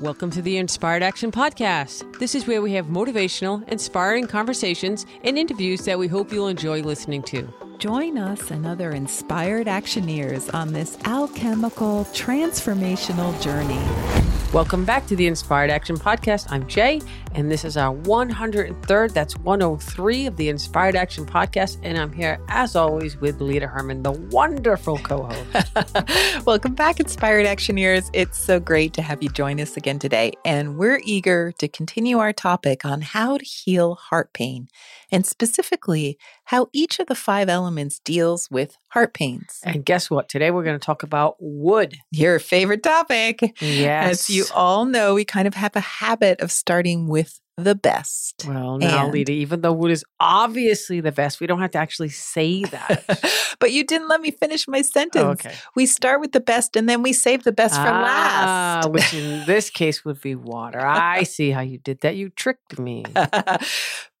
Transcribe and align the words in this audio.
Welcome 0.00 0.30
to 0.30 0.42
the 0.42 0.58
Inspired 0.58 1.02
Action 1.02 1.32
Podcast. 1.32 2.20
This 2.20 2.36
is 2.36 2.46
where 2.46 2.62
we 2.62 2.72
have 2.74 2.86
motivational, 2.86 3.68
inspiring 3.68 4.28
conversations 4.28 5.04
and 5.24 5.36
interviews 5.36 5.84
that 5.86 5.98
we 5.98 6.06
hope 6.06 6.32
you'll 6.32 6.46
enjoy 6.46 6.82
listening 6.82 7.20
to. 7.24 7.52
Join 7.78 8.16
us 8.16 8.52
and 8.52 8.64
other 8.64 8.92
inspired 8.92 9.66
actioneers 9.66 10.54
on 10.54 10.72
this 10.72 10.96
alchemical 11.04 12.04
transformational 12.12 13.42
journey. 13.42 14.27
Welcome 14.54 14.86
back 14.86 15.06
to 15.08 15.14
the 15.14 15.26
Inspired 15.26 15.68
Action 15.68 15.98
Podcast. 15.98 16.46
I'm 16.50 16.66
Jay, 16.66 17.02
and 17.34 17.50
this 17.50 17.66
is 17.66 17.76
our 17.76 17.94
103rd, 17.94 19.12
that's 19.12 19.36
103 19.36 20.24
of 20.24 20.38
the 20.38 20.48
Inspired 20.48 20.96
Action 20.96 21.26
Podcast. 21.26 21.76
And 21.82 21.98
I'm 21.98 22.10
here, 22.10 22.40
as 22.48 22.74
always, 22.74 23.18
with 23.18 23.42
Lita 23.42 23.66
Herman, 23.66 24.02
the 24.02 24.12
wonderful 24.12 24.96
co 24.96 25.24
host. 25.24 26.46
Welcome 26.46 26.74
back, 26.74 26.98
Inspired 26.98 27.44
Actioneers. 27.44 28.08
It's 28.14 28.38
so 28.38 28.58
great 28.58 28.94
to 28.94 29.02
have 29.02 29.22
you 29.22 29.28
join 29.28 29.60
us 29.60 29.76
again 29.76 29.98
today. 29.98 30.32
And 30.46 30.78
we're 30.78 31.02
eager 31.04 31.52
to 31.58 31.68
continue 31.68 32.16
our 32.16 32.32
topic 32.32 32.86
on 32.86 33.02
how 33.02 33.36
to 33.36 33.44
heal 33.44 33.96
heart 33.96 34.32
pain, 34.32 34.68
and 35.12 35.26
specifically, 35.26 36.16
how 36.48 36.68
each 36.72 36.98
of 36.98 37.06
the 37.08 37.14
five 37.14 37.50
elements 37.50 37.98
deals 38.04 38.48
with 38.50 38.78
heart 38.88 39.12
pains. 39.12 39.60
And 39.64 39.84
guess 39.84 40.10
what? 40.10 40.30
Today 40.30 40.50
we're 40.50 40.64
going 40.64 40.78
to 40.78 40.84
talk 40.84 41.02
about 41.02 41.36
wood. 41.38 41.98
Your 42.10 42.38
favorite 42.38 42.82
topic. 42.82 43.40
Yes. 43.60 44.10
As 44.12 44.30
you 44.30 44.46
all 44.54 44.86
know, 44.86 45.12
we 45.14 45.26
kind 45.26 45.46
of 45.46 45.52
have 45.52 45.76
a 45.76 45.80
habit 45.80 46.40
of 46.40 46.50
starting 46.50 47.06
with 47.06 47.38
the 47.58 47.74
best. 47.74 48.46
Well, 48.48 48.78
now, 48.78 49.04
And- 49.04 49.12
Lita, 49.12 49.32
even 49.32 49.60
though 49.60 49.74
wood 49.74 49.90
is 49.90 50.06
obviously 50.20 51.00
the 51.02 51.12
best, 51.12 51.38
we 51.38 51.46
don't 51.46 51.60
have 51.60 51.72
to 51.72 51.78
actually 51.78 52.08
say 52.08 52.64
that. 52.64 53.04
but 53.60 53.72
you 53.72 53.84
didn't 53.84 54.08
let 54.08 54.22
me 54.22 54.30
finish 54.30 54.66
my 54.66 54.80
sentence. 54.80 55.22
Oh, 55.24 55.30
okay. 55.32 55.54
We 55.74 55.84
start 55.84 56.20
with 56.22 56.32
the 56.32 56.40
best 56.40 56.76
and 56.76 56.88
then 56.88 57.02
we 57.02 57.12
save 57.12 57.44
the 57.44 57.52
best 57.52 57.74
for 57.74 57.88
Ah, 57.88 58.80
last. 58.84 58.90
which 58.90 59.12
in 59.12 59.44
this 59.44 59.68
case 59.80 60.02
would 60.06 60.22
be 60.22 60.34
water. 60.34 60.80
I 60.80 61.24
see 61.24 61.50
how 61.50 61.60
you 61.60 61.76
did 61.76 62.00
that. 62.00 62.16
You 62.16 62.30
tricked 62.30 62.78
me. 62.78 63.04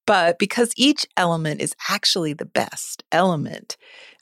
but 0.08 0.38
because 0.38 0.72
each 0.76 1.06
element 1.18 1.60
is 1.60 1.76
actually 1.90 2.32
the 2.32 2.46
best 2.46 3.04
element, 3.12 3.76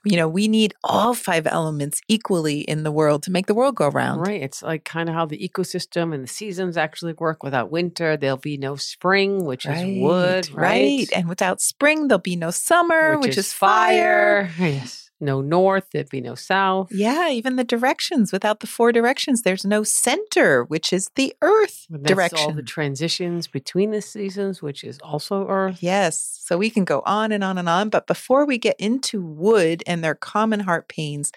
you 0.05 0.17
know, 0.17 0.27
we 0.27 0.49
need 0.49 0.75
all 0.83 1.15
five 1.15 1.47
elements 1.47 2.01
equally 2.09 2.61
in 2.61 2.83
the 2.83 2.91
world 2.91 3.23
to 3.23 3.31
make 3.31 3.47
the 3.47 3.55
world 3.55 3.77
go 3.77 3.89
round. 3.89 4.27
Right. 4.27 4.43
It's 4.43 4.63
like 4.63 4.85
kind 4.85 5.09
of 5.09 5.15
how 5.15 5.27
the 5.27 5.39
ecosystem 5.39 6.13
and 6.13 6.25
the 6.25 6.29
seasons 6.29 6.77
actually 6.77 7.13
work. 7.15 7.45
Without 7.45 7.71
winter, 7.71 8.17
there'll 8.17 8.37
be 8.37 8.57
no 8.57 8.75
spring, 8.75 9.45
which 9.45 9.65
is 9.65 10.03
wood, 10.03 10.51
right? 10.53 11.09
And 11.15 11.29
without 11.29 11.61
spring, 11.61 12.09
there'll 12.09 12.21
be 12.21 12.37
no 12.37 12.51
summer, 12.51 13.19
which, 13.19 13.39
is, 13.39 13.53
fire. 13.53 14.51
Yes. 14.59 15.06
No 15.21 15.41
north, 15.41 15.87
there'd 15.93 16.11
be 16.11 16.21
no 16.21 16.35
south. 16.35 16.93
Yeah, 16.93 17.31
even 17.31 17.57
the 17.57 17.65
directions. 17.65 18.33
Without 18.33 18.61
the 18.61 18.67
four 18.67 18.93
directions, 18.93 19.43
there's 19.43 19.65
no 19.65 19.83
center, 19.83 20.65
which 20.65 20.93
is 20.93 21.11
the 21.15 21.35
earth 21.41 21.87
direction. 22.03 22.39
all 22.39 22.53
the 22.53 22.63
transitions 22.63 23.47
between 23.47 23.93
the 23.93 24.03
seasons, 24.03 24.61
which 24.61 24.85
is 24.85 24.99
also 24.99 25.49
earth. 25.49 25.79
Yes. 25.81 26.39
So 26.43 26.59
we 26.59 26.69
can 26.69 26.85
go 26.85 27.03
on 27.07 27.33
and 27.33 27.43
on 27.43 27.57
and 27.57 27.69
on. 27.69 27.89
But 27.89 28.07
before 28.07 28.45
we 28.45 28.59
get 28.59 28.77
into 28.79 29.23
wood 29.23 29.83
and 29.87 30.05
their 30.05 30.15
common 30.15 30.61
heart 30.61 30.89
pains, 30.89 31.33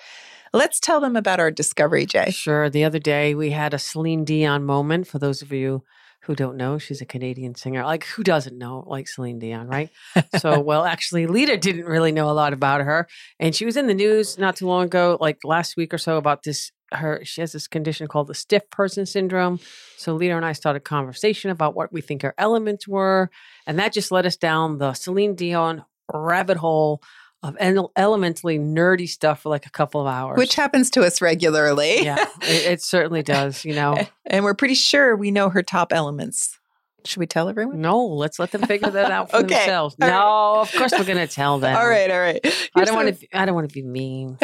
let's 0.54 0.80
tell 0.80 1.00
them 1.00 1.16
about 1.16 1.40
our 1.40 1.52
discovery, 1.52 2.06
Jay. 2.06 2.32
Sure. 2.32 2.70
The 2.70 2.84
other 2.84 3.00
day 3.00 3.34
we 3.34 3.52
had 3.52 3.74
a 3.74 3.80
Celine 3.80 4.26
Dion 4.26 4.66
moment. 4.66 5.08
For 5.08 5.20
those 5.20 5.42
of 5.42 5.54
you 5.54 5.84
who 6.30 6.36
don't 6.36 6.58
know, 6.58 6.78
she's 6.78 7.02
a 7.02 7.08
Canadian 7.08 7.56
singer. 7.56 7.84
Like, 7.84 8.04
who 8.04 8.22
doesn't 8.22 8.56
know, 8.56 8.84
like 8.86 9.08
Celine 9.08 9.40
Dion, 9.40 9.68
right? 9.68 9.90
so, 10.38 10.60
well, 10.60 10.86
actually, 10.86 11.26
Lita 11.26 11.58
didn't 11.58 11.86
really 11.86 12.12
know 12.12 12.30
a 12.30 12.34
lot 12.34 12.54
about 12.54 12.82
her. 12.82 13.08
And 13.40 13.56
she 13.56 13.66
was 13.66 13.76
in 13.76 13.88
the 13.88 13.96
news 13.96 14.38
not 14.38 14.56
too 14.56 14.68
long 14.68 14.86
ago, 14.86 15.18
like 15.20 15.40
last 15.44 15.76
week 15.76 15.92
or 15.92 15.98
so, 15.98 16.18
about 16.18 16.44
this. 16.44 16.72
Her, 16.92 17.22
she 17.24 17.42
has 17.42 17.52
this 17.52 17.68
condition 17.68 18.08
called 18.08 18.28
the 18.28 18.36
stiff 18.36 18.70
person 18.70 19.08
syndrome. 19.08 19.60
So 19.98 20.14
Lita 20.14 20.36
and 20.36 20.46
I 20.46 20.52
started 20.52 20.78
a 20.78 20.82
conversation 20.82 21.50
about 21.50 21.74
what 21.74 21.92
we 21.92 22.00
think 22.00 22.22
her 22.22 22.36
elements 22.38 22.88
were, 22.88 23.32
and 23.66 23.80
that 23.80 23.92
just 23.92 24.12
led 24.12 24.28
us 24.28 24.38
down 24.38 24.78
the 24.78 24.94
Celine 24.94 25.34
Dion 25.34 25.84
rabbit 26.14 26.58
hole 26.58 27.02
of 27.42 27.56
elementally 27.96 28.60
nerdy 28.60 29.08
stuff 29.08 29.42
for 29.42 29.50
like 29.50 29.66
a 29.66 29.70
couple 29.70 30.02
of 30.02 30.08
hours. 30.08 30.38
Which 30.38 30.56
happens 30.56 30.90
to 30.92 31.04
us 31.04 31.22
regularly. 31.22 32.04
yeah, 32.04 32.26
it, 32.42 32.74
it 32.74 32.82
certainly 32.82 33.24
does. 33.24 33.64
You 33.64 33.76
know, 33.76 33.98
and 34.26 34.44
we're 34.44 34.56
pretty 34.56 34.76
sure 34.76 35.16
we 35.16 35.32
know 35.32 35.50
her 35.50 35.64
top 35.64 35.94
elements. 35.94 36.59
Should 37.06 37.20
we 37.20 37.28
tell 37.28 37.50
everyone? 37.50 37.82
no, 37.82 38.06
let's 38.06 38.40
let 38.40 38.52
them 38.52 38.62
figure 38.64 38.90
that 38.90 39.10
out 39.12 39.30
for 39.32 39.38
Okay, 39.38 39.48
themselves. 39.48 39.96
all 40.02 40.08
No, 40.08 40.62
of 40.62 40.72
course 40.74 40.92
we're 40.92 41.06
going 41.06 41.18
to 41.18 41.28
tell 41.28 41.60
them. 41.60 41.76
All 41.76 41.88
right, 41.88 42.10
all 42.12 42.20
right. 42.20 42.40
I 42.76 42.84
don't 42.86 42.96
want 42.96 43.20
to. 43.20 43.28
I 43.34 43.46
don't 43.46 43.56
want 43.56 43.70
to 43.70 43.74
be 43.74 43.84
mean. 43.84 44.38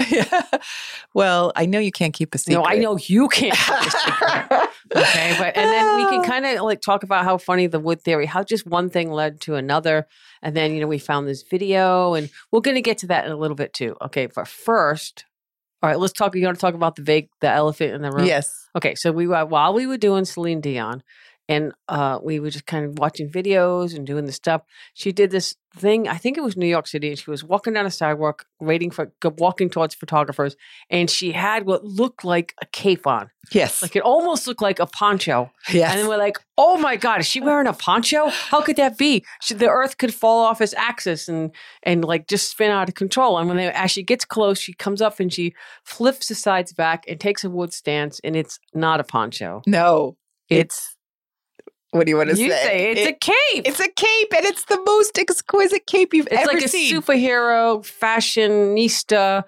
well, 1.14 1.52
I 1.56 1.66
know 1.66 1.80
you 1.80 1.92
can't 1.92 2.14
keep 2.14 2.34
a 2.34 2.38
secret. 2.38 2.62
No, 2.62 2.66
I 2.68 2.78
know 2.78 2.98
you 2.98 3.28
can't. 3.28 3.54
keep 3.54 3.70
a 3.76 3.92
secret. 3.92 4.70
okay, 4.96 5.36
but 5.38 5.56
and 5.58 5.70
then 5.70 5.96
we 5.98 6.04
can 6.06 6.24
kind 6.24 6.46
of 6.46 6.62
like 6.64 6.82
talk 6.82 7.04
about 7.04 7.24
how 7.26 7.38
funny 7.38 7.68
the 7.68 7.80
wood 7.80 8.02
theory, 8.02 8.26
how 8.26 8.44
just 8.44 8.66
one 8.66 8.90
thing 8.90 9.12
led 9.12 9.42
to 9.42 9.56
another, 9.56 10.08
and 10.42 10.56
then 10.56 10.74
you 10.74 10.80
know 10.82 10.88
we 10.88 10.98
found 10.98 11.28
this 11.28 11.44
video, 11.44 12.14
and 12.14 12.30
we're 12.52 12.62
going 12.62 12.76
to 12.76 12.82
get 12.82 12.98
to 13.00 13.08
that 13.08 13.26
in 13.26 13.32
a 13.32 13.38
little 13.38 13.56
bit 13.56 13.74
too. 13.74 13.96
Okay, 14.02 14.28
but 14.28 14.48
first, 14.48 15.26
all 15.82 15.90
right, 15.90 16.00
let's 16.00 16.14
talk. 16.14 16.36
You 16.36 16.46
want 16.46 16.58
to 16.58 16.62
talk 16.62 16.74
about 16.74 16.96
the 16.96 17.02
vague, 17.04 17.30
the 17.42 17.50
elephant 17.50 17.94
in 17.94 18.02
the 18.02 18.12
room? 18.12 18.26
Yes. 18.26 18.68
Okay, 18.76 18.96
so 18.96 19.12
we 19.12 19.28
were 19.28 19.46
while 19.46 19.74
we 19.74 19.88
were 19.88 19.98
doing 19.98 20.26
Celine 20.26 20.62
Dion, 20.62 21.02
and 21.48 21.74
uh, 21.88 22.20
we 22.24 22.40
were 22.40 22.50
just 22.50 22.66
kind 22.66 22.86
of 22.86 22.98
watching 22.98 23.30
videos 23.30 23.96
and 23.96 24.06
doing 24.08 24.26
the 24.26 24.32
stuff. 24.32 24.62
She 24.94 25.12
did 25.12 25.30
this 25.32 25.56
thing. 25.76 26.08
I 26.08 26.18
think 26.18 26.38
it 26.38 26.42
was 26.44 26.56
New 26.58 26.68
York 26.68 26.88
City, 26.88 27.10
and 27.10 27.20
she 27.20 27.30
was 27.30 27.44
walking 27.44 27.74
down 27.74 27.86
a 27.86 27.92
sidewalk, 27.92 28.46
waiting 28.60 28.90
for 28.92 29.12
walking 29.38 29.70
towards 29.70 29.94
photographers, 29.94 30.56
and 30.90 31.10
she 31.10 31.34
had 31.34 31.66
what 31.66 31.84
looked 31.84 32.24
like 32.24 32.56
a 32.62 32.66
cape 32.68 33.06
on, 33.06 33.30
Yes. 33.52 33.82
like 33.82 33.96
it 33.96 34.02
almost 34.02 34.48
looked 34.48 34.62
like 34.62 34.80
a 34.80 34.86
poncho. 34.88 35.52
yes. 35.72 35.92
And 35.92 36.00
then 36.02 36.08
we're 36.08 36.18
like, 36.18 36.38
"Oh 36.58 36.78
my 36.78 36.96
god, 36.96 37.20
is 37.20 37.28
she 37.28 37.42
wearing 37.42 37.68
a 37.68 37.74
poncho? 37.74 38.30
How 38.30 38.62
could 38.62 38.78
that 38.78 38.98
be? 38.98 39.24
She, 39.42 39.54
the 39.54 39.68
Earth 39.70 39.98
could 39.98 40.14
fall 40.14 40.46
off 40.46 40.62
its 40.62 40.74
axis 40.74 41.28
and 41.28 41.52
and 41.84 42.04
like 42.06 42.28
just 42.28 42.50
spin 42.50 42.72
out 42.72 42.88
of 42.90 42.96
control." 42.96 43.38
And 43.38 43.48
when 43.48 43.58
they, 43.58 43.68
as 43.72 43.92
she 43.92 44.02
gets 44.02 44.26
close, 44.26 44.58
she 44.60 44.74
comes 44.74 45.02
up 45.02 45.20
and 45.20 45.32
she 45.32 45.54
flips 45.84 46.30
the 46.30 46.36
sides 46.36 46.74
back 46.74 47.04
and 47.08 47.20
takes 47.20 47.44
a 47.44 47.50
wood 47.50 47.74
stance, 47.74 48.20
and 48.24 48.36
it's 48.36 48.60
not 48.74 49.00
a 49.00 49.04
poncho. 49.04 49.62
no. 49.68 50.18
It's 50.48 50.95
What 51.96 52.06
do 52.06 52.10
you 52.12 52.18
want 52.18 52.30
to 52.32 52.38
you 52.38 52.52
say? 52.52 52.64
say 52.64 52.92
it's 52.92 53.02
It- 53.02 53.08
a 53.10 53.14
cape. 53.32 53.68
it's 53.68 53.80
a 53.80 53.88
cape, 53.88 54.34
and 54.36 54.46
it's 54.46 54.66
the 54.66 54.82
most 54.86 55.18
exquisite 55.18 55.88
cape 55.88 56.14
you've 56.14 56.28
It's 56.28 56.36
ever 56.42 56.48
like 56.60 56.68
seen. 56.68 56.94
It's 56.98 57.08
like 57.08 57.18
a 57.18 57.22
superhero 57.22 57.82
fashionista, 58.02 59.44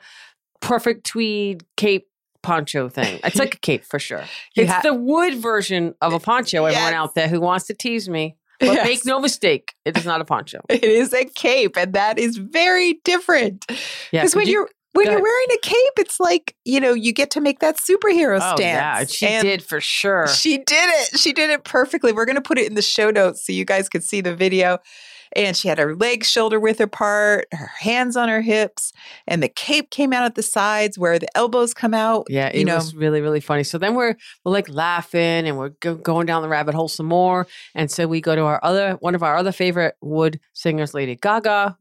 perfect 0.62 1.06
tweed 1.06 1.64
cape 1.76 2.08
poncho 2.44 2.88
thing. 2.90 3.20
It's 3.24 3.36
like 3.36 3.56
a 3.56 3.60
cape 3.60 3.84
for 3.84 4.00
sure. 4.00 4.24
You 4.56 4.64
it's 4.64 4.72
ha- 4.72 4.82
the 4.84 4.94
wood 4.94 5.36
version 5.36 5.94
of 6.02 6.14
a 6.14 6.20
poncho. 6.20 6.66
Everyone 6.66 6.92
Yes. 6.92 7.00
out 7.02 7.16
there 7.16 7.28
who 7.28 7.42
wants 7.42 7.66
to 7.68 7.74
tease 7.74 8.08
me, 8.08 8.36
but 8.60 8.74
Yes. 8.74 8.88
make 8.88 9.06
no 9.06 9.20
mistake, 9.20 9.74
it 9.86 9.98
is 9.98 10.06
not 10.06 10.22
a 10.22 10.26
poncho. 10.26 10.62
It 10.70 10.84
is 10.84 11.14
a 11.14 11.26
cape, 11.26 11.76
and 11.78 11.94
that 11.94 12.18
is 12.18 12.38
very 12.38 13.02
different. 13.04 13.66
Because 13.68 14.32
could 14.34 14.38
when 14.40 14.48
you- 14.48 14.54
you, 14.54 14.62
are 14.62 14.70
when 14.98 15.06
you're 15.12 15.22
wearing 15.22 15.48
a 15.54 15.58
cape, 15.62 15.94
it's 15.98 16.20
like 16.20 16.56
you 16.66 16.80
know 16.80 16.94
you 16.94 17.14
get 17.14 17.32
to 17.32 17.42
make 17.42 17.60
that 17.60 17.78
superhero 17.78 18.40
oh 18.42 18.56
stance. 18.56 18.60
yeah, 18.60 19.06
she 19.06 19.28
And 19.28 19.44
did 19.44 19.64
for 19.64 19.80
sure. 19.80 20.28
She 20.28 20.58
did 20.58 20.68
it. 20.70 21.20
She 21.20 21.32
did 21.34 21.50
it 21.50 21.64
perfectly. 21.64 22.12
We're 22.12 22.26
going 22.26 22.36
to 22.36 22.42
put 22.42 22.58
it 22.58 22.68
in 22.68 22.76
the 22.76 22.82
show 22.82 23.10
notes 23.12 23.46
so 23.46 23.54
you 23.54 23.66
guys 23.66 23.88
could 23.90 24.04
see 24.04 24.22
the 24.22 24.36
video. 24.36 24.80
And 25.36 25.58
she 25.58 25.68
had 25.68 25.78
her 25.78 25.94
legs 25.94 26.32
shoulder 26.32 26.58
width 26.58 26.80
apart, 26.80 27.48
her 27.52 27.70
hands 27.80 28.16
on 28.16 28.30
her 28.30 28.40
hips, 28.40 28.94
and 29.28 29.44
the 29.44 29.50
cape 29.50 29.90
came 29.92 30.14
out 30.14 30.24
at 30.24 30.36
the 30.36 30.42
sides 30.42 30.98
where 30.98 31.20
the 31.20 31.28
elbows 31.38 31.74
come 31.74 31.94
out. 31.94 32.28
Yeah, 32.30 32.48
it 32.48 32.56
you 32.60 32.66
know, 32.66 32.76
was 32.76 32.96
really, 32.96 33.20
really 33.20 33.42
funny. 33.42 33.64
So 33.66 33.78
then 33.78 33.94
we're 33.94 34.16
we're 34.46 34.54
like 34.54 34.70
laughing 34.70 35.20
and 35.46 35.58
we're 35.58 35.74
go- 35.82 35.96
going 35.96 36.28
down 36.28 36.44
the 36.44 36.48
rabbit 36.48 36.76
hole 36.76 36.88
some 36.88 37.08
more. 37.08 37.46
And 37.76 37.92
so 37.92 38.08
we 38.08 38.22
go 38.22 38.36
to 38.38 38.44
our 38.44 38.62
other 38.64 38.94
one 39.02 39.16
of 39.16 39.22
our 39.22 39.36
other 39.36 39.52
favorite 39.52 39.96
wood 40.02 40.40
singers, 40.54 40.94
Lady 40.94 41.16
Gaga, 41.18 41.78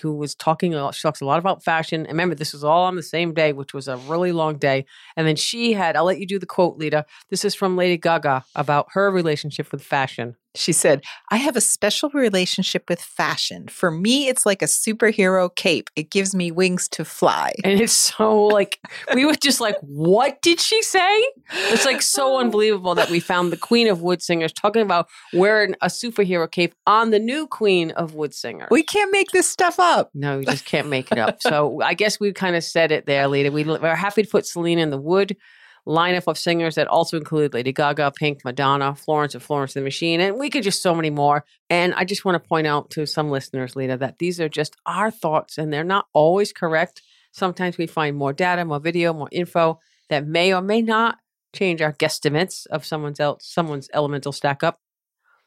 who 0.00 0.14
was 0.14 0.34
talking. 0.34 0.72
She 0.72 1.02
talks 1.02 1.20
a 1.20 1.24
lot 1.24 1.38
about 1.38 1.62
fashion. 1.62 2.00
And 2.00 2.10
remember, 2.10 2.34
this 2.34 2.52
was 2.52 2.64
all 2.64 2.84
on 2.84 2.96
the 2.96 3.02
same 3.02 3.32
day, 3.32 3.52
which 3.52 3.72
was 3.72 3.88
a 3.88 3.96
really 3.96 4.32
long 4.32 4.58
day. 4.58 4.84
And 5.16 5.26
then 5.26 5.36
she 5.36 5.72
had. 5.72 5.96
I'll 5.96 6.04
let 6.04 6.18
you 6.18 6.26
do 6.26 6.38
the 6.38 6.46
quote, 6.46 6.78
Lita. 6.78 7.06
This 7.30 7.44
is 7.44 7.54
from 7.54 7.76
Lady 7.76 7.96
Gaga 7.96 8.44
about 8.54 8.88
her 8.92 9.10
relationship 9.10 9.70
with 9.72 9.82
fashion. 9.82 10.36
She 10.54 10.72
said, 10.72 11.02
I 11.30 11.36
have 11.36 11.56
a 11.56 11.60
special 11.60 12.10
relationship 12.10 12.84
with 12.88 13.00
fashion. 13.00 13.68
For 13.68 13.90
me, 13.90 14.28
it's 14.28 14.44
like 14.44 14.60
a 14.60 14.66
superhero 14.66 15.54
cape. 15.54 15.88
It 15.96 16.10
gives 16.10 16.34
me 16.34 16.50
wings 16.50 16.88
to 16.90 17.04
fly. 17.04 17.52
And 17.64 17.80
it's 17.80 17.92
so 17.92 18.46
like 18.46 18.78
we 19.14 19.24
were 19.24 19.34
just 19.34 19.60
like, 19.60 19.76
what 19.80 20.42
did 20.42 20.60
she 20.60 20.82
say? 20.82 21.24
It's 21.70 21.86
like 21.86 22.02
so 22.02 22.38
unbelievable 22.40 22.94
that 22.94 23.08
we 23.08 23.18
found 23.20 23.50
the 23.50 23.56
queen 23.56 23.88
of 23.88 24.02
wood 24.02 24.20
singers 24.22 24.52
talking 24.52 24.82
about 24.82 25.08
wearing 25.32 25.74
a 25.80 25.86
superhero 25.86 26.50
cape 26.50 26.74
on 26.86 27.10
the 27.10 27.18
new 27.18 27.46
queen 27.46 27.90
of 27.92 28.14
wood 28.14 28.34
singers. 28.34 28.68
We 28.70 28.82
can't 28.82 29.10
make 29.10 29.30
this 29.30 29.48
stuff 29.48 29.80
up. 29.80 30.10
no, 30.14 30.38
we 30.38 30.44
just 30.44 30.64
can't 30.66 30.88
make 30.88 31.10
it 31.10 31.18
up. 31.18 31.38
So 31.52 31.80
I 31.82 31.94
guess 31.94 32.20
we 32.20 32.32
kind 32.32 32.56
of 32.56 32.62
said 32.64 32.92
it 32.92 33.06
there, 33.06 33.26
Lita. 33.26 33.50
We, 33.50 33.64
we're 33.64 33.94
happy 33.94 34.22
to 34.22 34.28
put 34.28 34.46
Selena 34.46 34.80
in 34.82 34.90
the 34.90 34.98
wood 34.98 35.36
lineup 35.86 36.24
of 36.26 36.38
singers 36.38 36.76
that 36.76 36.86
also 36.86 37.16
include 37.16 37.54
Lady 37.54 37.72
Gaga, 37.72 38.12
Pink, 38.12 38.44
Madonna, 38.44 38.94
Florence 38.94 39.34
and 39.34 39.42
Florence 39.42 39.74
and 39.74 39.82
the 39.82 39.86
Machine, 39.86 40.20
and 40.20 40.38
we 40.38 40.50
could 40.50 40.62
just 40.62 40.82
so 40.82 40.94
many 40.94 41.10
more. 41.10 41.44
And 41.68 41.94
I 41.94 42.04
just 42.04 42.24
want 42.24 42.42
to 42.42 42.48
point 42.48 42.66
out 42.66 42.90
to 42.90 43.06
some 43.06 43.30
listeners, 43.30 43.74
Lita, 43.74 43.96
that 43.98 44.18
these 44.18 44.40
are 44.40 44.48
just 44.48 44.76
our 44.86 45.10
thoughts 45.10 45.58
and 45.58 45.72
they're 45.72 45.84
not 45.84 46.06
always 46.12 46.52
correct. 46.52 47.02
Sometimes 47.32 47.78
we 47.78 47.86
find 47.86 48.16
more 48.16 48.32
data, 48.32 48.64
more 48.64 48.80
video, 48.80 49.12
more 49.12 49.28
info 49.32 49.80
that 50.08 50.26
may 50.26 50.52
or 50.52 50.62
may 50.62 50.82
not 50.82 51.18
change 51.54 51.82
our 51.82 51.92
guesstimates 51.92 52.66
of 52.68 52.84
someone's 52.84 53.20
someone's 53.40 53.88
elemental 53.92 54.32
stack 54.32 54.62
up 54.62 54.78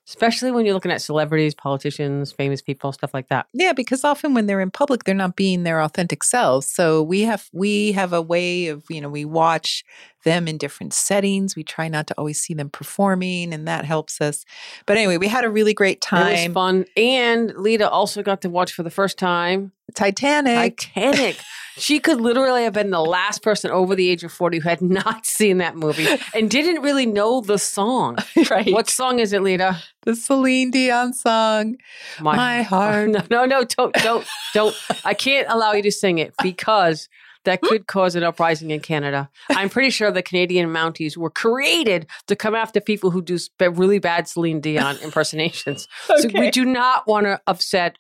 especially 0.08 0.52
when 0.52 0.66
you're 0.66 0.74
looking 0.74 0.92
at 0.92 1.02
celebrities, 1.02 1.56
politicians, 1.56 2.32
famous 2.32 2.62
people, 2.62 2.92
stuff 2.92 3.14
like 3.14 3.28
that. 3.30 3.48
Yeah, 3.54 3.74
because 3.74 4.04
often 4.04 4.34
when 4.34 4.46
they're 4.46 4.62
in 4.62 4.72
public, 4.72 5.04
they're 5.04 5.16
not 5.16 5.36
being 5.36 5.64
their 5.64 5.82
authentic 5.82 6.24
selves. 6.24 6.68
So 6.68 7.02
we 7.02 7.22
have 7.22 7.50
we 7.52 7.92
have 7.94 8.14
a 8.14 8.22
way 8.22 8.68
of 8.68 8.84
you 8.90 9.02
know 9.02 9.10
we 9.10 9.26
watch 9.26 9.84
them 10.24 10.48
in 10.48 10.58
different 10.58 10.94
settings. 10.94 11.56
We 11.56 11.64
try 11.64 11.88
not 11.88 12.08
to 12.08 12.16
always 12.18 12.40
see 12.40 12.54
them 12.54 12.70
performing, 12.70 13.54
and 13.54 13.68
that 13.68 13.86
helps 13.86 14.22
us. 14.22 14.46
But 14.86 14.98
anyway, 14.98 15.18
we 15.18 15.28
had 15.28 15.44
a 15.44 15.50
really 15.50 15.74
great 15.74 16.02
time. 16.02 16.28
It 16.28 16.48
was 16.48 16.54
fun, 16.54 16.86
and 16.96 17.54
Lita 17.56 17.90
also 17.90 18.22
got 18.22 18.42
to 18.42 18.50
watch 18.50 18.74
for 18.74 18.84
the 18.84 18.92
first 18.92 19.18
time 19.18 19.72
Titanic. 19.94 20.78
Titanic. 20.78 21.38
she 21.78 22.00
could 22.00 22.22
literally 22.22 22.64
have 22.64 22.74
been 22.74 22.90
the 22.90 23.02
last 23.02 23.42
person 23.42 23.72
over 23.72 23.96
the 23.96 24.10
age 24.10 24.24
of 24.24 24.32
40 24.32 24.60
who 24.60 24.70
had 24.70 24.82
not 24.82 25.26
seen 25.26 25.58
that 25.60 25.76
movie 25.76 26.08
and 26.34 26.50
didn't 26.50 26.82
really 26.82 27.06
know 27.06 27.42
the 27.42 27.58
song. 27.58 28.18
right. 28.50 28.72
What 28.72 28.90
song 28.90 29.20
is 29.20 29.34
it, 29.34 29.42
Lita? 29.42 29.82
the 30.04 30.16
Celine 30.16 30.70
Dion 30.70 31.14
song? 31.14 31.78
My, 32.22 32.62
heart. 32.62 33.10
No, 33.10 33.24
no, 33.32 33.46
no, 33.46 33.64
don't, 33.64 33.94
don't, 33.96 34.28
don't. 34.54 34.76
I 35.04 35.16
can't 35.16 35.48
allow 35.50 35.74
you 35.74 35.82
to 35.82 35.92
sing 35.92 36.20
it 36.20 36.34
because 36.44 37.10
that 37.46 37.60
hmm? 37.62 37.68
could 37.68 37.88
cause 37.88 38.16
an 38.16 38.24
uprising 38.24 38.72
in 38.72 38.80
Canada. 38.80 39.30
I'm 39.50 39.70
pretty 39.70 39.90
sure 39.90 40.12
the 40.12 40.22
Canadian 40.24 40.70
Mounties 40.70 41.18
were 41.18 41.30
created 41.30 42.08
to 42.28 42.36
come 42.36 42.56
after 42.56 42.82
people 42.82 43.12
who 43.12 43.22
do 43.22 43.38
really 43.60 44.00
bad 44.00 44.28
Celine 44.28 44.60
Dion 44.60 44.98
impersonations. 44.98 45.88
So 46.18 46.30
we 46.34 46.50
do 46.50 46.66
not 46.66 47.08
want 47.08 47.26
to 47.26 47.42
upset 47.46 47.98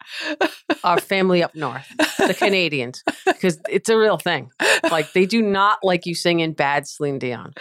our 0.83 0.99
family 0.99 1.43
up 1.43 1.53
north, 1.53 1.87
the 2.17 2.33
Canadians, 2.33 3.03
because 3.25 3.59
it's 3.69 3.89
a 3.89 3.97
real 3.97 4.17
thing. 4.17 4.51
Like 4.89 5.11
they 5.13 5.25
do 5.25 5.41
not 5.41 5.79
like 5.83 6.05
you 6.05 6.15
singing 6.15 6.53
bad 6.53 6.87
Celine 6.87 7.19
Dion. 7.19 7.53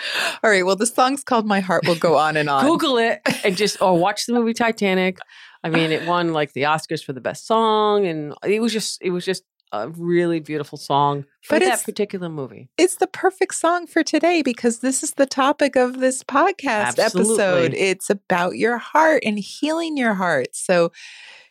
All 0.42 0.50
right. 0.50 0.64
Well, 0.64 0.76
the 0.76 0.86
song's 0.86 1.24
called 1.24 1.46
My 1.46 1.60
Heart 1.60 1.86
Will 1.86 1.96
Go 1.96 2.16
On 2.16 2.36
and 2.36 2.48
On. 2.48 2.64
Google 2.64 2.98
it 2.98 3.20
and 3.44 3.56
just 3.56 3.80
or 3.82 3.98
watch 3.98 4.26
the 4.26 4.32
movie 4.32 4.54
Titanic. 4.54 5.18
I 5.64 5.70
mean, 5.70 5.92
it 5.92 6.06
won 6.06 6.32
like 6.34 6.52
the 6.52 6.62
Oscars 6.62 7.02
for 7.02 7.14
the 7.14 7.22
best 7.22 7.46
song, 7.46 8.06
and 8.06 8.34
it 8.46 8.60
was 8.60 8.72
just 8.72 8.98
it 9.00 9.10
was 9.10 9.24
just 9.24 9.42
a 9.82 9.88
really 9.88 10.40
beautiful 10.40 10.78
song 10.78 11.24
for 11.42 11.58
But 11.58 11.62
that 11.62 11.84
particular 11.84 12.28
movie. 12.28 12.68
It's 12.78 12.96
the 12.96 13.06
perfect 13.06 13.54
song 13.54 13.86
for 13.86 14.02
today 14.02 14.42
because 14.42 14.78
this 14.78 15.02
is 15.02 15.14
the 15.14 15.26
topic 15.26 15.76
of 15.76 16.00
this 16.00 16.22
podcast 16.22 16.98
episode. 16.98 17.74
It's 17.74 18.10
about 18.10 18.56
your 18.56 18.78
heart 18.78 19.22
and 19.26 19.38
healing 19.38 19.96
your 19.96 20.14
heart. 20.14 20.48
So, 20.52 20.92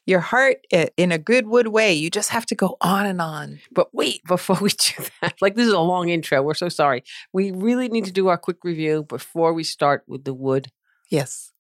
your 0.06 0.20
heart 0.20 0.58
in 0.98 1.14
a 1.14 1.18
good 1.18 1.48
wood 1.48 1.70
way, 1.70 1.94
you 1.94 2.10
just 2.10 2.30
have 2.32 2.46
to 2.48 2.56
go 2.56 2.76
on 2.82 3.06
and 3.06 3.22
on. 3.22 3.60
But 3.72 3.94
wait, 3.94 4.22
before 4.28 4.58
we 4.62 4.70
do 4.70 5.04
that, 5.22 5.36
like 5.42 5.56
this 5.56 5.68
is 5.68 5.74
a 5.74 5.80
long 5.80 6.10
intro. 6.10 6.42
We're 6.42 6.56
so 6.56 6.70
sorry. 6.70 7.04
We 7.32 7.52
really 7.52 7.88
need 7.88 8.06
to 8.06 8.12
do 8.12 8.28
our 8.28 8.38
quick 8.38 8.64
review 8.64 9.04
before 9.04 9.54
we 9.54 9.64
start 9.64 10.04
with 10.08 10.26
the 10.26 10.34
wood 10.34 10.72
Yes. 11.14 11.53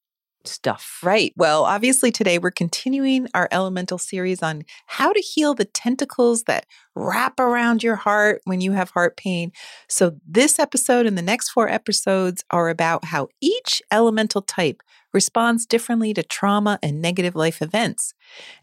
Stuff. 0.46 1.00
Right. 1.04 1.34
Well, 1.36 1.64
obviously, 1.64 2.12
today 2.12 2.38
we're 2.38 2.52
continuing 2.52 3.28
our 3.34 3.48
elemental 3.52 3.98
series 3.98 4.42
on 4.42 4.64
how 4.88 5.14
to 5.14 5.20
heal 5.20 5.54
the 5.54 5.66
tentacles 5.66 6.44
that 6.44 6.66
wrap 6.96 7.40
around 7.40 7.84
your 7.84 7.96
heart 7.96 8.42
when 8.46 8.62
you 8.62 8.72
have 8.74 8.92
heart 8.92 9.18
pain. 9.18 9.52
So, 9.88 10.18
this 10.28 10.60
episode 10.60 11.06
and 11.06 11.18
the 11.18 11.22
next 11.22 11.50
four 11.50 11.70
episodes 11.70 12.44
are 12.52 12.70
about 12.70 13.06
how 13.06 13.28
each 13.42 13.82
elemental 13.92 14.42
type 14.42 14.82
responds 15.14 15.66
differently 15.66 16.14
to 16.14 16.24
trauma 16.24 16.80
and 16.82 17.02
negative 17.02 17.36
life 17.36 17.62
events, 17.62 18.14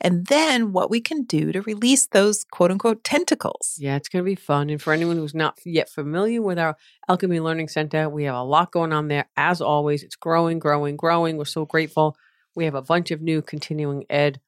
and 0.00 0.26
then 0.26 0.72
what 0.72 0.90
we 0.90 1.00
can 1.00 1.22
do 1.22 1.52
to 1.52 1.62
release 1.62 2.06
those 2.06 2.44
quote 2.50 2.70
unquote 2.70 3.04
tentacles. 3.04 3.76
Yeah, 3.78 3.96
it's 3.96 4.08
going 4.08 4.24
to 4.24 4.28
be 4.28 4.34
fun. 4.34 4.68
And 4.70 4.82
for 4.82 4.92
anyone 4.92 5.16
who's 5.16 5.34
not 5.34 5.58
yet 5.64 5.88
familiar 5.88 6.42
with 6.42 6.58
our 6.58 6.76
Alchemy 7.08 7.40
Learning 7.40 7.68
Center, 7.68 8.08
we 8.08 8.24
have 8.24 8.34
a 8.34 8.42
lot 8.42 8.72
going 8.72 8.92
on 8.92 9.08
there. 9.08 9.26
As 9.36 9.60
always, 9.60 10.02
it's 10.02 10.16
growing, 10.16 10.58
growing, 10.58 10.96
growing. 10.96 11.36
We're 11.36 11.44
so 11.44 11.64
grateful. 11.64 12.16
We 12.54 12.64
have 12.64 12.74
a 12.74 12.82
bunch 12.82 13.10
of 13.10 13.22
new 13.22 13.42
continuing 13.42 14.04
ed. 14.10 14.40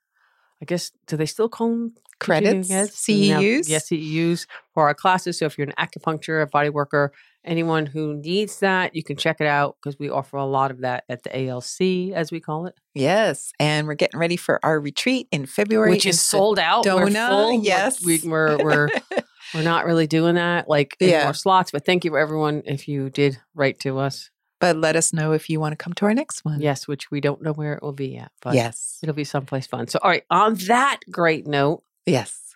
I 0.60 0.64
guess, 0.64 0.92
do 1.06 1.16
they 1.16 1.26
still 1.26 1.48
call 1.48 1.70
them 1.70 1.94
Credits? 2.20 2.68
CEUs? 2.68 3.68
Yes, 3.68 3.88
CEUs 3.88 4.46
for 4.72 4.86
our 4.86 4.94
classes. 4.94 5.38
So 5.38 5.46
if 5.46 5.58
you're 5.58 5.66
an 5.66 5.74
acupuncture, 5.76 6.40
a 6.40 6.46
body 6.46 6.70
worker, 6.70 7.12
anyone 7.44 7.86
who 7.86 8.14
needs 8.14 8.60
that, 8.60 8.94
you 8.94 9.02
can 9.02 9.16
check 9.16 9.40
it 9.40 9.46
out 9.46 9.76
because 9.82 9.98
we 9.98 10.08
offer 10.08 10.36
a 10.36 10.44
lot 10.44 10.70
of 10.70 10.80
that 10.80 11.04
at 11.08 11.22
the 11.22 11.46
ALC, 11.48 12.12
as 12.14 12.30
we 12.32 12.40
call 12.40 12.66
it, 12.66 12.74
Yes. 12.94 13.52
And 13.58 13.86
we're 13.86 13.94
getting 13.94 14.20
ready 14.20 14.36
for 14.36 14.60
our 14.64 14.78
retreat 14.78 15.26
in 15.32 15.46
February. 15.46 15.90
which 15.90 16.06
is 16.06 16.20
sold 16.20 16.58
out. 16.58 16.84
We're 16.84 17.06
Sedona, 17.06 17.28
full. 17.28 17.48
We're- 17.54 17.62
yes. 17.66 18.04
we, 18.04 18.20
we're 18.24 18.62
we're 18.62 18.88
we're 19.54 19.62
not 19.62 19.86
really 19.86 20.06
doing 20.06 20.34
that 20.34 20.68
like 20.68 20.96
Yeah. 21.00 21.24
more 21.24 21.34
slots. 21.34 21.70
But 21.70 21.84
thank 21.86 22.04
you 22.04 22.10
for 22.10 22.18
everyone 22.18 22.62
if 22.66 22.86
you 22.88 23.08
did 23.10 23.38
write 23.54 23.80
to 23.80 23.98
us. 23.98 24.30
But 24.60 24.76
let 24.76 24.94
us 24.94 25.12
know 25.12 25.32
if 25.32 25.50
you 25.50 25.58
want 25.58 25.72
to 25.72 25.76
come 25.76 25.92
to 25.94 26.04
our 26.04 26.14
next 26.14 26.44
one. 26.44 26.60
Yes, 26.60 26.86
which 26.86 27.10
we 27.10 27.20
don't 27.20 27.42
know 27.42 27.52
where 27.52 27.72
it 27.74 27.82
will 27.82 27.92
be 27.92 28.08
yet, 28.10 28.30
but 28.42 28.54
yes. 28.54 28.98
it'll 29.02 29.14
be 29.14 29.24
someplace 29.24 29.66
fun. 29.66 29.88
So, 29.88 29.98
all 30.02 30.10
right, 30.10 30.22
on 30.30 30.54
that 30.68 31.00
great 31.10 31.46
note, 31.48 31.82
Yes. 32.06 32.51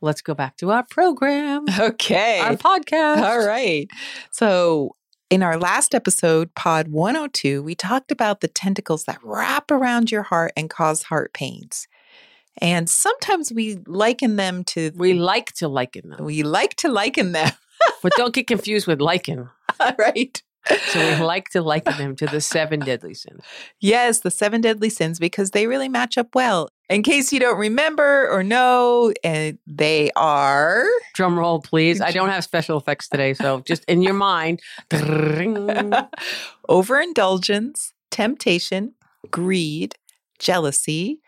Let's 0.00 0.22
go 0.22 0.34
back 0.34 0.56
to 0.58 0.70
our 0.70 0.84
program, 0.84 1.64
Okay. 1.78 2.40
our 2.40 2.56
podcast. 2.56 3.22
All 3.22 3.46
right. 3.46 3.88
So, 4.30 4.92
in 5.28 5.42
our 5.42 5.58
last 5.58 5.92
episode, 5.94 6.54
Pod 6.54 6.88
102, 6.88 7.62
we 7.62 7.74
talked 7.74 8.12
about 8.12 8.40
the 8.40 8.48
tentacles 8.48 9.04
that 9.04 9.18
wrap 9.24 9.70
around 9.72 10.12
your 10.12 10.22
heart 10.22 10.52
and 10.56 10.70
cause 10.70 11.04
heart 11.04 11.32
pains. 11.32 11.88
And 12.58 12.88
sometimes 12.88 13.52
we 13.52 13.76
liken 13.86 14.36
them 14.36 14.62
to, 14.64 14.92
We 14.94 15.14
like 15.14 15.52
to 15.54 15.68
liken 15.68 16.10
them, 16.10 16.24
we 16.24 16.42
like 16.44 16.76
to 16.76 16.88
liken 16.88 17.32
them. 17.32 17.50
but 18.02 18.12
don't 18.16 18.32
get 18.34 18.46
confused 18.46 18.86
with 18.86 19.00
lichen. 19.00 19.48
right. 19.98 20.40
So 20.88 20.98
we 20.98 21.24
like 21.24 21.48
to 21.50 21.62
liken 21.62 21.96
them 21.96 22.16
to 22.16 22.26
the 22.26 22.40
seven 22.40 22.80
deadly 22.80 23.14
sins. 23.14 23.42
Yes, 23.80 24.20
the 24.20 24.30
seven 24.32 24.60
deadly 24.60 24.90
sins, 24.90 25.18
because 25.18 25.50
they 25.52 25.66
really 25.66 25.88
match 25.88 26.16
up 26.18 26.34
well. 26.34 26.70
In 26.88 27.02
case 27.02 27.32
you 27.32 27.40
don't 27.40 27.58
remember 27.58 28.28
or 28.30 28.44
know, 28.44 29.12
uh, 29.24 29.52
they 29.66 30.10
are 30.14 30.86
Drum 31.14 31.38
roll, 31.38 31.60
please. 31.60 32.00
I 32.00 32.12
don't 32.12 32.28
have 32.28 32.44
special 32.44 32.78
effects 32.78 33.08
today, 33.08 33.34
so 33.34 33.60
just 33.60 33.84
in 33.86 34.02
your 34.02 34.14
mind. 34.14 34.60
overindulgence, 36.68 37.92
temptation, 38.10 38.94
greed, 39.30 39.96
jealousy, 40.38 41.20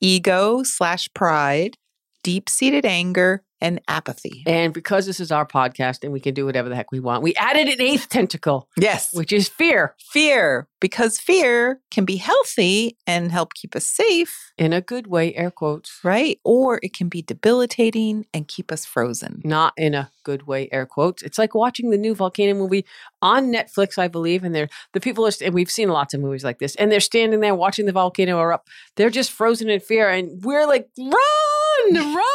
ego 0.00 0.62
slash 0.62 1.12
pride, 1.12 1.76
deep 2.22 2.48
seated 2.48 2.86
anger, 2.86 3.42
and 3.62 3.80
apathy. 3.88 4.42
And 4.46 4.74
because 4.74 5.06
this 5.06 5.20
is 5.20 5.32
our 5.32 5.46
podcast 5.46 6.02
and 6.02 6.12
we 6.12 6.20
can 6.20 6.34
do 6.34 6.44
whatever 6.44 6.68
the 6.68 6.76
heck 6.76 6.92
we 6.92 7.00
want, 7.00 7.22
we 7.22 7.34
added 7.36 7.68
an 7.68 7.80
eighth 7.80 8.08
tentacle, 8.10 8.68
Yes, 8.76 9.10
which 9.14 9.32
is 9.32 9.48
fear 9.48 9.94
fear, 10.12 10.68
because 10.80 11.18
fear 11.18 11.80
can 11.90 12.04
be 12.04 12.16
healthy 12.16 12.98
and 13.06 13.32
help 13.32 13.54
keep 13.54 13.74
us 13.74 13.86
safe, 13.86 14.52
in 14.58 14.72
a 14.72 14.80
good 14.80 15.06
way, 15.06 15.34
air 15.34 15.50
quotes. 15.50 15.98
right? 16.04 16.38
Or 16.44 16.78
it 16.82 16.92
can 16.92 17.08
be 17.08 17.22
debilitating 17.22 18.26
and 18.34 18.46
keep 18.48 18.70
us 18.72 18.84
frozen. 18.84 19.40
Not 19.44 19.72
in 19.76 19.94
a 19.94 20.10
good 20.24 20.46
way, 20.46 20.68
air 20.72 20.84
quotes. 20.86 21.22
It's 21.22 21.38
like 21.38 21.54
watching 21.54 21.90
the 21.90 21.96
new 21.98 22.14
volcano 22.14 22.54
movie 22.54 22.84
on 23.22 23.52
Netflix, 23.52 23.96
I 23.98 24.08
believe. 24.08 24.44
And 24.44 24.54
they're 24.54 24.68
the 24.92 25.00
people 25.00 25.26
are, 25.26 25.30
and 25.42 25.54
we've 25.54 25.70
seen 25.70 25.88
lots 25.88 26.12
of 26.14 26.20
movies 26.20 26.44
like 26.44 26.58
this, 26.58 26.74
and 26.76 26.90
they're 26.92 27.00
standing 27.00 27.40
there 27.40 27.54
watching 27.54 27.86
the 27.86 27.92
volcano 27.92 28.40
erupt. 28.40 28.68
They're 28.96 29.10
just 29.10 29.32
frozen 29.32 29.70
in 29.70 29.80
fear, 29.80 30.08
and 30.10 30.42
we're 30.44 30.66
like, 30.66 30.88
run, 30.98 31.94
run! 31.94 32.31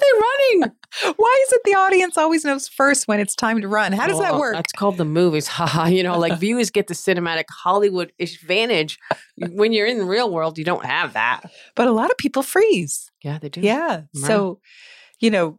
They 0.00 0.20
running? 0.20 0.72
Why 1.16 1.44
is 1.46 1.52
it 1.52 1.60
the 1.64 1.74
audience 1.74 2.18
always 2.18 2.44
knows 2.44 2.68
first 2.68 3.06
when 3.06 3.20
it's 3.20 3.34
time 3.34 3.60
to 3.60 3.68
run? 3.68 3.92
How 3.92 4.06
does 4.06 4.18
that 4.18 4.36
work? 4.36 4.54
That's 4.54 4.72
called 4.72 4.96
the 4.96 5.04
movies. 5.04 5.46
Haha. 5.60 5.86
you 5.86 6.02
know, 6.02 6.18
like 6.18 6.38
viewers 6.38 6.70
get 6.70 6.86
the 6.88 6.94
cinematic 6.94 7.44
Hollywood 7.50 8.12
advantage. 8.18 8.98
when 9.36 9.72
you're 9.72 9.86
in 9.86 9.98
the 9.98 10.04
real 10.04 10.30
world, 10.30 10.58
you 10.58 10.64
don't 10.64 10.84
have 10.84 11.12
that. 11.12 11.42
But 11.76 11.86
a 11.88 11.92
lot 11.92 12.10
of 12.10 12.16
people 12.16 12.42
freeze. 12.42 13.10
Yeah, 13.22 13.38
they 13.38 13.48
do. 13.48 13.60
Yeah. 13.60 14.02
Right. 14.14 14.24
So, 14.26 14.60
you 15.20 15.30
know, 15.30 15.58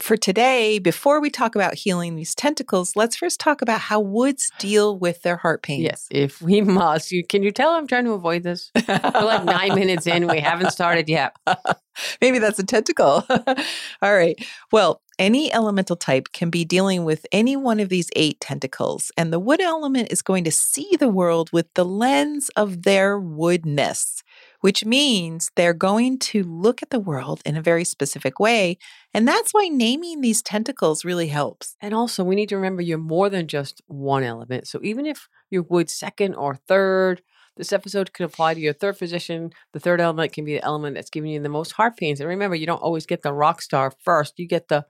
for 0.00 0.16
today, 0.16 0.78
before 0.78 1.20
we 1.20 1.28
talk 1.28 1.54
about 1.54 1.74
healing 1.74 2.14
these 2.14 2.34
tentacles, 2.34 2.94
let's 2.94 3.16
first 3.16 3.40
talk 3.40 3.62
about 3.62 3.80
how 3.80 4.00
woods 4.00 4.50
deal 4.58 4.96
with 4.96 5.22
their 5.22 5.36
heart 5.36 5.62
pains. 5.62 5.82
Yes, 5.82 6.06
if 6.10 6.40
we 6.40 6.60
must. 6.62 7.10
You, 7.10 7.24
can 7.24 7.42
you 7.42 7.50
tell 7.50 7.72
I'm 7.72 7.86
trying 7.86 8.04
to 8.04 8.12
avoid 8.12 8.42
this? 8.44 8.70
We're 8.74 9.00
like 9.12 9.44
nine 9.44 9.74
minutes 9.74 10.06
in. 10.06 10.28
We 10.28 10.40
haven't 10.40 10.70
started 10.70 11.08
yet. 11.08 11.34
Maybe 12.20 12.38
that's 12.38 12.58
a 12.58 12.64
tentacle. 12.64 13.24
All 14.02 14.14
right. 14.14 14.38
Well, 14.70 15.02
any 15.18 15.52
elemental 15.52 15.96
type 15.96 16.28
can 16.32 16.48
be 16.48 16.64
dealing 16.64 17.04
with 17.04 17.26
any 17.32 17.56
one 17.56 17.80
of 17.80 17.88
these 17.88 18.08
eight 18.14 18.40
tentacles, 18.40 19.10
and 19.16 19.32
the 19.32 19.40
wood 19.40 19.60
element 19.60 20.12
is 20.12 20.22
going 20.22 20.44
to 20.44 20.52
see 20.52 20.96
the 20.98 21.08
world 21.08 21.50
with 21.52 21.66
the 21.74 21.84
lens 21.84 22.50
of 22.50 22.84
their 22.84 23.18
woodness, 23.18 24.22
which 24.60 24.84
means 24.84 25.50
they're 25.56 25.74
going 25.74 26.18
to 26.18 26.42
look 26.42 26.82
at 26.82 26.90
the 26.90 27.00
world 27.00 27.40
in 27.44 27.56
a 27.56 27.62
very 27.62 27.84
specific 27.84 28.38
way. 28.38 28.78
And 29.14 29.26
that's 29.26 29.52
why 29.52 29.68
naming 29.68 30.20
these 30.20 30.42
tentacles 30.42 31.04
really 31.04 31.28
helps. 31.28 31.76
And 31.80 31.94
also, 31.94 32.24
we 32.24 32.34
need 32.36 32.48
to 32.50 32.56
remember 32.56 32.82
you're 32.82 32.98
more 32.98 33.28
than 33.30 33.46
just 33.48 33.82
one 33.86 34.22
element. 34.24 34.66
So 34.66 34.80
even 34.82 35.06
if 35.06 35.28
you're 35.50 35.62
wood 35.62 35.90
second 35.90 36.34
or 36.34 36.54
third, 36.54 37.22
this 37.56 37.72
episode 37.72 38.12
could 38.12 38.24
apply 38.24 38.54
to 38.54 38.60
your 38.60 38.72
third 38.72 38.98
position. 38.98 39.50
The 39.72 39.80
third 39.80 40.00
element 40.00 40.32
can 40.32 40.44
be 40.44 40.54
the 40.54 40.64
element 40.64 40.94
that's 40.94 41.10
giving 41.10 41.30
you 41.30 41.40
the 41.42 41.48
most 41.48 41.72
heart 41.72 41.96
pains. 41.96 42.20
And 42.20 42.28
remember, 42.28 42.54
you 42.54 42.66
don't 42.66 42.82
always 42.82 43.04
get 43.04 43.22
the 43.22 43.32
rock 43.32 43.60
star 43.60 43.92
first. 44.04 44.38
You 44.38 44.46
get 44.46 44.68
the 44.68 44.86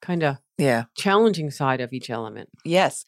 kind 0.00 0.22
of 0.22 0.36
Yeah. 0.58 0.84
challenging 0.96 1.50
side 1.50 1.80
of 1.80 1.92
each 1.92 2.10
element. 2.10 2.48
Yes. 2.64 3.04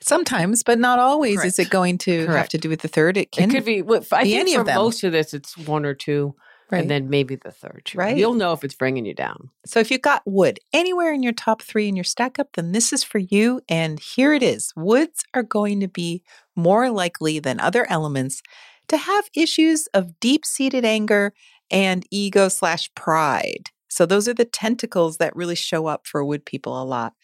Sometimes, 0.00 0.62
but 0.62 0.78
not 0.78 0.98
always 0.98 1.42
is 1.44 1.58
it 1.58 1.70
going 1.70 1.98
to 1.98 2.26
have 2.28 2.48
to 2.50 2.58
do 2.58 2.68
with 2.68 2.80
the 2.80 2.88
third. 2.88 3.16
It 3.16 3.32
can 3.32 3.50
it 3.50 3.54
could 3.54 3.64
be. 3.64 3.82
well, 3.82 4.04
I 4.12 4.22
be 4.24 4.30
think 4.30 4.40
any 4.40 4.54
for 4.54 4.60
of 4.60 4.66
them. 4.66 4.76
most 4.76 5.04
of 5.04 5.12
this, 5.12 5.32
it's 5.34 5.56
one 5.56 5.84
or 5.86 5.94
two, 5.94 6.34
right. 6.70 6.80
and 6.82 6.90
then 6.90 7.08
maybe 7.08 7.36
the 7.36 7.50
third. 7.50 7.90
Right. 7.94 8.16
You'll 8.16 8.34
know 8.34 8.52
if 8.52 8.62
it's 8.64 8.74
bringing 8.74 9.06
you 9.06 9.14
down. 9.14 9.50
So 9.64 9.80
if 9.80 9.90
you've 9.90 10.02
got 10.02 10.22
wood 10.26 10.58
anywhere 10.72 11.12
in 11.12 11.22
your 11.22 11.32
top 11.32 11.62
three 11.62 11.88
in 11.88 11.96
your 11.96 12.04
stack 12.04 12.38
up, 12.38 12.48
then 12.54 12.72
this 12.72 12.92
is 12.92 13.02
for 13.02 13.18
you. 13.18 13.60
And 13.68 13.98
here 13.98 14.32
it 14.32 14.42
is. 14.42 14.72
Woods 14.76 15.24
are 15.34 15.42
going 15.42 15.80
to 15.80 15.88
be 15.88 16.22
more 16.54 16.90
likely 16.90 17.38
than 17.38 17.58
other 17.60 17.86
elements 17.90 18.42
to 18.88 18.96
have 18.98 19.24
issues 19.34 19.86
of 19.94 20.20
deep 20.20 20.44
seated 20.46 20.84
anger 20.84 21.32
and 21.70 22.04
ego 22.10 22.48
slash 22.48 22.88
pride. 22.94 23.70
So 23.96 24.04
those 24.04 24.28
are 24.28 24.34
the 24.34 24.44
tentacles 24.44 25.16
that 25.16 25.34
really 25.34 25.54
show 25.54 25.86
up 25.86 26.06
for 26.06 26.22
wood 26.22 26.44
people 26.44 26.80
a 26.80 26.84
lot. 26.84 27.14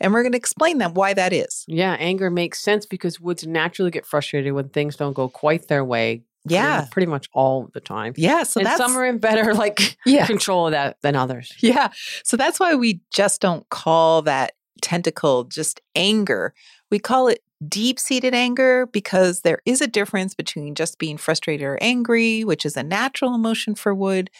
And 0.00 0.14
we're 0.14 0.22
going 0.22 0.32
to 0.32 0.38
explain 0.38 0.78
them 0.78 0.94
why 0.94 1.12
that 1.12 1.30
is. 1.30 1.66
Yeah, 1.68 1.94
anger 2.00 2.30
makes 2.30 2.58
sense 2.58 2.86
because 2.86 3.20
woods 3.20 3.46
naturally 3.46 3.90
get 3.90 4.06
frustrated 4.06 4.54
when 4.54 4.70
things 4.70 4.96
don't 4.96 5.12
go 5.12 5.28
quite 5.28 5.68
their 5.68 5.84
way. 5.84 6.22
Yeah. 6.46 6.86
pretty 6.90 7.06
much 7.06 7.28
all 7.34 7.68
the 7.74 7.80
time. 7.80 8.14
Yeah. 8.16 8.44
So 8.44 8.64
some 8.64 8.96
are 8.96 9.04
in 9.04 9.18
better 9.18 9.52
like 9.52 9.98
yeah. 10.06 10.26
control 10.26 10.68
of 10.68 10.72
that 10.72 10.96
than 11.02 11.16
others. 11.16 11.52
Yeah. 11.60 11.90
So 12.24 12.38
that's 12.38 12.58
why 12.58 12.76
we 12.76 13.02
just 13.12 13.42
don't 13.42 13.68
call 13.68 14.22
that 14.22 14.54
tentacle 14.80 15.44
just 15.44 15.82
anger. 15.94 16.54
We 16.90 16.98
call 16.98 17.28
it 17.28 17.40
deep 17.68 18.00
seated 18.00 18.34
anger 18.34 18.86
because 18.86 19.42
there 19.42 19.60
is 19.66 19.80
a 19.80 19.86
difference 19.86 20.34
between 20.34 20.74
just 20.74 20.98
being 20.98 21.16
frustrated 21.16 21.64
or 21.64 21.78
angry, 21.80 22.42
which 22.42 22.64
is 22.64 22.76
a 22.76 22.82
natural 22.82 23.34
emotion 23.34 23.74
for 23.74 23.94
wood, 23.94 24.30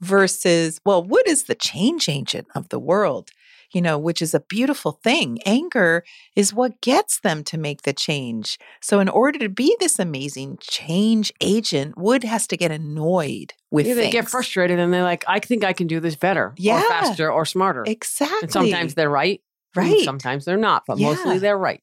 versus, 0.00 0.80
well, 0.84 1.02
wood 1.02 1.26
is 1.26 1.44
the 1.44 1.54
change 1.54 2.08
agent 2.08 2.46
of 2.54 2.68
the 2.68 2.78
world, 2.78 3.30
you 3.72 3.82
know, 3.82 3.98
which 3.98 4.22
is 4.22 4.32
a 4.34 4.40
beautiful 4.40 4.92
thing. 5.02 5.38
Anger 5.44 6.04
is 6.34 6.54
what 6.54 6.80
gets 6.80 7.20
them 7.20 7.44
to 7.44 7.58
make 7.58 7.82
the 7.82 7.92
change. 7.92 8.58
So, 8.80 9.00
in 9.00 9.08
order 9.08 9.38
to 9.40 9.48
be 9.48 9.76
this 9.80 9.98
amazing 9.98 10.58
change 10.60 11.32
agent, 11.40 11.98
wood 11.98 12.24
has 12.24 12.46
to 12.48 12.56
get 12.56 12.70
annoyed 12.70 13.52
with 13.70 13.86
Yeah, 13.86 13.94
they 13.94 14.10
get 14.10 14.28
frustrated 14.28 14.78
and 14.78 14.92
they're 14.92 15.02
like, 15.02 15.24
I 15.28 15.40
think 15.40 15.64
I 15.64 15.72
can 15.72 15.86
do 15.86 16.00
this 16.00 16.16
better, 16.16 16.54
Yeah. 16.56 16.78
or 16.78 16.88
faster, 16.88 17.30
or 17.30 17.44
smarter. 17.44 17.84
Exactly. 17.86 18.38
And 18.42 18.52
sometimes 18.52 18.94
they're 18.94 19.10
right, 19.10 19.40
and 19.76 19.86
right. 19.86 20.04
Sometimes 20.04 20.44
they're 20.44 20.56
not, 20.56 20.84
but 20.86 20.98
mostly 20.98 21.38
they're 21.38 21.58
right. 21.58 21.82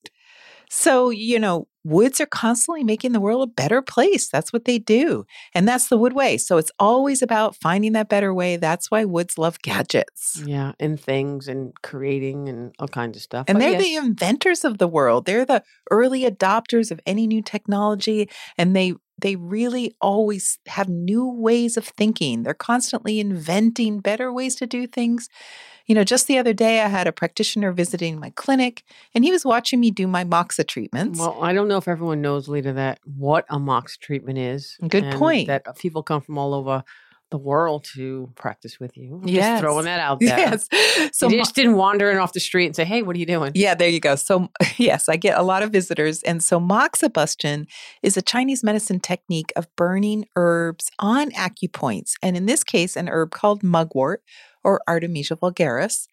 So, 0.69 1.11
you 1.11 1.39
know, 1.39 1.67
woods 1.85 2.19
are 2.19 2.25
constantly 2.25 2.83
making 2.83 3.11
the 3.11 3.21
world 3.21 3.47
a 3.47 3.51
better 3.51 3.81
place. 3.81 4.27
That's 4.27 4.51
what 4.51 4.65
they 4.65 4.79
do. 4.79 5.25
And 5.53 5.67
that's 5.67 5.87
the 5.87 5.97
wood 5.97 6.13
way. 6.13 6.37
So 6.37 6.57
it's 6.57 6.71
always 6.79 7.21
about 7.21 7.55
finding 7.55 7.93
that 7.93 8.09
better 8.09 8.33
way. 8.33 8.57
That's 8.57 8.89
why 8.89 9.05
woods 9.05 9.37
love 9.37 9.61
gadgets. 9.61 10.41
Yeah, 10.45 10.73
and 10.79 10.99
things 10.99 11.47
and 11.47 11.73
creating 11.83 12.49
and 12.49 12.75
all 12.79 12.87
kinds 12.87 13.15
of 13.15 13.23
stuff. 13.23 13.45
And 13.47 13.57
But 13.57 13.59
they're 13.59 13.71
yes, 13.73 13.83
the 13.83 13.95
inventors 13.95 14.65
of 14.65 14.79
the 14.79 14.87
world. 14.87 15.25
They're 15.25 15.45
the 15.45 15.63
early 15.91 16.23
adopters 16.23 16.91
of 16.91 16.99
any 17.05 17.27
new 17.27 17.43
technology 17.43 18.29
and 18.57 18.75
they 18.75 18.95
they 19.17 19.37
really 19.37 19.95
always 20.01 20.59
have 20.67 20.89
new 20.89 21.25
ways 21.29 21.77
of 21.77 21.85
thinking. 21.85 22.43
They're 22.43 22.53
constantly 22.53 23.19
inventing 23.19 24.01
better 24.01 24.33
ways 24.33 24.55
to 24.55 24.67
do 24.67 24.87
things. 24.87 25.29
You 25.85 25.93
know, 25.95 26.03
just 26.03 26.27
the 26.27 26.37
other 26.37 26.53
day 26.53 26.81
I 26.81 26.87
had 26.87 27.07
a 27.07 27.11
practitioner 27.11 27.71
visiting 27.71 28.19
my 28.19 28.31
clinic 28.31 28.83
and 29.13 29.23
he 29.23 29.31
was 29.31 29.45
watching 29.45 29.79
me 29.79 29.91
do 29.91 30.07
my 30.07 30.23
moxa 30.23 30.63
treatments. 30.63 31.19
Well, 31.19 31.37
I 31.41 31.53
don't 31.53 31.67
know 31.67 31.77
if 31.77 31.87
everyone 31.87 32.21
knows, 32.21 32.47
Lita, 32.47 32.73
that 32.73 32.99
what 33.03 33.45
a 33.49 33.57
MOXA 33.57 33.99
treatment 33.99 34.39
is. 34.39 34.77
Good 34.87 35.03
and 35.03 35.19
point. 35.19 35.47
That 35.47 35.77
people 35.77 36.01
come 36.01 36.21
from 36.21 36.37
all 36.37 36.53
over 36.53 36.83
the 37.35 37.43
world 37.43 37.85
to 37.95 38.29
practice 38.35 38.79
with 38.79 38.95
you. 38.95 39.19
I'm 39.21 39.27
Yes. 39.27 39.45
Just 39.45 39.61
throwing 39.61 39.85
that 39.85 39.99
out 39.99 40.19
there. 40.21 40.37
yes. 40.37 40.67
So 41.11 41.29
you 41.29 41.37
just 41.37 41.53
didn't 41.55 41.75
wander 41.75 42.09
in 42.11 42.17
off 42.17 42.31
the 42.33 42.39
street 42.39 42.67
and 42.67 42.75
say, 42.75 42.85
"Hey, 42.85 43.01
what 43.01 43.15
are 43.15 43.19
you 43.19 43.25
doing?" 43.25 43.51
Yeah, 43.55 43.75
there 43.75 43.89
you 43.89 43.99
go. 43.99 44.15
So, 44.15 44.49
yes, 44.77 45.09
I 45.09 45.15
get 45.17 45.37
a 45.37 45.43
lot 45.43 45.61
of 45.63 45.71
visitors. 45.71 46.23
And 46.23 46.41
so, 46.41 46.59
moxibustion 46.59 47.67
is 48.01 48.17
a 48.17 48.21
Chinese 48.21 48.63
medicine 48.63 48.99
technique 48.99 49.51
of 49.55 49.67
burning 49.75 50.25
herbs 50.35 50.89
on 50.99 51.31
acupoints. 51.31 52.13
And 52.23 52.37
in 52.37 52.45
this 52.45 52.63
case, 52.63 52.95
an 52.95 53.09
herb 53.09 53.31
called 53.31 53.61
mugwort 53.63 54.23
or 54.63 54.81
Artemisia 54.87 55.35
vulgaris. 55.35 56.07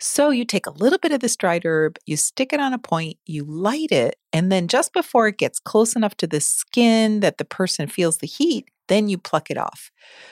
So, 0.00 0.30
you 0.30 0.44
take 0.44 0.66
a 0.66 0.70
little 0.70 0.98
bit 0.98 1.12
of 1.12 1.20
this 1.20 1.36
dried 1.36 1.64
herb, 1.64 1.98
you 2.06 2.16
stick 2.16 2.52
it 2.52 2.60
on 2.60 2.72
a 2.72 2.78
point, 2.78 3.16
you 3.26 3.44
light 3.44 3.90
it, 3.92 4.16
and 4.32 4.50
then 4.52 4.68
just 4.68 4.92
before 4.92 5.26
it 5.28 5.38
gets 5.38 5.58
close 5.58 5.94
enough 5.96 6.16
to 6.18 6.26
the 6.26 6.40
skin 6.40 7.20
that 7.20 7.38
the 7.38 7.44
person 7.44 7.86
feels 7.88 8.18
the 8.18 8.26
heat, 8.26 8.68
then 8.88 9.08
you 9.08 9.18
pluck 9.18 9.50
it 9.50 9.58
off. 9.58 9.90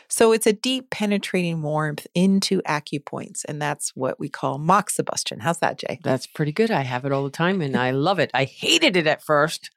So 0.08 0.32
it's 0.32 0.46
a 0.46 0.52
deep 0.52 0.90
penetrating 0.90 1.62
warmth 1.62 2.06
into 2.14 2.62
acupoints, 2.62 3.44
and 3.46 3.60
that's 3.60 3.94
what 3.94 4.18
we 4.18 4.28
call 4.28 4.58
moxibustion. 4.58 5.40
How's 5.40 5.58
that, 5.58 5.78
Jay? 5.78 6.00
That's 6.02 6.26
pretty 6.26 6.52
good. 6.52 6.70
I 6.70 6.82
have 6.82 7.04
it 7.04 7.12
all 7.12 7.24
the 7.24 7.30
time, 7.30 7.60
and 7.60 7.76
I 7.88 7.90
love 7.92 8.18
it. 8.18 8.30
I 8.34 8.44
hated 8.44 8.96
it 8.96 9.06
at 9.06 9.22
first, 9.22 9.70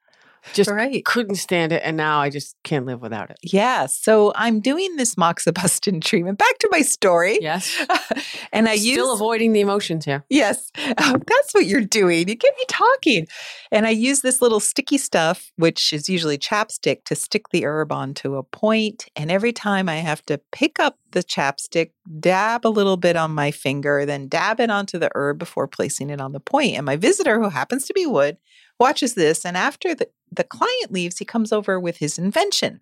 just 0.52 0.70
right. 0.70 1.04
couldn't 1.04 1.36
stand 1.36 1.72
it, 1.72 1.82
and 1.84 1.96
now 1.96 2.20
I 2.20 2.30
just 2.30 2.56
can't 2.64 2.86
live 2.86 3.00
without 3.00 3.30
it. 3.30 3.38
Yeah. 3.42 3.86
So 3.86 4.32
I'm 4.34 4.60
doing 4.60 4.96
this 4.96 5.14
moxibustion 5.14 6.02
treatment. 6.04 6.38
Back 6.38 6.58
to 6.58 6.68
my 6.70 6.82
story. 6.82 7.38
Yes, 7.40 7.76
and 8.52 8.68
I 8.68 8.76
still 8.76 9.06
use 9.06 9.14
avoiding 9.14 9.52
the 9.52 9.60
emotions 9.60 10.04
here. 10.04 10.24
Yes, 10.28 10.70
Oh, 10.98 11.16
that's 11.26 11.52
what 11.52 11.66
you're 11.66 11.80
doing. 11.80 12.28
You 12.28 12.34
get 12.34 12.54
me 12.56 12.64
talking. 12.68 13.26
And 13.70 13.86
I 13.86 13.90
use 13.90 14.20
this 14.20 14.42
little 14.42 14.60
sticky 14.60 14.98
stuff, 14.98 15.50
which 15.56 15.92
is 15.92 16.08
usually 16.08 16.38
chapstick, 16.38 17.04
to 17.04 17.14
stick 17.14 17.48
the 17.50 17.64
herb 17.64 17.92
onto 17.92 18.36
a 18.36 18.42
point. 18.42 19.06
And 19.16 19.30
every 19.30 19.52
time 19.52 19.88
I 19.88 19.96
have 19.96 20.22
to 20.26 20.38
pick 20.52 20.78
up 20.80 20.98
the 21.12 21.22
chapstick, 21.22 21.90
dab 22.18 22.66
a 22.66 22.68
little 22.68 22.96
bit 22.96 23.16
on 23.16 23.32
my 23.32 23.50
finger, 23.50 24.04
then 24.04 24.28
dab 24.28 24.60
it 24.60 24.70
onto 24.70 24.98
the 24.98 25.10
herb 25.14 25.38
before 25.38 25.68
placing 25.68 26.10
it 26.10 26.20
on 26.20 26.32
the 26.32 26.40
point. 26.40 26.76
And 26.76 26.86
my 26.86 26.96
visitor, 26.96 27.40
who 27.40 27.48
happens 27.48 27.86
to 27.86 27.94
be 27.94 28.06
wood, 28.06 28.36
watches 28.80 29.14
this. 29.14 29.44
And 29.44 29.56
after 29.56 29.94
the, 29.94 30.08
the 30.32 30.44
client 30.44 30.90
leaves, 30.90 31.18
he 31.18 31.24
comes 31.24 31.52
over 31.52 31.78
with 31.78 31.98
his 31.98 32.18
invention. 32.18 32.80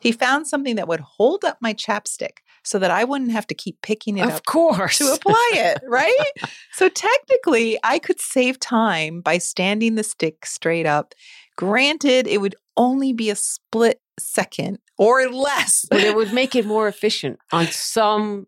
He 0.00 0.12
found 0.12 0.46
something 0.46 0.76
that 0.76 0.88
would 0.88 1.00
hold 1.00 1.44
up 1.44 1.58
my 1.60 1.74
chapstick 1.74 2.38
so 2.62 2.78
that 2.78 2.90
I 2.90 3.04
wouldn't 3.04 3.32
have 3.32 3.46
to 3.48 3.54
keep 3.54 3.82
picking 3.82 4.18
it 4.18 4.22
up 4.22 4.32
Of 4.32 4.44
course, 4.46 4.98
to 4.98 5.12
apply 5.12 5.50
it, 5.54 5.80
right? 5.88 6.32
so 6.72 6.88
technically, 6.88 7.78
I 7.82 7.98
could 7.98 8.20
save 8.20 8.60
time 8.60 9.20
by 9.20 9.38
standing 9.38 9.94
the 9.96 10.02
stick 10.02 10.46
straight 10.46 10.86
up. 10.86 11.14
Granted, 11.56 12.26
it 12.26 12.40
would 12.40 12.54
only 12.76 13.12
be 13.12 13.28
a 13.30 13.36
split 13.36 14.00
second 14.18 14.78
or 14.98 15.26
less. 15.28 15.86
but 15.90 16.00
it 16.02 16.14
would 16.14 16.32
make 16.32 16.54
it 16.54 16.66
more 16.66 16.86
efficient 16.86 17.38
on 17.52 17.66
some 17.66 18.46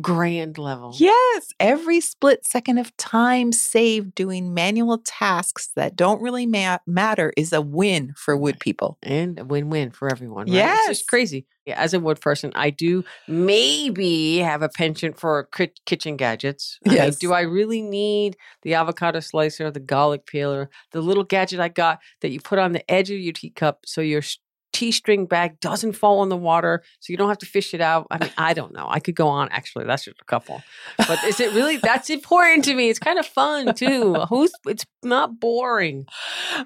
grand 0.00 0.56
level. 0.58 0.94
Yes, 0.98 1.48
every 1.60 2.00
split 2.00 2.46
second 2.46 2.78
of 2.78 2.96
time 2.96 3.52
saved 3.52 4.14
doing 4.14 4.54
manual 4.54 4.98
tasks 5.04 5.70
that 5.76 5.96
don't 5.96 6.22
really 6.22 6.46
ma- 6.46 6.78
matter 6.86 7.32
is 7.36 7.52
a 7.52 7.60
win 7.60 8.14
for 8.16 8.36
wood 8.36 8.58
people. 8.60 8.98
and 9.02 9.38
a 9.38 9.44
win-win 9.44 9.90
for 9.90 10.10
everyone. 10.10 10.46
Right? 10.46 10.54
it's 10.54 10.54
Yes. 10.56 10.88
just 10.88 11.08
crazy. 11.08 11.46
Yeah, 11.66 11.78
as 11.80 11.94
a 11.94 12.00
wood 12.00 12.20
person, 12.20 12.50
I 12.56 12.70
do 12.70 13.04
maybe 13.28 14.38
have 14.38 14.62
a 14.62 14.68
penchant 14.68 15.18
for 15.18 15.48
ki- 15.54 15.70
kitchen 15.86 16.16
gadgets. 16.16 16.78
I 16.86 16.88
mean, 16.88 16.96
Yes. 16.98 17.18
do 17.18 17.32
I 17.32 17.42
really 17.42 17.82
need 17.82 18.36
the 18.62 18.74
avocado 18.74 19.20
slicer, 19.20 19.70
the 19.70 19.78
garlic 19.80 20.26
peeler, 20.26 20.70
the 20.92 21.00
little 21.00 21.22
gadget 21.24 21.60
I 21.60 21.68
got 21.68 22.00
that 22.20 22.30
you 22.30 22.40
put 22.40 22.58
on 22.58 22.72
the 22.72 22.88
edge 22.90 23.10
of 23.10 23.18
your 23.18 23.32
teacup 23.32 23.80
so 23.86 24.00
your 24.00 24.22
s- 24.72 24.78
tea 24.78 24.92
string 24.92 25.26
bag 25.26 25.60
doesn't 25.60 25.92
fall 25.92 26.22
in 26.22 26.28
the 26.28 26.36
water, 26.36 26.82
so 27.00 27.12
you 27.12 27.16
don't 27.16 27.28
have 27.28 27.38
to 27.38 27.46
fish 27.46 27.74
it 27.74 27.80
out? 27.80 28.06
I 28.10 28.18
mean, 28.18 28.30
I 28.38 28.54
don't 28.54 28.72
know. 28.72 28.86
I 28.88 29.00
could 29.00 29.14
go 29.14 29.28
on. 29.28 29.48
Actually, 29.50 29.84
that's 29.84 30.04
just 30.04 30.20
a 30.20 30.24
couple. 30.24 30.62
But 30.98 31.22
is 31.24 31.40
it 31.40 31.52
really? 31.54 31.76
That's 31.76 32.10
important 32.10 32.64
to 32.64 32.74
me. 32.74 32.88
It's 32.90 32.98
kind 32.98 33.18
of 33.18 33.26
fun 33.26 33.74
too. 33.74 34.14
Who's? 34.28 34.52
It's 34.66 34.84
not 35.02 35.40
boring. 35.40 36.06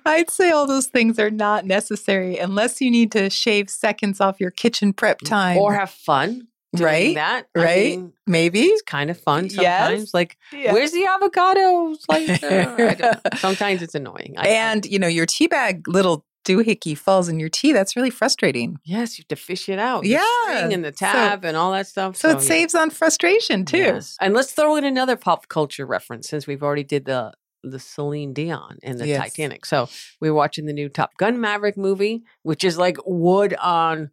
I'd 0.04 0.30
say 0.30 0.50
all 0.50 0.66
those 0.66 0.86
things 0.86 1.18
are 1.18 1.30
not 1.30 1.64
necessary 1.66 2.38
unless 2.38 2.80
you 2.80 2.90
need 2.90 3.12
to 3.12 3.30
shave 3.30 3.70
seconds 3.70 4.20
off 4.20 4.40
your 4.40 4.50
kitchen 4.50 4.92
prep 4.92 5.20
mm, 5.20 5.28
time. 5.28 5.58
or 5.58 5.74
have 5.74 5.90
fun 5.90 6.48
doing 6.74 6.84
Right, 6.84 7.14
that. 7.14 7.46
I 7.56 7.58
right. 7.58 7.76
mean, 7.96 8.12
maybe. 8.26 8.60
it's 8.64 8.82
kind 8.82 9.08
of 9.08 9.18
fun 9.18 9.48
sometimes. 9.48 10.00
Yes. 10.02 10.12
Like, 10.14 10.36
Yeah. 10.52 10.74
where's 10.74 10.92
the 10.92 11.06
avocado 11.06 11.94
slicer? 11.94 12.46
Uh, 12.78 12.86
I 12.90 12.94
don't 12.94 13.00
know. 13.00 13.12
Sometimes 13.38 13.80
it's 13.80 13.94
annoying. 13.94 14.34
I- 14.36 14.42
I- 14.48 14.48
and 14.50 14.84
you 14.84 14.98
know 14.98 15.06
your 15.06 15.24
tea 15.24 15.46
bag 15.46 15.88
little 15.88 16.25
doohickey 16.46 16.96
falls 16.96 17.28
in 17.28 17.40
your 17.40 17.48
tea 17.48 17.72
that's 17.72 17.96
really 17.96 18.10
frustrating 18.10 18.78
yes, 18.84 19.18
you 19.18 19.22
have 19.22 19.28
to 19.28 19.36
fish 19.36 19.68
it 19.68 19.78
out. 19.78 20.04
Yeah, 20.06 20.22
and 20.70 20.84
the 20.84 20.92
so- 20.92 21.06
tab 21.06 21.44
and 21.44 21.56
all 21.56 21.72
that 21.72 21.86
stuff. 21.86 22.16
so 22.16 22.30
it 22.30 22.34
yeah. 22.34 22.38
saves 22.40 22.74
on 22.74 22.90
frustration 22.90 23.64
too 23.64 23.78
Yes. 23.78 24.16
And 24.20 24.32
let's 24.32 24.52
throw 24.52 24.76
in 24.76 24.84
another 24.84 25.16
pop 25.16 25.48
culture 25.48 25.84
reference 25.86 26.28
since 26.28 26.46
we've 26.46 26.62
already 26.62 26.84
did 26.84 27.04
the 27.04 27.32
the 27.62 27.78
Celine 27.80 28.32
Dion 28.32 28.78
and 28.84 28.96
the 29.00 29.08
Yes. 29.08 29.20
Titanic. 29.20 29.66
So 29.66 29.88
we're 30.20 30.34
watching 30.34 30.66
the 30.66 30.72
new 30.72 30.88
Top 30.88 31.16
Gun 31.18 31.40
Maverick 31.40 31.76
movie, 31.76 32.22
which 32.44 32.62
is 32.62 32.78
like 32.78 32.96
wood 33.04 33.54
on 33.60 34.10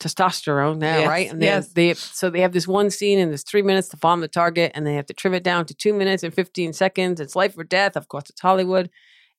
testosterone 0.00 0.80
there, 0.80 1.00
Yes, 1.00 1.08
right? 1.08 1.30
And 1.30 1.40
they, 1.42 1.46
yes. 1.46 1.68
they 1.72 1.92
so 1.94 2.30
they 2.30 2.40
have 2.40 2.52
this 2.52 2.66
one 2.66 2.90
scene 2.90 3.18
in 3.18 3.30
this 3.30 3.42
three 3.42 3.62
minutes 3.62 3.88
to 3.88 3.96
bomb 3.98 4.20
the 4.22 4.28
target, 4.28 4.72
and 4.74 4.86
they 4.86 4.94
have 4.94 5.06
to 5.06 5.14
trim 5.14 5.34
it 5.34 5.42
down 5.42 5.66
to 5.66 5.74
two 5.74 5.92
minutes 5.92 6.22
and 6.22 6.32
fifteen 6.34 6.72
seconds. 6.72 7.20
It's 7.20 7.36
life 7.36 7.56
or 7.58 7.64
death. 7.64 7.96
Of 7.96 8.08
course, 8.08 8.30
it's 8.30 8.40
Hollywood, 8.40 8.90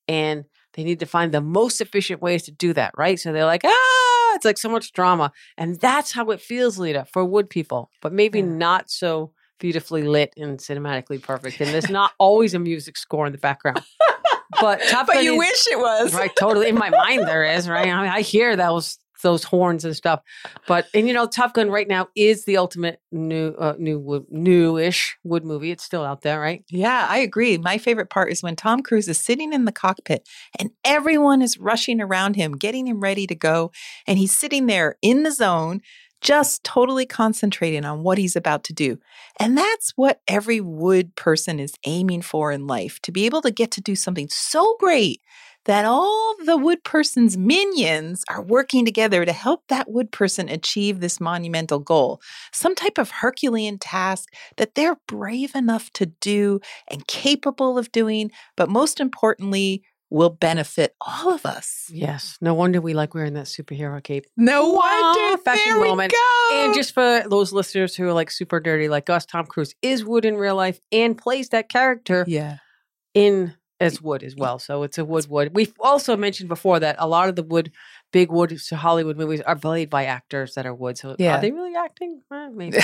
and 0.07 0.45
they 0.77 0.83
need 0.85 0.99
to 1.01 1.05
find 1.05 1.33
the 1.33 1.41
most 1.41 1.81
efficient 1.81 2.21
ways 2.21 2.43
to 2.43 2.51
do 2.51 2.71
that, 2.73 2.93
right? 2.97 3.19
So 3.19 3.33
they're 3.33 3.43
like, 3.45 3.63
ah, 3.65 4.35
it's 4.35 4.45
like 4.45 4.57
so 4.57 4.69
much 4.69 4.93
drama, 4.93 5.33
and 5.57 5.77
that's 5.81 6.13
how 6.13 6.29
it 6.29 6.39
feels, 6.39 6.77
Lita, 6.79 7.05
for 7.11 7.25
wood 7.25 7.49
people, 7.49 7.89
but 8.01 8.13
maybe 8.13 8.39
Yeah. 8.39 8.45
not 8.45 8.89
so 8.89 9.33
beautifully 9.59 10.03
lit 10.03 10.31
and 10.37 10.59
cinematically 10.59 11.19
perfect. 11.21 11.59
And 11.59 11.71
there's 11.73 11.89
not 11.89 12.11
always 12.19 12.53
a 12.53 12.59
music 12.59 12.95
score 12.95 13.25
in 13.25 13.31
the 13.31 13.39
background. 13.39 13.81
But 14.61 14.81
But 15.07 15.23
you 15.23 15.33
is- 15.33 15.39
wish 15.39 15.67
it 15.71 15.79
was. 15.79 16.13
right 16.13 16.31
totally 16.39 16.69
in 16.69 16.75
my 16.75 16.89
mind 16.91 17.27
there 17.27 17.43
is 17.43 17.67
right 17.67 17.87
I, 17.87 18.01
mean, 18.03 18.11
I 18.11 18.21
hear 18.21 18.55
those 18.55 18.97
those 19.23 19.43
horns 19.43 19.83
and 19.83 19.95
stuff 19.95 20.21
but 20.67 20.87
and 20.93 21.07
you 21.07 21.13
know 21.13 21.25
top 21.25 21.53
gun 21.53 21.69
right 21.69 21.87
now 21.87 22.07
is 22.15 22.45
the 22.45 22.57
ultimate 22.57 22.99
new 23.11 23.49
uh, 23.59 23.75
new 23.77 24.25
newish 24.29 25.17
wood 25.23 25.43
movie 25.43 25.71
it's 25.71 25.83
still 25.83 26.03
out 26.03 26.21
there 26.21 26.39
right 26.39 26.63
Yeah, 26.69 27.07
I 27.09 27.17
agree. 27.19 27.57
My 27.57 27.77
favorite 27.77 28.09
part 28.09 28.31
is 28.31 28.43
when 28.43 28.55
Tom 28.55 28.81
Cruise 28.81 29.07
is 29.07 29.17
sitting 29.17 29.53
in 29.53 29.65
the 29.65 29.71
cockpit 29.71 30.27
and 30.59 30.71
everyone 30.83 31.41
is 31.41 31.57
rushing 31.57 32.01
around 32.01 32.35
him, 32.35 32.53
getting 32.53 32.87
him 32.87 32.99
ready 32.99 33.25
to 33.27 33.35
go. 33.35 33.71
And 34.05 34.19
he's 34.19 34.37
sitting 34.37 34.67
there 34.67 34.97
in 35.01 35.23
the 35.23 35.31
zone, 35.31 35.81
just 36.21 36.63
totally 36.63 37.05
concentrating 37.05 37.85
on 37.85 38.03
what 38.03 38.17
he's 38.17 38.35
about 38.35 38.63
to 38.65 38.73
do. 38.73 38.99
And 39.39 39.57
that's 39.57 39.93
what 39.95 40.21
every 40.27 40.61
wood 40.61 41.15
person 41.15 41.59
is 41.59 41.73
aiming 41.85 42.21
for 42.21 42.51
in 42.51 42.67
life 42.67 42.99
to 43.01 43.11
be 43.11 43.25
able 43.25 43.41
to 43.41 43.51
get 43.51 43.71
to 43.71 43.81
do 43.81 43.95
something 43.95 44.27
so 44.29 44.75
great 44.79 45.21
that 45.67 45.85
all 45.85 46.35
the 46.45 46.57
wood 46.57 46.83
person's 46.83 47.37
minions 47.37 48.23
are 48.29 48.41
working 48.41 48.83
together 48.85 49.23
to 49.25 49.31
help 49.33 49.63
that 49.67 49.89
wood 49.91 50.11
person 50.11 50.49
achieve 50.49 50.99
this 50.99 51.19
monumental 51.21 51.79
goal. 51.79 52.19
Some 52.51 52.73
type 52.73 52.97
of 52.97 53.11
Herculean 53.11 53.77
task 53.77 54.33
that 54.57 54.75
they're 54.75 54.97
brave 55.07 55.53
enough 55.55 55.91
to 55.93 56.07
do 56.07 56.59
and 56.89 57.05
capable 57.07 57.77
of 57.77 57.91
doing, 57.91 58.31
but 58.55 58.69
most 58.69 58.99
importantly, 58.99 59.83
will 60.09 60.29
benefit 60.29 60.95
all 61.01 61.33
of 61.33 61.45
us. 61.45 61.89
yes 61.91 62.37
no 62.39 62.53
wonder 62.53 62.79
we 62.79 62.93
like 62.93 63.13
wearing 63.13 63.33
that 63.33 63.45
superhero 63.45 64.01
cape 64.01 64.23
No 64.37 64.69
wonder. 64.71 65.37
fashion 65.43 65.65
there 65.65 65.81
we 65.81 65.87
moment. 65.89 66.13
go. 66.13 66.49
and 66.63 66.73
just 66.73 66.93
for 66.93 67.23
those 67.29 67.51
listeners 67.51 67.93
who 67.93 68.05
are 68.05 68.13
like 68.13 68.31
super 68.31 68.61
dirty 68.61 68.87
like 68.87 69.09
us 69.09 69.25
tom 69.25 69.45
cruise 69.45 69.75
is 69.81 70.05
wood 70.05 70.23
in 70.23 70.35
real 70.37 70.55
life 70.55 70.79
and 70.93 71.17
plays 71.17 71.49
that 71.49 71.67
character 71.67 72.23
yeah, 72.25 72.59
in 73.13 73.53
as 73.79 74.01
wood 74.01 74.23
as 74.23 74.35
well 74.35 74.57
so 74.59 74.83
it's 74.83 74.97
a 74.97 75.05
wood 75.05 75.27
wood 75.29 75.51
we've 75.53 75.73
also 75.79 76.17
mentioned 76.17 76.49
before 76.49 76.79
that 76.79 76.95
a 76.99 77.07
lot 77.07 77.29
of 77.29 77.35
the 77.35 77.43
wood 77.43 77.71
big 78.11 78.31
wood 78.31 78.57
hollywood 78.73 79.17
movies 79.17 79.41
are 79.41 79.55
played 79.55 79.89
by 79.89 80.05
actors 80.05 80.55
that 80.55 80.65
are 80.65 80.73
wood 80.73 80.97
so 80.97 81.15
Yeah. 81.19 81.37
are 81.37 81.41
they 81.41 81.51
really 81.51 81.75
acting 81.75 82.21
Eh, 82.31 82.49
maybe 82.53 82.77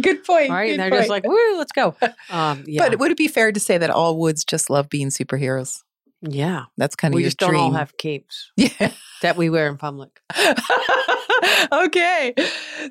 good 0.00 0.24
point. 0.24 0.50
right? 0.50 0.66
good 0.66 0.80
And 0.80 0.80
they're 0.80 1.00
just 1.00 1.08
like, 1.10 1.24
woo, 1.24 1.56
let's 1.58 1.72
go. 1.72 1.94
Um, 2.28 2.64
yeah, 2.66 2.88
But 2.88 2.98
would 2.98 3.10
it 3.10 3.16
be 3.16 3.28
fair 3.28 3.52
to 3.52 3.60
say 3.60 3.78
that 3.78 3.90
all 3.90 4.18
woods 4.18 4.44
just 4.44 4.68
love 4.70 4.88
being 4.88 5.08
superheroes? 5.08 5.82
Yeah. 6.28 6.64
That's 6.76 6.96
kind 6.96 7.14
of 7.14 7.16
We 7.16 7.22
your 7.22 7.28
just 7.28 7.38
don't 7.38 7.54
all 7.56 7.72
have 7.72 7.96
capes 7.96 8.50
Yeah. 8.56 8.92
that 9.22 9.36
we 9.36 9.50
wear 9.50 9.68
in 9.68 9.76
public. 9.76 10.20
okay. 11.72 12.34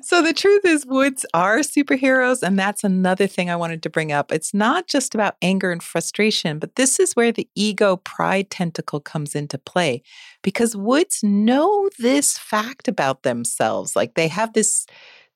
So 0.02 0.22
the 0.22 0.32
truth 0.32 0.64
is, 0.64 0.86
woods 0.86 1.24
are 1.34 1.58
superheroes. 1.58 2.42
And 2.42 2.58
that's 2.58 2.84
another 2.84 3.26
thing 3.26 3.50
I 3.50 3.56
wanted 3.56 3.82
to 3.84 3.90
bring 3.90 4.12
up. 4.12 4.32
It's 4.32 4.54
not 4.54 4.86
just 4.88 5.14
about 5.14 5.36
anger 5.42 5.70
and 5.72 5.82
frustration, 5.82 6.58
but 6.58 6.76
this 6.76 6.98
is 7.00 7.14
where 7.14 7.32
the 7.32 7.48
ego 7.54 7.96
pride 7.96 8.50
tentacle 8.50 9.00
comes 9.00 9.34
into 9.34 9.58
play 9.58 10.02
because 10.42 10.76
woods 10.76 11.20
know 11.22 11.88
this 11.98 12.38
fact 12.38 12.88
about 12.88 13.22
themselves. 13.22 13.96
Like 13.96 14.14
they 14.14 14.28
have 14.28 14.52
this. 14.52 14.86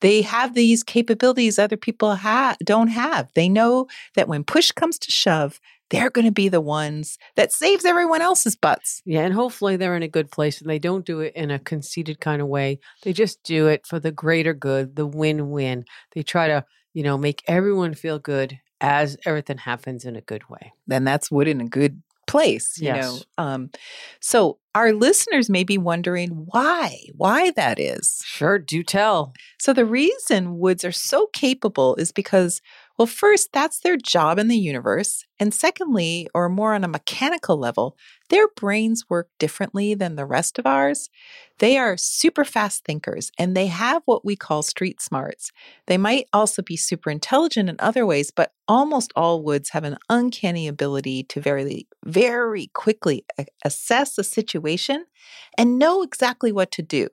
They 0.01 0.23
have 0.23 0.55
these 0.55 0.83
capabilities 0.83 1.59
other 1.59 1.77
people 1.77 2.17
ha- 2.17 2.57
don't 2.65 2.89
have. 2.89 3.29
They 3.35 3.51
know 3.51 3.87
that 4.15 4.29
when 4.29 4.45
push 4.45 4.73
comes 4.73 4.99
to 5.01 5.11
shove, 5.11 5.61
they're 5.91 6.11
going 6.11 6.25
to 6.27 6.33
be 6.33 6.49
the 6.49 6.61
ones 6.61 7.19
that 7.37 7.53
saves 7.53 7.85
everyone 7.85 8.23
else's 8.23 8.57
butts. 8.57 9.03
Yeah, 9.05 9.23
and 9.23 9.35
hopefully 9.35 9.77
they're 9.77 9.97
in 9.97 10.03
a 10.03 10.09
good 10.09 10.31
place 10.31 10.61
and 10.61 10.71
they 10.71 10.79
don't 10.79 11.05
do 11.05 11.21
it 11.21 11.35
in 11.35 11.51
a 11.51 11.59
conceited 11.59 12.21
kind 12.21 12.41
of 12.41 12.49
way. 12.49 12.79
They 13.03 13.13
just 13.13 13.43
do 13.43 13.67
it 13.69 13.87
for 13.87 13.99
the 14.01 14.13
greater 14.13 14.55
good, 14.55 14.97
the 14.97 15.07
win-win. 15.07 15.85
They 16.15 16.23
try 16.23 16.49
to, 16.49 16.65
you 16.95 17.03
know, 17.03 17.19
make 17.19 17.43
everyone 17.47 17.95
feel 17.95 18.19
good 18.19 18.59
as 18.81 19.17
everything 19.27 19.59
happens 19.59 20.05
in 20.05 20.17
a 20.17 20.21
good 20.23 20.49
way. 20.49 20.73
then 20.87 21.05
that's 21.05 21.31
wood 21.31 21.49
in 21.49 21.61
a 21.61 21.69
good 21.69 22.03
place 22.27 22.79
you 22.79 22.87
Yes. 22.87 23.03
know 23.37 23.45
um 23.45 23.71
so 24.21 24.59
our 24.75 24.93
listeners 24.93 25.51
may 25.51 25.65
be 25.65 25.77
wondering 25.79 26.31
why 26.31 26.97
why 27.17 27.51
that 27.53 27.81
is 27.81 28.23
Sure, 28.25 28.57
do 28.59 28.83
tell. 28.85 29.33
so 29.59 29.73
the 29.73 29.85
reason 29.85 30.59
woods 30.59 30.85
are 30.85 30.93
so 30.93 31.27
capable 31.33 31.97
is 31.97 32.13
because 32.13 32.61
well 33.01 33.07
first 33.07 33.49
that's 33.53 33.81
their 33.81 33.97
job 33.97 34.39
in 34.39 34.49
the 34.49 34.59
universe 34.59 35.25
and 35.41 35.55
secondly 35.55 36.29
or 36.35 36.51
more 36.51 36.75
on 36.75 36.85
a 36.85 36.89
mechanical 36.89 37.57
level 37.57 37.97
their 38.29 38.47
brains 38.49 39.07
work 39.09 39.29
differently 39.39 39.95
than 39.95 40.17
the 40.17 40.27
rest 40.27 40.59
of 40.59 40.67
ours 40.67 41.09
they 41.59 41.79
are 41.79 41.97
super 41.97 42.45
fast 42.45 42.85
thinkers 42.85 43.33
and 43.39 43.57
they 43.57 43.67
have 43.69 44.03
what 44.05 44.25
we 44.25 44.37
call 44.37 44.63
street 44.63 45.01
smarts 45.01 45.51
they 45.91 45.99
might 45.99 46.29
also 46.33 46.63
be 46.63 46.77
super 46.77 47.11
intelligent 47.11 47.69
in 47.69 47.75
other 47.81 48.07
ways, 48.07 48.31
but 48.31 48.53
almost 48.69 49.13
all 49.17 49.43
woods 49.43 49.71
have 49.71 49.83
an 49.83 49.99
uncanny 50.09 50.69
ability 50.69 51.25
to 51.25 51.41
very, 51.41 51.89
very 52.05 52.69
quickly 52.69 53.25
assess 53.65 54.17
a 54.17 54.23
situation 54.23 55.05
and 55.59 55.81
know 55.81 56.03
exactly 56.03 56.53
what 56.53 56.71
to 56.71 56.83
do. 56.83 57.09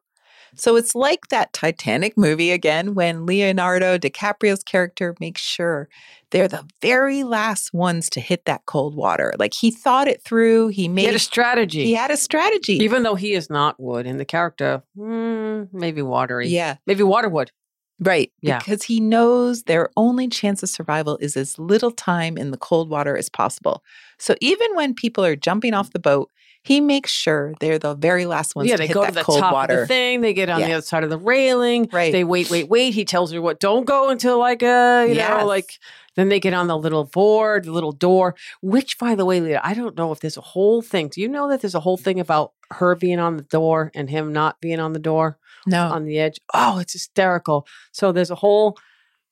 So 0.58 0.76
it's 0.76 0.96
like 0.96 1.28
that 1.30 1.54
Titanic 1.54 2.17
movie 2.17 2.52
again 2.52 2.93
when 2.96 3.26
Leonardo 3.26 3.98
DiCaprio's 3.98 4.63
character 4.63 5.15
makes 5.20 5.41
sure 5.41 5.88
they're 6.32 6.48
the 6.48 6.67
very 6.82 7.24
last 7.24 7.74
ones 7.74 8.10
to 8.12 8.20
hit 8.20 8.46
that 8.46 8.65
cold 8.65 8.96
water. 8.96 9.34
Like 9.39 9.54
he 9.54 9.72
thought 9.72 10.08
it 10.08 10.22
through, 10.24 10.70
he 10.70 10.84
He 10.84 10.88
made 10.88 11.06
had 11.06 11.15
a 11.15 11.20
strategy. 11.20 11.86
he 11.86 11.93
had 11.93 12.12
a 12.12 12.17
strategy. 12.17 12.74
Even 12.84 13.04
though 13.04 13.15
he 13.15 13.34
is 13.34 13.50
not 13.50 13.80
wood 13.80 14.06
in 14.06 14.17
the 14.17 14.26
character, 14.26 14.84
mm, 14.98 15.70
maybe 15.72 16.02
watery. 16.02 16.48
yeah. 16.50 16.76
Maybe 16.86 17.04
waterwood. 17.04 17.52
Right. 18.00 18.32
Yeah. 18.41 18.60
Because 18.60 18.84
he 18.84 19.00
knows 19.00 19.63
their 19.63 19.89
only 19.98 20.28
chance 20.28 20.62
of 20.62 20.70
survival 20.70 21.17
is 21.20 21.36
as 21.36 21.58
little 21.58 21.89
time 21.91 22.38
in 22.38 22.52
the 22.52 22.58
cold 22.58 22.89
water 22.91 23.17
as 23.17 23.28
possible. 23.28 23.84
So 24.20 24.36
even 24.39 24.67
when 24.76 24.93
people 24.93 25.26
are 25.26 25.36
jumping 25.36 25.74
off 25.74 25.93
the 25.93 26.00
boat, 26.00 26.30
he 26.63 26.82
makes 26.82 27.12
sure 27.12 27.54
they're 27.60 27.80
the 27.80 27.96
very 27.96 28.26
last 28.26 28.56
ones 28.56 28.70
yeah, 28.70 28.76
to 28.76 28.82
they 28.82 28.88
hit 28.88 28.93
go 28.93 29.02
that 29.02 29.10
to 29.10 29.13
the 29.15 29.24
cold 29.24 29.39
top 29.39 29.54
water. 29.54 29.74
of 29.74 29.80
the 29.82 29.88
thing. 29.88 30.22
They 30.22 30.34
get 30.34 30.50
on 30.50 30.62
the 30.62 30.74
other 30.74 30.82
side 30.82 31.04
of 31.04 31.10
the 31.10 31.17
railing. 31.17 31.89
Right. 31.91 32.12
They 32.12 32.24
wait, 32.24 32.50
wait, 32.50 32.67
wait. 32.70 32.93
He 32.93 33.06
tells 33.06 33.32
her 33.32 33.41
what. 33.41 33.60
Don't 33.60 33.86
go 33.86 34.10
until 34.10 34.39
like 34.39 34.62
a 34.62 35.06
you 35.08 35.15
Yes. 35.15 35.41
know 35.41 35.46
like. 35.48 35.72
Then 36.15 36.30
they 36.30 36.39
get 36.39 36.56
on 36.56 36.65
the 36.65 36.76
little 36.76 37.04
board, 37.04 37.65
the 37.65 37.72
little 37.72 37.91
door. 37.91 38.34
Which, 38.63 38.98
by 38.98 39.13
the 39.13 39.24
way, 39.24 39.39
Leah, 39.39 39.62
I 39.63 39.76
don't 39.76 39.96
know 39.96 40.12
if 40.12 40.20
there's 40.20 40.36
a 40.36 40.41
whole 40.41 40.82
thing. 40.82 41.10
Do 41.10 41.22
you 41.22 41.30
know 41.30 41.48
that 41.50 41.62
there's 41.62 41.76
a 41.76 41.80
whole 41.80 41.96
thing 41.96 42.20
about 42.20 42.54
her 42.72 42.96
being 42.96 43.20
on 43.20 43.38
the 43.38 43.43
door 43.43 43.91
and 43.93 44.10
him 44.10 44.34
not 44.34 44.60
being 44.60 44.80
on 44.80 44.93
the 44.93 45.00
door 45.00 45.38
no. 45.67 45.84
on 45.89 46.06
the 46.06 46.17
edge? 46.17 46.39
Oh, 46.56 46.80
it's 46.80 46.93
hysterical. 46.93 47.67
So 47.91 48.12
there's 48.12 48.32
a 48.32 48.36
whole 48.36 48.80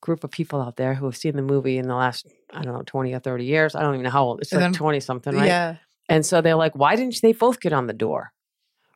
group 0.02 0.24
of 0.24 0.30
people 0.30 0.62
out 0.62 0.76
there 0.76 0.94
who 0.94 1.06
have 1.06 1.18
seen 1.18 1.36
the 1.36 1.42
movie 1.42 1.80
in 1.80 1.88
the 1.88 1.96
last 1.96 2.28
I 2.54 2.62
don't 2.62 2.76
know 2.76 2.84
twenty 2.86 3.14
or 3.14 3.20
thirty 3.20 3.46
years. 3.46 3.74
I 3.74 3.82
don't 3.82 3.96
even 3.96 4.04
know 4.04 4.12
how 4.12 4.24
old. 4.24 4.42
It's 4.42 4.52
And 4.52 4.62
like 4.62 4.74
twenty 4.74 5.00
something, 5.00 5.36
right? 5.36 5.48
Yeah. 5.48 5.78
And 6.10 6.26
so 6.26 6.42
they're 6.42 6.56
like, 6.56 6.76
why 6.76 6.96
didn't 6.96 7.20
they 7.22 7.34
both 7.34 7.60
get 7.60 7.74
on 7.74 7.88
the 7.88 7.94
door? 7.94 8.32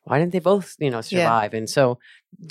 Why 0.04 0.18
didn't 0.18 0.32
they 0.32 0.38
both, 0.38 0.76
you 0.78 0.90
know, 0.90 0.98
Yeah. 0.98 1.02
survive? 1.02 1.54
And 1.54 1.68
so 1.68 1.98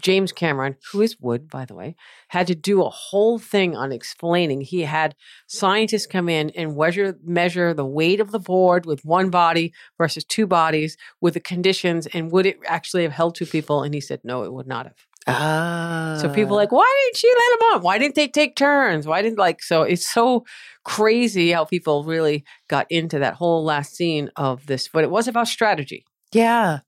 James 0.02 0.32
Cameron, 0.32 0.76
who 0.91 1.02
is 1.02 1.17
Wood, 1.19 1.50
by 1.50 1.65
the 1.65 1.74
way, 1.74 1.95
had 2.30 2.45
to 2.48 2.56
do 2.56 2.84
a 2.84 2.89
whole 2.89 3.39
thing 3.39 3.76
on 3.76 3.91
explaining. 3.91 4.62
He 4.62 4.82
had 4.82 5.15
scientists 5.48 6.06
come 6.06 6.30
in 6.30 6.52
and 6.52 6.78
measure 6.78 7.17
measure 7.24 7.74
the 7.74 7.86
weight 7.86 8.19
of 8.19 8.32
the 8.32 8.39
board 8.39 8.86
with 8.86 9.04
one 9.04 9.30
body 9.30 9.74
versus 9.98 10.24
two 10.24 10.45
bodies 10.45 10.95
with 11.22 11.34
the 11.34 11.39
conditions, 11.39 12.08
and 12.08 12.32
would 12.32 12.45
it 12.45 12.60
actually 12.67 13.04
have 13.04 13.13
held 13.13 13.36
two 13.36 13.48
people? 13.48 13.82
And 13.84 13.93
he 13.93 14.02
said, 14.02 14.22
no, 14.24 14.43
it 14.43 14.54
would 14.54 14.67
not 14.67 14.86
have. 14.86 14.95
Ah. 15.32 16.18
So 16.22 16.30
people 16.30 16.54
are 16.54 16.58
like, 16.58 16.72
why 16.72 16.92
didn't 17.06 17.18
she 17.18 17.28
let 17.28 17.54
him 17.54 17.76
on? 17.78 17.82
Why 17.84 17.98
didn't 17.98 18.15
they 18.15 18.28
take 18.28 18.56
turns? 18.56 19.08
Why 19.08 19.22
didn't 19.22 19.39
like 19.39 19.62
so 19.62 19.84
it's 19.84 20.06
so 20.06 20.46
crazy 20.84 21.52
how 21.52 21.65
people 21.65 22.04
really 22.04 22.44
got 22.68 22.88
into 22.89 23.20
that 23.20 23.36
whole 23.36 23.63
last 23.63 23.96
scene 23.96 24.30
of 24.36 24.65
this, 24.65 24.88
but 24.88 25.04
it 25.04 25.12
was 25.12 25.28
about 25.28 25.48
strategy. 25.48 26.06
Yeah. 26.32 26.80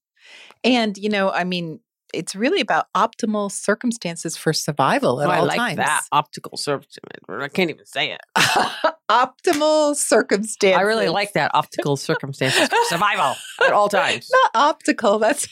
And, 0.63 0.97
you 0.97 1.10
know, 1.10 1.32
I 1.32 1.43
mean, 1.43 1.80
it's 2.13 2.36
really 2.36 2.60
about 2.60 2.88
optimal 2.95 3.49
circumstances 3.51 4.36
for 4.36 4.51
survival 4.54 5.21
at 5.21 5.27
Oh, 5.27 5.32
I 5.32 5.38
all 5.39 5.45
like 5.45 5.58
times. 5.58 5.77
that 5.77 6.01
optical 6.12 6.58
surface. 6.58 6.97
I 7.30 7.47
can't 7.47 7.69
even 7.69 7.86
say 7.86 8.12
it. 8.12 8.21
optimal 9.10 9.95
circumstances. 9.95 10.77
I 10.77 10.82
really 10.82 11.10
like 11.10 11.34
that 11.34 11.51
optical 11.54 11.95
circumstances 11.97 12.67
for 12.67 12.77
survival 12.86 13.36
at 13.65 13.71
all 13.73 13.89
times. 14.01 14.30
Not 14.32 14.51
optical, 14.56 15.19
that's 15.19 15.47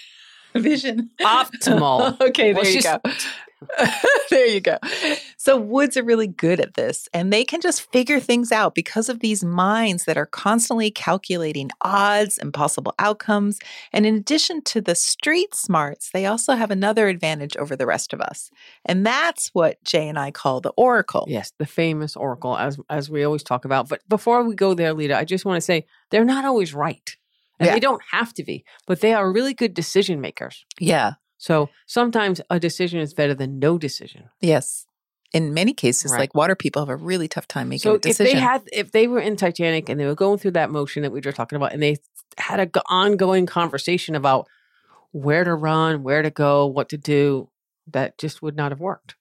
vision. 0.55 1.09
Optimal. 1.21 2.19
okay, 2.29 2.53
Well, 2.53 2.63
there 2.63 2.73
you 2.73 2.81
go. 2.81 2.99
there 4.29 4.45
you 4.45 4.61
go. 4.61 4.77
So 5.37 5.57
woods 5.57 5.97
are 5.97 6.03
really 6.03 6.27
good 6.27 6.59
at 6.59 6.75
this 6.75 7.09
and 7.13 7.31
they 7.31 7.43
can 7.43 7.61
just 7.61 7.91
figure 7.91 8.19
things 8.19 8.51
out 8.51 8.73
because 8.73 9.09
of 9.09 9.19
these 9.19 9.43
minds 9.43 10.05
that 10.05 10.17
are 10.17 10.25
constantly 10.25 10.91
calculating 10.91 11.69
odds 11.81 12.37
and 12.37 12.53
possible 12.53 12.93
outcomes. 12.99 13.59
And 13.91 14.05
in 14.05 14.15
addition 14.15 14.61
to 14.63 14.81
the 14.81 14.95
street 14.95 15.53
smarts, 15.53 16.11
they 16.11 16.25
also 16.25 16.53
have 16.53 16.71
another 16.71 17.07
advantage 17.07 17.57
over 17.57 17.75
the 17.75 17.85
rest 17.85 18.13
of 18.13 18.21
us. 18.21 18.49
And 18.85 19.05
that's 19.05 19.49
what 19.49 19.83
Jay 19.83 20.07
and 20.07 20.17
I 20.17 20.31
call 20.31 20.61
the 20.61 20.73
oracle. 20.77 21.25
Yes, 21.27 21.51
the 21.57 21.65
famous 21.65 22.15
oracle, 22.15 22.57
as 22.57 22.79
as 22.89 23.09
we 23.09 23.23
always 23.23 23.43
talk 23.43 23.65
about. 23.65 23.89
But 23.89 24.07
before 24.07 24.43
we 24.43 24.55
go 24.55 24.73
there, 24.73 24.93
Lita, 24.93 25.17
I 25.17 25.25
just 25.25 25.45
want 25.45 25.57
to 25.57 25.61
say 25.61 25.85
they're 26.11 26.25
not 26.25 26.45
always 26.45 26.73
right. 26.73 27.15
And 27.59 27.67
Yeah. 27.67 27.73
they 27.73 27.79
don't 27.79 28.01
have 28.11 28.33
to 28.35 28.43
be, 28.43 28.63
but 28.87 29.01
they 29.01 29.13
are 29.13 29.31
really 29.31 29.53
good 29.53 29.73
decision 29.73 30.21
makers. 30.21 30.65
Yeah. 30.79 31.13
So 31.37 31.69
sometimes 31.85 32.39
a 32.49 32.59
decision 32.59 32.99
is 32.99 33.13
better 33.13 33.33
than 33.35 33.59
no 33.59 33.77
decision. 33.77 34.29
Yes. 34.41 34.85
in 35.31 35.53
many 35.53 35.73
cases, 35.75 36.11
Right. 36.11 36.21
like 36.21 36.33
water 36.33 36.55
people 36.55 36.81
have 36.81 36.89
a 36.89 36.95
really 36.95 37.27
tough 37.27 37.47
time 37.47 37.69
making 37.69 37.81
So 37.83 37.93
a 38.03 38.09
if 38.09 38.17
they 38.17 38.33
had, 38.33 38.63
if 38.73 38.91
they 38.93 39.07
were 39.07 39.19
in 39.19 39.35
Titanic 39.35 39.87
and 39.87 39.99
they 39.99 40.07
were 40.07 40.15
going 40.15 40.39
through 40.39 40.51
that 40.53 40.71
motion 40.71 41.03
that 41.03 41.11
we 41.11 41.21
were 41.23 41.31
talking 41.31 41.55
about, 41.55 41.71
and 41.71 41.83
they 41.83 41.97
had 42.39 42.59
a 42.59 42.65
g- 42.65 42.81
ongoing 42.89 43.45
conversation 43.45 44.15
about 44.15 44.47
where 45.11 45.43
to 45.43 45.53
run, 45.53 46.01
where 46.01 46.23
to 46.23 46.31
go, 46.31 46.65
what 46.65 46.89
to 46.89 46.97
do, 46.97 47.47
that 47.91 48.17
just 48.17 48.41
would 48.41 48.55
not 48.55 48.71
have 48.71 48.79
worked. 48.79 49.13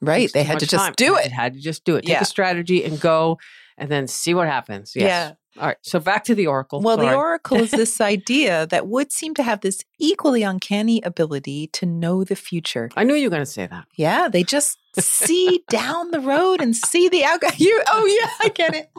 right. 0.00 0.30
They 0.32 0.44
had 0.44 0.60
to 0.60 0.66
just 0.66 0.84
time. 0.84 0.94
do 0.96 1.16
They 1.16 1.24
it. 1.24 1.32
had 1.32 1.54
to 1.54 1.60
just 1.60 1.84
do 1.84 1.96
it. 1.96 2.02
Take 2.02 2.10
Yeah. 2.10 2.20
a 2.20 2.24
strategy 2.26 2.84
and 2.84 3.00
go, 3.00 3.38
and 3.76 3.90
then 3.90 4.06
see 4.06 4.34
what 4.34 4.46
happens. 4.46 4.92
Yes. 4.94 5.34
All 5.58 5.66
right. 5.66 5.76
So 5.82 5.98
back 6.00 6.24
to 6.24 6.34
the 6.34 6.46
oracle. 6.46 6.80
Well, 6.80 6.96
the 6.96 7.14
oracle 7.14 7.56
is 7.58 7.70
this 7.82 8.00
idea 8.00 8.66
that 8.68 8.86
would 8.88 9.12
seem 9.12 9.34
to 9.34 9.42
have 9.42 9.60
this 9.60 9.82
equally 9.98 10.42
uncanny 10.42 11.00
ability 11.02 11.68
to 11.68 11.86
know 11.86 12.24
the 12.24 12.36
future. 12.36 12.90
I 12.96 13.04
knew 13.04 13.14
you 13.14 13.26
were 13.26 13.30
going 13.30 13.42
to 13.42 13.46
say 13.50 13.66
that. 13.66 13.86
Yeah, 13.94 14.28
they 14.28 14.42
just 14.44 14.78
see 14.98 15.62
down 15.70 16.10
the 16.10 16.20
road 16.20 16.60
and 16.60 16.74
see 16.76 17.08
the 17.08 17.24
outcome. 17.24 17.52
You, 17.58 17.82
oh 17.90 18.06
yeah, 18.06 18.30
I 18.40 18.48
get 18.50 18.74
it. 18.74 18.90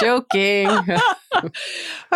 Joking. 0.00 0.68
All 0.68 1.50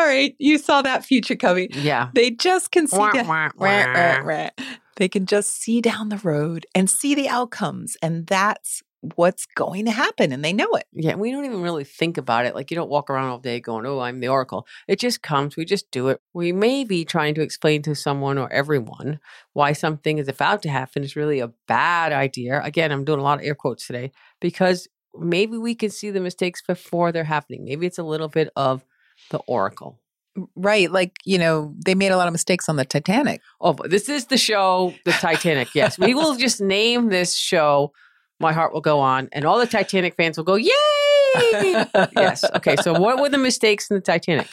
right, 0.06 0.35
you 0.38 0.59
saw 0.59 0.83
that 0.83 1.04
future 1.04 1.37
coming. 1.37 1.68
yeah. 1.72 2.09
They 2.14 2.30
just 2.30 2.70
can 2.72 2.87
see 2.88 2.96
Wah, 2.98 3.12
wah, 3.24 3.50
wah. 3.56 4.48
They 4.96 5.09
can 5.09 5.26
just 5.26 5.61
see 5.61 5.80
down 5.80 6.09
the 6.11 6.18
road 6.18 6.66
and 6.74 6.90
see 6.90 7.14
the 7.14 7.28
outcomes, 7.28 7.96
and 8.02 8.26
that's 8.26 8.83
what's 9.14 9.46
going 9.54 9.86
to 9.86 9.90
happen, 9.90 10.32
and 10.32 10.44
they 10.44 10.52
know 10.52 10.70
it. 10.72 10.84
Yeah, 10.92 11.14
we 11.14 11.30
don't 11.30 11.44
even 11.44 11.62
really 11.62 11.84
think 11.84 12.18
about 12.18 12.46
it. 12.46 12.54
Like 12.54 12.70
you 12.70 12.74
don't 12.74 12.90
walk 12.90 13.08
around 13.08 13.30
all 13.30 13.38
day 13.38 13.60
going, 13.60 13.86
"Oh, 13.86 14.00
I'm 14.00 14.20
the 14.20 14.28
oracle." 14.28 14.66
It 14.88 14.98
just 14.98 15.22
comes. 15.22 15.56
We 15.56 15.64
just 15.64 15.90
do 15.90 16.08
it. 16.08 16.20
We 16.34 16.52
may 16.52 16.84
be 16.84 17.04
trying 17.04 17.34
to 17.34 17.42
explain 17.42 17.82
to 17.82 17.94
someone 17.94 18.38
or 18.38 18.52
everyone 18.52 19.20
why 19.52 19.72
something 19.72 20.18
is 20.18 20.28
about 20.28 20.62
to 20.62 20.68
happen 20.68 21.02
is 21.02 21.16
really 21.16 21.40
a 21.40 21.52
bad 21.66 22.12
idea. 22.12 22.60
Again, 22.62 22.92
I'm 22.92 23.04
doing 23.04 23.20
a 23.20 23.24
lot 23.24 23.38
of 23.38 23.44
air 23.44 23.54
quotes 23.54 23.86
today 23.86 24.12
because 24.40 24.88
maybe 25.18 25.56
we 25.56 25.74
can 25.74 25.90
see 25.90 26.10
the 26.10 26.20
mistakes 26.20 26.62
before 26.62 27.12
they're 27.12 27.24
happening. 27.24 27.64
Maybe 27.64 27.86
it's 27.86 27.98
a 27.98 28.04
little 28.04 28.28
bit 28.28 28.50
of 28.56 28.84
the 29.30 29.38
oracle. 29.38 29.98
Right, 30.54 30.90
like 30.90 31.16
you 31.24 31.38
know, 31.38 31.74
they 31.84 31.94
made 31.94 32.12
a 32.12 32.16
lot 32.16 32.28
of 32.28 32.32
mistakes 32.32 32.68
on 32.68 32.76
the 32.76 32.84
Titanic. 32.84 33.40
Oh, 33.60 33.72
but 33.72 33.90
this 33.90 34.08
is 34.08 34.26
the 34.26 34.38
show, 34.38 34.94
the 35.04 35.12
Titanic. 35.12 35.74
Yes, 35.74 35.98
we 35.98 36.14
will 36.14 36.36
just 36.36 36.60
name 36.60 37.08
this 37.08 37.34
show. 37.34 37.92
My 38.40 38.53
heart 38.53 38.72
will 38.72 38.81
go 38.81 39.00
on, 39.00 39.29
and 39.33 39.44
all 39.44 39.59
the 39.59 39.66
Titanic 39.66 40.16
fans 40.16 40.37
will 40.37 40.44
go, 40.44 40.57
"Yay!" 40.57 40.70
yes. 42.16 42.44
Okay. 42.55 42.76
So, 42.76 42.98
what 42.98 43.20
were 43.20 43.29
the 43.29 43.38
mistakes 43.38 43.90
in 43.90 43.94
the 43.94 44.00
Titanic? 44.00 44.48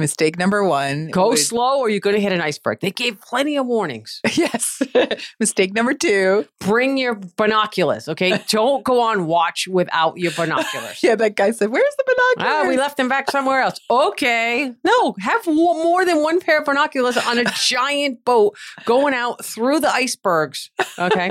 Mistake 0.00 0.38
number 0.38 0.64
one. 0.64 1.08
Go 1.08 1.28
would- 1.28 1.38
slow, 1.38 1.78
or 1.78 1.88
you're 1.88 2.00
going 2.00 2.16
to 2.16 2.20
hit 2.22 2.32
an 2.32 2.40
iceberg. 2.40 2.80
They 2.80 2.90
gave 2.90 3.20
plenty 3.20 3.56
of 3.56 3.66
warnings. 3.66 4.20
Yes. 4.40 4.80
Mistake 5.40 5.74
number 5.74 5.92
two. 5.92 6.46
Bring 6.60 6.96
your 6.96 7.14
binoculars. 7.36 8.08
Okay. 8.08 8.40
Don't 8.48 8.82
go 8.84 9.00
on 9.00 9.26
watch 9.26 9.68
without 9.68 10.16
your 10.16 10.32
binoculars. 10.32 11.02
Yeah, 11.02 11.14
that 11.16 11.36
guy 11.36 11.50
said, 11.50 11.70
"Where's 11.70 11.94
the 11.98 12.04
binoculars?" 12.06 12.64
Ah, 12.64 12.68
we 12.68 12.76
left 12.78 12.96
them 12.96 13.08
back 13.08 13.30
somewhere 13.30 13.60
else. 13.60 13.78
Okay. 13.90 14.72
No, 14.82 15.14
have 15.20 15.46
more 15.46 16.04
than 16.06 16.22
one 16.22 16.40
pair 16.40 16.60
of 16.60 16.64
binoculars 16.64 17.18
on 17.18 17.38
a 17.38 17.44
giant 17.54 18.24
boat 18.24 18.56
going 18.86 19.12
out 19.12 19.44
through 19.44 19.80
the 19.80 19.92
icebergs. 19.92 20.70
Okay. 20.98 21.30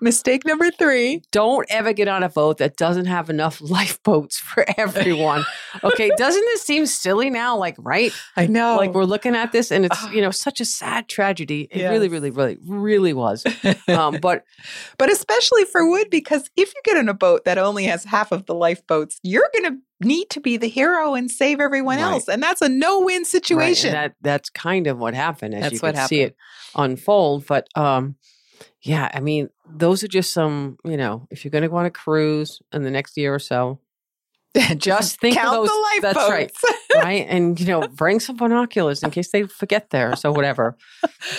Mistake 0.00 0.44
number 0.46 0.70
three. 0.70 1.22
don't 1.32 1.66
ever 1.68 1.92
get 1.92 2.06
on 2.06 2.22
a 2.22 2.28
boat 2.28 2.58
that 2.58 2.76
doesn't 2.76 3.06
have 3.06 3.28
enough 3.28 3.60
lifeboats 3.60 4.38
for 4.38 4.64
everyone. 4.76 5.44
Okay, 5.82 6.10
doesn't 6.16 6.44
this 6.52 6.62
seem 6.62 6.86
silly 6.86 7.30
now? 7.30 7.56
Like, 7.56 7.74
right? 7.78 7.95
I 8.36 8.46
know. 8.46 8.76
Like 8.76 8.92
we're 8.94 9.04
looking 9.04 9.34
at 9.36 9.52
this 9.52 9.70
and 9.70 9.84
it's 9.84 10.02
you 10.12 10.20
know 10.20 10.30
such 10.30 10.60
a 10.60 10.64
sad 10.64 11.08
tragedy. 11.08 11.68
It 11.70 11.88
really, 11.90 12.06
Yes. 12.06 12.12
really, 12.12 12.30
really, 12.30 12.58
really 12.66 13.12
was. 13.12 13.44
Um, 13.88 14.18
but 14.20 14.44
but 14.98 15.10
especially 15.10 15.64
for 15.64 15.88
wood, 15.88 16.08
because 16.10 16.50
if 16.56 16.74
you 16.74 16.80
get 16.84 16.96
on 16.96 17.08
a 17.08 17.14
boat 17.14 17.44
that 17.44 17.56
only 17.58 17.84
has 17.84 18.04
half 18.04 18.32
of 18.32 18.46
the 18.46 18.54
lifeboats, 18.54 19.18
you're 19.22 19.48
going 19.52 19.72
to 19.74 19.78
need 20.06 20.28
to 20.30 20.40
be 20.40 20.56
the 20.56 20.68
hero 20.68 21.14
and 21.14 21.30
save 21.30 21.60
everyone 21.60 21.96
Right. 21.98 22.04
else, 22.12 22.28
and 22.28 22.42
that's 22.42 22.60
a 22.62 22.68
no-win 22.68 23.18
right, 23.18 23.26
situation. 23.26 23.92
that 23.92 24.14
that's 24.20 24.50
kind 24.50 24.86
of 24.86 24.98
what 24.98 25.14
happened 25.14 25.54
as 25.54 25.62
That's 25.62 25.74
you 25.74 25.78
what 25.80 25.94
could 25.94 26.06
see 26.08 26.20
it 26.22 26.36
unfold. 26.74 27.46
But 27.46 27.68
um, 27.76 28.16
yeah, 28.82 29.10
I 29.14 29.20
mean, 29.20 29.48
those 29.68 30.02
are 30.04 30.08
just 30.08 30.32
some. 30.32 30.78
You 30.84 30.96
know, 30.96 31.26
if 31.30 31.44
you're 31.44 31.50
going 31.52 31.62
to 31.62 31.68
go 31.68 31.76
on 31.76 31.86
a 31.86 31.90
cruise 31.90 32.60
in 32.72 32.82
the 32.82 32.90
next 32.90 33.16
year 33.16 33.34
or 33.34 33.38
so, 33.38 33.78
just 34.76 35.20
think 35.20 35.36
of 35.36 35.42
count 35.42 35.54
those- 35.56 35.68
the 35.68 35.98
that's 36.02 36.16
lifeboats. 36.16 36.30
right. 36.30 36.52
right? 37.04 37.26
And 37.28 37.58
you 37.60 37.66
know, 37.66 37.86
bring 37.88 38.20
some 38.20 38.36
binoculars 38.36 39.02
in 39.02 39.10
case 39.10 39.30
they 39.30 39.42
forget 39.44 39.90
theirs 39.90 40.24
or 40.24 40.32
whatever. 40.32 40.76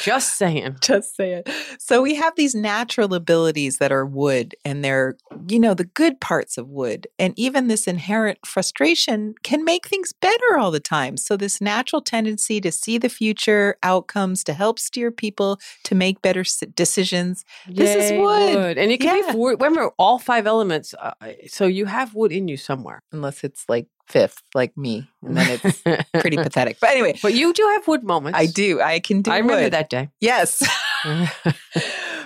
Just 0.03 0.37
saying. 0.37 0.77
Just 0.81 1.15
say 1.15 1.33
it. 1.33 1.49
So 1.79 2.01
we 2.01 2.15
have 2.15 2.33
these 2.35 2.53
natural 2.55 3.13
abilities 3.13 3.77
that 3.77 3.91
are 3.91 4.05
wood 4.05 4.55
and 4.65 4.83
they're, 4.83 5.17
you 5.47 5.59
know, 5.59 5.73
the 5.73 5.85
good 5.85 6.19
parts 6.21 6.57
of 6.57 6.67
wood. 6.69 7.07
And 7.17 7.33
even 7.37 7.67
this 7.67 7.87
inherent 7.87 8.39
frustration 8.45 9.33
can 9.43 9.63
make 9.63 9.87
things 9.87 10.13
better 10.13 10.57
all 10.57 10.71
the 10.71 10.79
time. 10.79 11.17
So 11.17 11.37
this 11.37 11.59
natural 11.61 12.01
tendency 12.01 12.61
to 12.61 12.71
see 12.71 12.97
the 12.97 13.09
future 13.09 13.77
outcomes, 13.83 14.43
to 14.45 14.53
help 14.53 14.79
steer 14.79 15.11
people 15.11 15.59
to 15.85 15.95
make 15.95 16.21
better 16.21 16.43
decisions. 16.75 17.45
This 17.67 17.95
is 17.95 18.11
Yay, 18.11 18.19
wood. 18.21 18.77
and 18.77 18.91
it 18.91 18.99
can 18.99 19.17
Yeah. 19.23 19.31
be 19.31 19.37
wood. 19.37 19.61
Remember, 19.61 19.91
all 19.97 20.19
five 20.19 20.45
elements. 20.47 20.93
Uh, 20.99 21.11
so 21.47 21.65
you 21.65 21.85
have 21.85 22.13
wood 22.13 22.31
in 22.31 22.47
you 22.47 22.57
somewhere. 22.57 23.01
Unless 23.11 23.43
it's 23.43 23.63
like 23.69 23.87
fifth, 24.07 24.41
like 24.53 24.75
me. 24.77 25.09
And 25.23 25.37
then 25.37 25.59
it's 25.63 25.81
pretty 26.19 26.37
pathetic. 26.47 26.77
But 26.79 26.91
anyway, 26.91 27.17
But 27.21 27.33
you 27.33 27.53
do 27.53 27.63
have 27.75 27.87
wood 27.87 28.03
moments. 28.03 28.37
I 28.37 28.45
do. 28.45 28.81
I 28.81 28.99
can 28.99 29.21
do 29.21 29.31
I 29.31 29.37
remember 29.37 29.63
wood. 29.63 29.73
that 29.73 29.89
day. 29.89 30.09
Yes. 30.19 30.61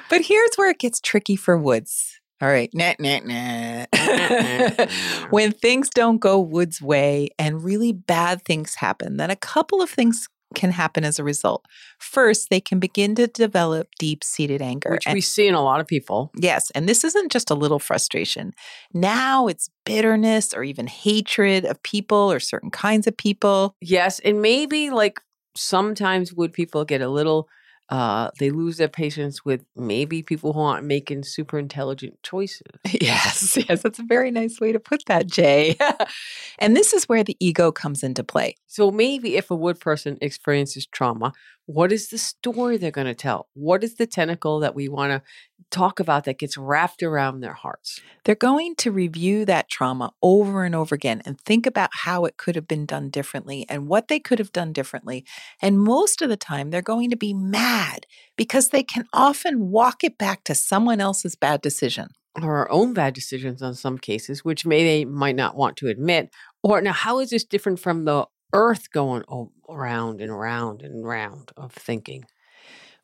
but 0.09 0.21
here's 0.21 0.55
where 0.55 0.69
it 0.69 0.79
gets 0.79 0.99
tricky 0.99 1.35
for 1.35 1.57
Woods. 1.57 2.19
All 2.41 2.47
right. 2.49 2.71
Nah, 2.73 2.93
nah, 2.99 3.19
nah. 3.23 3.85
when 5.29 5.51
things 5.51 5.89
don't 5.91 6.17
go 6.17 6.39
Woods' 6.39 6.81
way 6.81 7.29
and 7.37 7.63
really 7.63 7.91
bad 7.93 8.43
things 8.43 8.75
happen, 8.75 9.17
then 9.17 9.29
a 9.29 9.35
couple 9.35 9.81
of 9.81 9.89
things 9.91 10.27
can 10.55 10.71
happen 10.71 11.03
as 11.03 11.19
a 11.19 11.23
result. 11.23 11.65
First, 11.99 12.49
they 12.49 12.59
can 12.59 12.79
begin 12.79 13.15
to 13.15 13.27
develop 13.27 13.87
deep 13.99 14.23
seated 14.23 14.61
anger. 14.61 14.91
Which 14.91 15.05
And- 15.07 15.13
we 15.13 15.21
see 15.21 15.47
in 15.47 15.53
a 15.55 15.63
lot 15.63 15.79
of 15.81 15.87
people. 15.87 16.31
Yes, 16.37 16.71
and 16.71 16.87
this 16.87 17.03
isn't 17.03 17.31
just 17.31 17.49
a 17.51 17.55
little 17.55 17.79
frustration. 17.79 18.53
Now 18.93 19.47
it's 19.47 19.69
bitterness 19.85 20.53
or 20.53 20.63
even 20.63 20.87
hatred 20.87 21.65
of 21.65 21.81
people 21.83 22.31
or 22.31 22.39
certain 22.39 22.71
kinds 22.71 23.07
of 23.07 23.15
people. 23.17 23.75
Yes, 23.81 24.19
and 24.19 24.41
maybe 24.41 24.89
like 24.89 25.19
sometimes 25.55 26.33
would 26.33 26.53
people 26.53 26.85
get 26.85 27.01
a 27.01 27.09
little 27.09 27.47
uh 27.91 28.31
they 28.39 28.49
lose 28.49 28.77
their 28.77 28.87
patience 28.87 29.45
with 29.45 29.63
maybe 29.75 30.23
people 30.23 30.53
who 30.53 30.61
aren't 30.61 30.85
making 30.87 31.23
super 31.23 31.59
intelligent 31.59 32.17
choices. 32.23 32.61
Yes, 33.01 33.57
yes, 33.69 33.83
that's 33.83 33.99
a 33.99 34.03
very 34.03 34.31
nice 34.31 34.59
way 34.59 34.71
to 34.71 34.79
put 34.79 35.03
that, 35.07 35.27
Jay. 35.27 35.77
and 36.59 36.75
this 36.75 36.93
is 36.93 37.09
where 37.09 37.23
the 37.23 37.37
ego 37.39 37.71
comes 37.71 38.03
into 38.03 38.23
play. 38.23 38.55
So 38.67 38.91
maybe 38.91 39.35
if 39.37 39.51
a 39.51 39.55
wood 39.55 39.79
person 39.79 40.17
experiences 40.21 40.87
trauma, 40.87 41.33
what 41.65 41.91
is 41.91 42.09
the 42.09 42.17
story 42.17 42.77
they're 42.77 42.91
going 42.91 43.07
to 43.07 43.13
tell? 43.13 43.47
What 43.53 43.83
is 43.83 43.95
the 43.95 44.07
tentacle 44.07 44.59
that 44.59 44.75
we 44.75 44.89
want 44.89 45.11
to 45.11 45.21
talk 45.69 45.99
about 45.99 46.25
that 46.25 46.39
gets 46.39 46.57
wrapped 46.57 47.03
around 47.03 47.39
their 47.39 47.53
hearts? 47.53 48.01
They're 48.25 48.35
going 48.35 48.75
to 48.77 48.91
review 48.91 49.45
that 49.45 49.69
trauma 49.69 50.11
over 50.21 50.65
and 50.65 50.75
over 50.75 50.95
again 50.95 51.21
and 51.25 51.39
think 51.39 51.65
about 51.65 51.89
how 51.93 52.25
it 52.25 52.37
could 52.37 52.55
have 52.55 52.67
been 52.67 52.85
done 52.85 53.09
differently 53.09 53.65
and 53.69 53.87
what 53.87 54.07
they 54.07 54.19
could 54.19 54.39
have 54.39 54.51
done 54.51 54.73
differently. 54.73 55.25
And 55.61 55.79
most 55.79 56.21
of 56.21 56.29
the 56.29 56.37
time, 56.37 56.69
they're 56.69 56.81
going 56.81 57.09
to 57.11 57.17
be 57.17 57.33
mad 57.33 58.05
because 58.35 58.69
they 58.69 58.83
can 58.83 59.05
often 59.13 59.69
walk 59.69 60.03
it 60.03 60.17
back 60.17 60.43
to 60.45 60.55
someone 60.55 60.99
else's 60.99 61.35
bad 61.35 61.61
decision. 61.61 62.09
Or 62.41 62.57
our 62.57 62.71
own 62.71 62.93
bad 62.93 63.13
decisions 63.13 63.61
on 63.61 63.75
some 63.75 63.97
cases, 63.97 64.45
which 64.45 64.65
may 64.65 64.83
they 64.83 65.05
might 65.05 65.35
not 65.35 65.57
want 65.57 65.75
to 65.77 65.87
admit. 65.87 66.29
Or 66.63 66.81
now, 66.81 66.93
how 66.93 67.19
is 67.19 67.29
this 67.29 67.43
different 67.43 67.79
from 67.79 68.05
the 68.05 68.25
earth 68.53 68.91
going 68.91 69.23
o- 69.27 69.51
around 69.71 70.21
and 70.21 70.37
round 70.37 70.81
and 70.81 71.05
round 71.05 71.51
of 71.57 71.73
thinking? 71.73 72.25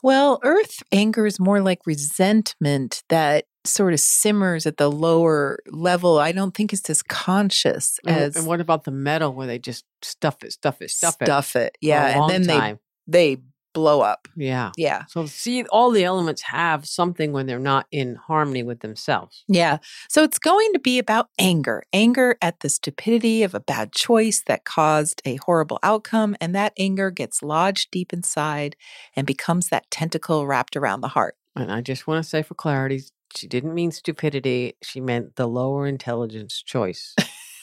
Well, 0.03 0.39
earth 0.43 0.83
anger 0.91 1.25
is 1.25 1.39
more 1.39 1.61
like 1.61 1.79
resentment 1.85 3.03
that 3.09 3.45
sort 3.65 3.93
of 3.93 3.99
simmers 3.99 4.65
at 4.65 4.77
the 4.77 4.89
lower 4.89 5.59
level. 5.69 6.19
I 6.19 6.31
don't 6.31 6.55
think 6.55 6.71
it's 6.71 6.89
as 6.89 7.03
conscious 7.03 7.99
as 8.05 8.35
and 8.35 8.45
what 8.45 8.61
about 8.61 8.83
the 8.83 8.91
metal 8.91 9.33
where 9.33 9.47
they 9.47 9.59
just 9.59 9.85
stuff 10.01 10.43
it, 10.43 10.53
stuff 10.53 10.81
it, 10.81 10.91
stuff, 10.91 11.17
it? 11.21 11.25
stuff 11.25 11.55
it. 11.55 11.77
Yeah, 11.81 12.21
and 12.21 12.29
then 12.29 12.43
time? 12.43 12.79
they 13.07 13.35
they 13.35 13.41
blow 13.77 14.01
up. 14.01 14.27
yeah. 14.35 14.71
Yeah. 14.75 15.03
So 15.07 15.27
see, 15.27 15.63
all 15.65 15.91
the 15.91 16.03
elements 16.03 16.41
have 16.41 16.87
something 16.87 17.31
when 17.31 17.45
they're 17.45 17.59
not 17.59 17.85
in 17.91 18.15
harmony 18.15 18.63
with 18.63 18.79
themselves. 18.79 19.43
Yeah. 19.47 19.77
So 20.09 20.23
it's 20.23 20.39
going 20.39 20.73
to 20.73 20.79
be 20.79 20.97
about 20.97 21.29
anger, 21.37 21.83
anger 21.93 22.37
at 22.41 22.61
the 22.61 22.69
stupidity 22.69 23.43
of 23.43 23.53
a 23.53 23.59
bad 23.59 23.91
choice 23.91 24.41
that 24.47 24.65
caused 24.65 25.21
a 25.25 25.35
horrible 25.35 25.77
outcome. 25.83 26.35
And 26.41 26.55
that 26.55 26.73
anger 26.77 27.11
gets 27.11 27.43
lodged 27.43 27.91
deep 27.91 28.13
inside 28.13 28.75
and 29.15 29.27
becomes 29.27 29.69
that 29.69 29.91
tentacle 29.91 30.47
wrapped 30.47 30.75
around 30.75 31.01
the 31.01 31.09
heart. 31.09 31.35
And 31.55 31.71
I 31.71 31.81
just 31.81 32.07
want 32.07 32.23
to 32.23 32.27
say 32.27 32.41
for 32.41 32.55
clarity, 32.55 33.03
she 33.35 33.45
didn't 33.47 33.75
mean 33.75 33.91
stupidity. 33.91 34.75
She 34.81 35.01
meant 35.01 35.35
the 35.35 35.47
lower 35.47 35.85
intelligence 35.85 36.63
choice. 36.65 37.13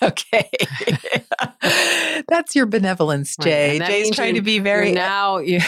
Okay. 0.04 0.50
That's 2.28 2.54
your 2.54 2.66
benevolence, 2.66 3.36
Jay. 3.36 3.78
that 3.78 3.88
Jay's 3.88 4.10
trying 4.10 4.34
you- 4.34 4.40
to 4.40 4.44
be 4.44 4.58
very 4.58 4.92
now 4.92 5.38
you, 5.38 5.60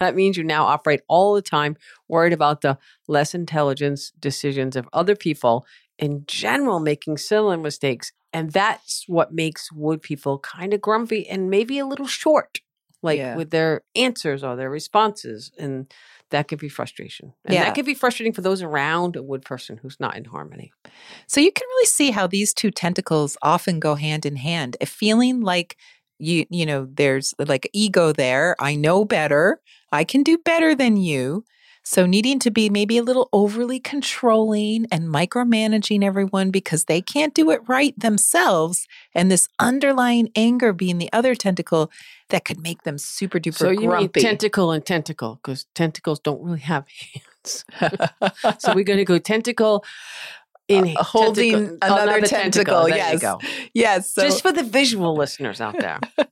that 0.00 0.14
means 0.14 0.36
you 0.36 0.44
now 0.44 0.64
operate 0.66 1.00
all 1.08 1.34
the 1.34 1.42
time 1.42 1.76
worried 2.08 2.32
about 2.32 2.60
the 2.60 2.78
less 3.08 3.34
intelligence 3.34 4.12
decisions 4.18 4.76
of 4.76 4.88
other 4.92 5.16
people 5.16 5.66
in 5.98 6.24
general 6.26 6.80
making 6.80 7.16
similar 7.16 7.56
mistakes. 7.56 8.12
And 8.32 8.52
that's 8.52 9.04
what 9.06 9.32
makes 9.32 9.72
wood 9.72 10.02
people 10.02 10.38
kind 10.38 10.74
of 10.74 10.80
grumpy 10.80 11.26
and 11.26 11.48
maybe 11.48 11.78
a 11.78 11.86
little 11.86 12.06
short, 12.06 12.58
like 13.02 13.18
Yeah. 13.18 13.36
with 13.36 13.50
their 13.50 13.82
answers 13.94 14.44
or 14.44 14.56
their 14.56 14.68
responses. 14.70 15.50
And 15.58 15.90
that 16.30 16.48
could 16.48 16.58
be 16.58 16.68
frustration. 16.68 17.32
And 17.44 17.54
Yeah. 17.54 17.64
that 17.64 17.74
could 17.74 17.86
be 17.86 17.94
frustrating 17.94 18.32
for 18.32 18.40
those 18.42 18.62
around 18.62 19.16
a 19.16 19.22
wood 19.22 19.42
person 19.44 19.78
who's 19.78 19.98
not 20.00 20.16
in 20.16 20.24
harmony. 20.24 20.72
So 21.26 21.40
you 21.40 21.52
can 21.52 21.66
really 21.66 21.86
see 21.86 22.10
how 22.10 22.26
these 22.26 22.52
two 22.52 22.70
tentacles 22.70 23.36
often 23.42 23.80
go 23.80 23.94
hand 23.94 24.26
in 24.26 24.36
hand. 24.36 24.76
A 24.80 24.86
feeling 24.86 25.40
like 25.40 25.76
you 26.18 26.46
you 26.48 26.64
know 26.64 26.88
there's 26.90 27.34
like 27.38 27.68
ego 27.72 28.12
there. 28.12 28.56
I 28.58 28.74
know 28.74 29.04
better. 29.04 29.60
I 29.92 30.04
can 30.04 30.22
do 30.22 30.38
better 30.38 30.74
than 30.74 30.96
you. 30.96 31.44
So 31.88 32.04
needing 32.04 32.40
to 32.40 32.50
be 32.50 32.68
maybe 32.68 32.98
a 32.98 33.02
little 33.04 33.28
overly 33.32 33.78
controlling 33.78 34.86
and 34.90 35.04
micromanaging 35.04 36.02
everyone 36.02 36.50
because 36.50 36.86
they 36.86 37.00
can't 37.00 37.32
do 37.32 37.48
it 37.52 37.60
right 37.68 37.94
themselves 37.96 38.88
and 39.14 39.30
this 39.30 39.48
underlying 39.60 40.28
anger 40.34 40.72
being 40.72 40.98
the 40.98 41.08
other 41.12 41.36
tentacle 41.36 41.92
that 42.30 42.44
could 42.44 42.58
make 42.60 42.82
them 42.82 42.98
super 42.98 43.38
duper 43.38 43.54
So 43.58 43.70
you 43.70 43.86
grumpy. 43.86 44.18
mean 44.18 44.24
tentacle 44.30 44.72
and 44.72 44.84
tentacle 44.84 45.36
because 45.40 45.66
tentacles 45.76 46.18
don't 46.18 46.42
really 46.42 46.58
have 46.58 46.86
hands. 47.14 47.64
so 48.58 48.74
we're 48.74 48.82
going 48.82 48.98
to 48.98 49.04
go 49.04 49.18
tentacle 49.18 49.84
in 50.66 50.96
Uh, 50.96 51.04
holding 51.04 51.52
tentacle- 51.52 51.78
another 51.82 52.20
tentacle, 52.22 52.84
There 52.88 52.96
yes. 52.96 53.22
yes, 53.74 54.10
so 54.12 54.22
Just 54.22 54.42
for 54.42 54.50
the 54.50 54.64
visual 54.64 55.14
listeners 55.14 55.60
out 55.60 55.78
there. 55.78 56.00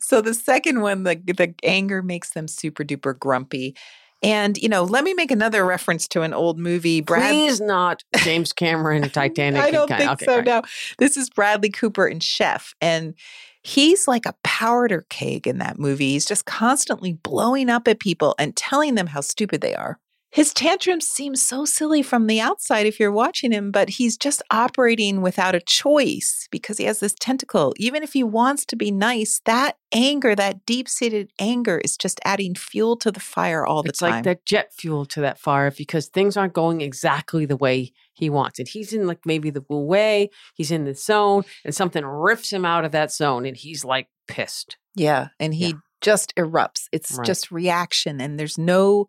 so 0.00 0.20
the 0.20 0.34
second 0.34 0.80
one, 0.82 1.02
the 1.02 1.16
the 1.16 1.52
anger 1.64 2.00
makes 2.00 2.30
them 2.30 2.46
super 2.46 2.84
duper 2.84 3.18
grumpy. 3.18 3.74
And 4.22 4.58
you 4.58 4.68
know, 4.68 4.84
let 4.84 5.04
me 5.04 5.14
make 5.14 5.30
another 5.30 5.64
reference 5.64 6.06
to 6.08 6.22
an 6.22 6.34
old 6.34 6.58
movie. 6.58 7.00
Brad, 7.00 7.30
Please 7.30 7.60
not 7.60 8.04
James 8.18 8.52
Cameron, 8.52 9.02
Titanic. 9.10 9.62
I 9.62 9.70
don't 9.70 9.88
kind- 9.88 9.98
think 9.98 10.12
okay, 10.12 10.24
so. 10.26 10.34
great. 10.34 10.46
No, 10.46 10.62
this 10.98 11.16
is 11.16 11.30
Bradley 11.30 11.70
Cooper 11.70 12.06
and 12.06 12.22
Chef, 12.22 12.74
and 12.80 13.14
he's 13.62 14.06
like 14.06 14.26
a 14.26 14.34
powder 14.42 15.06
keg 15.08 15.46
in 15.46 15.58
that 15.58 15.78
movie. 15.78 16.12
He's 16.12 16.26
just 16.26 16.44
constantly 16.44 17.14
blowing 17.14 17.70
up 17.70 17.88
at 17.88 18.00
people 18.00 18.34
and 18.38 18.54
telling 18.56 18.94
them 18.94 19.08
how 19.08 19.20
stupid 19.20 19.60
they 19.60 19.74
are. 19.74 19.98
His 20.32 20.54
tantrums 20.54 21.08
seem 21.08 21.34
so 21.34 21.64
silly 21.64 22.02
from 22.02 22.28
the 22.28 22.40
outside 22.40 22.86
if 22.86 23.00
you're 23.00 23.10
watching 23.10 23.50
him, 23.50 23.72
but 23.72 23.88
he's 23.90 24.16
just 24.16 24.42
operating 24.50 25.22
without 25.22 25.56
a 25.56 25.60
choice 25.60 26.46
because 26.52 26.78
he 26.78 26.84
has 26.84 27.00
this 27.00 27.14
tentacle. 27.18 27.74
Even 27.78 28.04
if 28.04 28.12
he 28.12 28.22
wants 28.22 28.64
to 28.66 28.76
be 28.76 28.92
nice, 28.92 29.40
that 29.44 29.76
anger, 29.92 30.36
that 30.36 30.64
deep 30.66 30.88
seated 30.88 31.32
anger, 31.40 31.78
is 31.84 31.96
just 31.96 32.20
adding 32.24 32.54
fuel 32.54 32.96
to 32.98 33.10
the 33.10 33.18
fire 33.18 33.66
all 33.66 33.82
the 33.82 33.88
It's 33.88 33.98
time. 33.98 34.08
It's 34.08 34.14
like 34.18 34.24
that 34.24 34.46
jet 34.46 34.72
fuel 34.72 35.04
to 35.06 35.20
that 35.22 35.38
fire 35.40 35.72
because 35.72 36.06
things 36.06 36.36
aren't 36.36 36.52
going 36.52 36.80
exactly 36.80 37.44
the 37.44 37.56
way 37.56 37.92
he 38.12 38.30
wants 38.30 38.60
it. 38.60 38.68
He's 38.68 38.92
in 38.92 39.08
like 39.08 39.26
maybe 39.26 39.50
the 39.50 39.64
wu 39.68 39.80
wei, 39.80 40.30
he's 40.54 40.70
in 40.70 40.84
the 40.84 40.94
zone, 40.94 41.42
and 41.64 41.74
something 41.74 42.04
rips 42.04 42.52
him 42.52 42.64
out 42.64 42.84
of 42.84 42.92
that 42.92 43.10
zone, 43.12 43.46
and 43.46 43.56
he's 43.56 43.84
like 43.84 44.06
pissed. 44.28 44.76
Yeah. 44.94 45.28
And 45.40 45.54
he 45.54 45.70
Yeah. 45.70 45.72
just 46.00 46.34
erupts. 46.36 46.84
It's 46.92 47.16
Right. 47.16 47.26
just 47.26 47.50
reaction, 47.50 48.20
and 48.20 48.38
there's 48.38 48.56
no, 48.58 49.06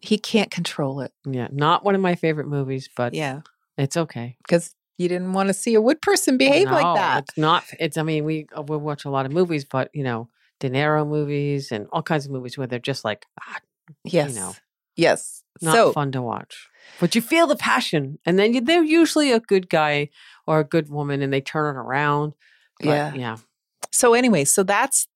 he 0.00 0.18
can't 0.18 0.50
control 0.50 1.00
it. 1.00 1.12
Yeah, 1.28 1.48
not 1.50 1.84
one 1.84 1.94
of 1.94 2.00
my 2.00 2.14
favorite 2.14 2.48
movies, 2.48 2.88
but 2.96 3.14
Yeah. 3.14 3.40
it's 3.76 3.96
okay. 3.96 4.36
Because 4.46 4.74
you 4.98 5.08
didn't 5.08 5.32
want 5.32 5.48
to 5.48 5.54
see 5.54 5.74
a 5.74 5.80
wood 5.80 6.00
person 6.00 6.38
behave 6.38 6.66
No, 6.66 6.72
like 6.72 6.94
that. 6.96 7.24
It's 7.24 7.38
not. 7.38 7.64
It's. 7.78 7.96
I 7.96 8.02
mean, 8.02 8.24
we 8.24 8.46
uh, 8.56 8.62
we 8.62 8.76
watch 8.76 9.04
a 9.04 9.10
lot 9.10 9.26
of 9.26 9.32
movies, 9.32 9.64
but 9.64 9.90
you 9.92 10.04
know, 10.04 10.28
De 10.60 10.70
Niro 10.70 11.06
movies 11.06 11.70
and 11.72 11.86
all 11.92 12.02
kinds 12.02 12.24
of 12.26 12.32
movies 12.32 12.56
where 12.56 12.66
they're 12.66 12.78
just 12.78 13.04
like 13.04 13.26
ah, 13.40 13.58
Yes. 14.04 14.34
know. 14.34 14.54
Yes. 14.96 15.42
not 15.60 15.74
so, 15.74 15.92
fun 15.92 16.12
to 16.12 16.22
watch. 16.22 16.68
But 17.00 17.14
you 17.14 17.20
feel 17.20 17.46
the 17.46 17.56
passion, 17.56 18.18
and 18.24 18.38
then 18.38 18.54
you, 18.54 18.60
they're 18.60 18.82
usually 18.82 19.32
a 19.32 19.40
good 19.40 19.68
guy 19.68 20.08
or 20.46 20.60
a 20.60 20.64
good 20.64 20.88
woman, 20.88 21.20
and 21.22 21.32
they 21.32 21.40
turn 21.40 21.76
it 21.76 21.78
around. 21.78 22.32
But, 22.80 22.86
Yeah. 22.88 23.12
yeah. 23.14 23.36
so 23.90 24.14
anyway, 24.14 24.44
so 24.44 24.62
that's 24.62 25.06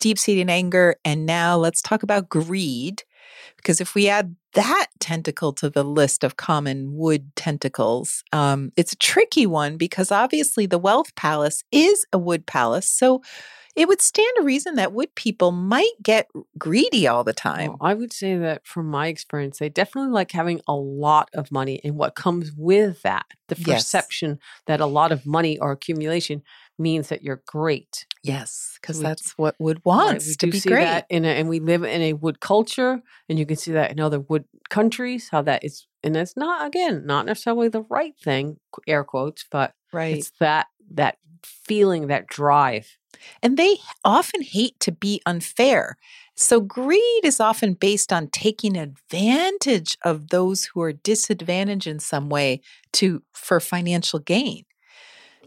deep 0.00 0.18
seated 0.18 0.48
anger. 0.48 0.96
And 1.04 1.26
now 1.26 1.56
let's 1.58 1.82
talk 1.82 2.02
about 2.02 2.28
greed. 2.30 3.02
Because 3.66 3.80
if 3.80 3.96
we 3.96 4.08
add 4.08 4.36
that 4.52 4.86
tentacle 5.00 5.52
to 5.54 5.68
the 5.68 5.82
list 5.82 6.22
of 6.22 6.36
common 6.36 6.94
wood 6.94 7.34
tentacles, 7.34 8.22
um, 8.32 8.70
it's 8.76 8.92
a 8.92 8.96
tricky 8.96 9.44
one 9.44 9.76
because 9.76 10.12
obviously 10.12 10.66
the 10.66 10.78
wealth 10.78 11.12
palace 11.16 11.64
is 11.72 12.06
a 12.12 12.18
wood 12.18 12.46
palace. 12.46 12.88
So 12.88 13.22
it 13.74 13.88
would 13.88 14.00
stand 14.00 14.32
to 14.36 14.44
reason 14.44 14.76
that 14.76 14.92
wood 14.92 15.12
people 15.16 15.50
might 15.50 15.90
get 16.00 16.28
greedy 16.56 17.08
all 17.08 17.24
the 17.24 17.32
time. 17.32 17.70
Well, 17.70 17.78
I 17.80 17.94
would 17.94 18.12
say 18.12 18.38
that 18.38 18.64
from 18.64 18.86
my 18.86 19.08
experience, 19.08 19.58
they 19.58 19.68
definitely 19.68 20.12
like 20.12 20.30
having 20.30 20.60
a 20.68 20.74
lot 20.74 21.28
of 21.34 21.50
money 21.50 21.80
and 21.82 21.96
what 21.96 22.14
comes 22.14 22.52
with 22.56 23.02
that. 23.02 23.26
The 23.48 23.56
Yes. 23.56 23.82
perception 23.82 24.38
that 24.66 24.80
a 24.80 24.86
lot 24.86 25.10
of 25.10 25.26
money 25.26 25.58
or 25.58 25.72
accumulation 25.72 26.42
means 26.78 27.08
that 27.08 27.22
you're 27.22 27.42
great. 27.46 28.06
Yes, 28.22 28.78
because 28.80 29.00
that's 29.00 29.36
what 29.38 29.54
wood 29.58 29.78
Right, 29.78 29.84
wants 29.84 30.26
we 30.26 30.34
to 30.36 30.46
be 30.46 30.60
great. 30.60 30.88
a, 30.88 31.12
and 31.12 31.48
we 31.48 31.60
live 31.60 31.84
in 31.84 32.02
a 32.02 32.12
wood 32.14 32.40
culture, 32.40 33.00
and 33.28 33.38
you 33.38 33.46
can 33.46 33.56
see 33.56 33.72
that 33.72 33.90
in 33.92 34.00
other 34.00 34.20
wood 34.20 34.44
countries 34.68 35.28
how 35.30 35.42
that 35.42 35.64
is, 35.64 35.86
and 36.02 36.16
it's 36.16 36.36
not 36.36 36.66
again 36.66 37.06
not 37.06 37.26
necessarily 37.26 37.68
the 37.68 37.82
right 37.82 38.14
thing, 38.22 38.58
air 38.86 39.04
quotes, 39.04 39.44
but 39.50 39.74
Right. 39.92 40.16
it's 40.16 40.32
that 40.40 40.66
that 40.92 41.18
feeling, 41.44 42.08
that 42.08 42.26
drive. 42.26 42.96
And 43.42 43.56
they 43.56 43.76
often 44.04 44.42
hate 44.42 44.78
to 44.80 44.92
be 44.92 45.22
unfair. 45.24 45.96
So 46.36 46.60
greed 46.60 47.24
is 47.24 47.40
often 47.40 47.74
based 47.74 48.12
on 48.12 48.28
taking 48.28 48.76
advantage 48.76 49.96
of 50.04 50.28
those 50.28 50.64
who 50.66 50.82
are 50.82 50.92
disadvantaged 50.92 51.86
in 51.86 51.98
some 51.98 52.28
way 52.28 52.60
to 52.94 53.22
for 53.32 53.58
financial 53.60 54.18
gain. 54.18 54.64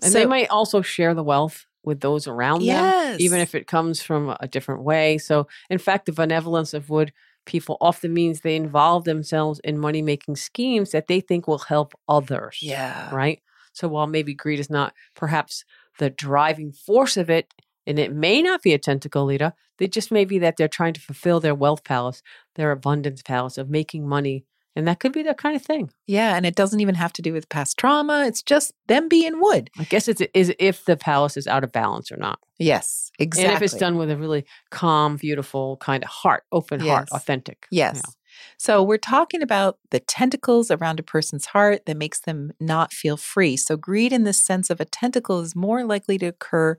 And 0.01 0.12
so, 0.12 0.19
they 0.19 0.25
might 0.25 0.49
also 0.49 0.81
share 0.81 1.13
the 1.13 1.23
wealth 1.23 1.65
with 1.83 2.01
those 2.01 2.27
around 2.27 2.65
them, 2.67 2.93
even 3.19 3.39
if 3.39 3.55
it 3.55 3.67
comes 3.67 4.01
from 4.01 4.35
a 4.39 4.47
different 4.47 4.83
way. 4.83 5.17
So, 5.17 5.47
in 5.69 5.77
fact, 5.77 6.05
the 6.05 6.12
benevolence 6.12 6.73
of 6.73 6.89
wood 6.89 7.12
people 7.45 7.77
often 7.81 8.13
means 8.13 8.41
they 8.41 8.55
involve 8.55 9.05
themselves 9.05 9.59
in 9.63 9.79
money 9.79 10.01
making 10.01 10.35
schemes 10.35 10.91
that 10.91 11.07
they 11.07 11.19
think 11.19 11.47
will 11.47 11.57
help 11.59 11.93
others. 12.07 12.59
yeah, 12.62 13.13
Right. 13.13 13.41
So, 13.73 13.88
while 13.88 14.07
maybe 14.07 14.33
greed 14.33 14.59
is 14.59 14.69
not 14.69 14.93
perhaps 15.15 15.63
the 15.99 16.09
driving 16.09 16.71
force 16.71 17.17
of 17.17 17.29
it, 17.29 17.53
and 17.88 17.97
it 17.97 18.13
may 18.13 18.41
not 18.41 18.62
be 18.62 18.73
a 18.73 18.77
tentacle 18.77 19.25
leader, 19.25 19.53
it 19.79 19.91
just 19.91 20.12
may 20.12 20.25
be 20.25 20.39
that 20.39 20.57
they're 20.57 20.67
trying 20.67 20.93
to 20.93 21.01
fulfill 21.01 21.39
their 21.39 21.55
wealth 21.55 21.83
palace, 21.83 22.21
their 22.55 22.71
abundance 22.71 23.21
palace 23.21 23.57
of 23.57 23.69
making 23.69 24.07
money. 24.07 24.45
And 24.79 24.87
that 24.87 24.99
could 24.99 25.11
be 25.11 25.21
that 25.23 25.37
kind 25.37 25.55
of 25.55 25.61
thing. 25.61 25.91
yeah, 26.07 26.35
and 26.35 26.45
it 26.45 26.55
doesn't 26.55 26.79
even 26.79 26.95
have 26.95 27.13
to 27.13 27.21
do 27.21 27.33
with 27.33 27.47
past 27.49 27.77
trauma. 27.77 28.25
It's 28.25 28.41
just 28.41 28.73
them 28.87 29.07
being 29.07 29.39
wood. 29.39 29.69
I 29.77 29.83
guess 29.83 30.07
it's 30.07 30.21
is 30.33 30.51
if 30.57 30.85
the 30.85 30.97
palace 30.97 31.37
is 31.37 31.45
out 31.45 31.63
of 31.63 31.71
balance 31.71 32.11
or 32.11 32.17
not. 32.17 32.39
Yes, 32.57 33.11
exactly. 33.19 33.47
And 33.47 33.55
if 33.55 33.61
it's 33.61 33.79
done 33.79 33.97
with 33.97 34.09
a 34.09 34.17
really 34.17 34.45
calm, 34.71 35.17
beautiful 35.17 35.77
kind 35.77 36.03
of 36.03 36.09
heart, 36.09 36.43
open 36.51 36.79
heart, 36.79 37.09
authentic. 37.11 37.67
Yes. 37.69 38.01
Yeah. 38.03 38.11
So 38.57 38.83
we're 38.83 38.97
talking 38.97 39.41
about 39.41 39.79
the 39.91 39.99
tentacles 39.99 40.71
around 40.71 40.99
a 40.99 41.03
person's 41.03 41.47
heart 41.47 41.85
that 41.85 41.97
makes 41.97 42.19
them 42.21 42.51
not 42.59 42.93
feel 42.93 43.17
free. 43.17 43.57
So 43.57 43.75
greed 43.75 44.13
in 44.13 44.23
the 44.23 44.33
sense 44.33 44.69
of 44.69 44.79
a 44.79 44.85
tentacle 44.85 45.41
is 45.41 45.55
more 45.55 45.83
likely 45.83 46.17
to 46.19 46.27
occur 46.27 46.77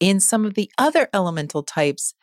in 0.00 0.20
some 0.20 0.44
of 0.44 0.54
the 0.54 0.70
other 0.78 1.08
elemental 1.12 1.62
types 1.62 2.14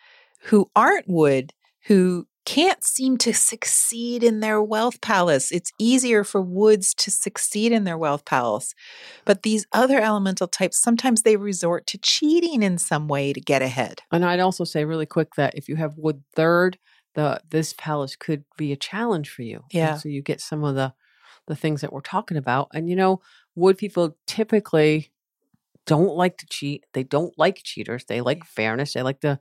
who 0.43 0.69
aren't 0.75 1.07
wood, 1.07 1.53
who 1.87 2.27
can't 2.45 2.83
seem 2.83 3.17
to 3.17 3.33
succeed 3.33 4.23
in 4.23 4.39
their 4.39 4.61
wealth 4.61 5.01
palace. 5.01 5.51
It's 5.51 5.71
easier 5.79 6.23
for 6.23 6.41
woods 6.41 6.93
to 6.95 7.11
succeed 7.11 7.71
in 7.71 7.83
their 7.83 7.97
wealth 7.97 8.25
palace. 8.25 8.73
But 9.25 9.43
these 9.43 9.65
other 9.73 9.99
elemental 9.99 10.47
types, 10.47 10.77
sometimes 10.79 11.23
they 11.23 11.37
resort 11.37 11.87
to 11.87 11.97
cheating 11.97 12.63
in 12.63 12.77
some 12.77 13.07
way 13.07 13.33
to 13.33 13.41
get 13.41 13.61
ahead. 13.61 14.01
And 14.11 14.23
I'd 14.23 14.39
also 14.39 14.63
say 14.63 14.85
really 14.85 15.05
quick 15.05 15.35
that 15.35 15.55
if 15.55 15.67
you 15.67 15.75
have 15.75 15.97
wood 15.97 16.23
third, 16.35 16.77
the 17.15 17.41
this 17.49 17.73
palace 17.77 18.15
could 18.15 18.43
be 18.57 18.71
a 18.71 18.77
challenge 18.77 19.29
for 19.29 19.41
you. 19.41 19.57
And 19.57 19.71
Yeah. 19.71 19.95
so 19.95 20.09
you 20.09 20.21
get 20.21 20.41
some 20.41 20.63
of 20.63 20.75
the 20.75 20.93
the 21.47 21.55
things 21.55 21.81
that 21.81 21.93
we're 21.93 22.01
talking 22.01 22.37
about. 22.37 22.69
And 22.73 22.89
you 22.89 22.95
know, 22.95 23.21
wood 23.55 23.77
people 23.77 24.17
typically 24.27 25.11
don't 25.85 26.15
like 26.15 26.37
to 26.39 26.45
cheat. 26.47 26.85
They 26.93 27.03
don't 27.03 27.37
like 27.37 27.61
cheaters. 27.63 28.05
They 28.05 28.21
like 28.21 28.43
fairness. 28.43 28.93
They 28.93 29.03
like 29.03 29.21
to 29.21 29.39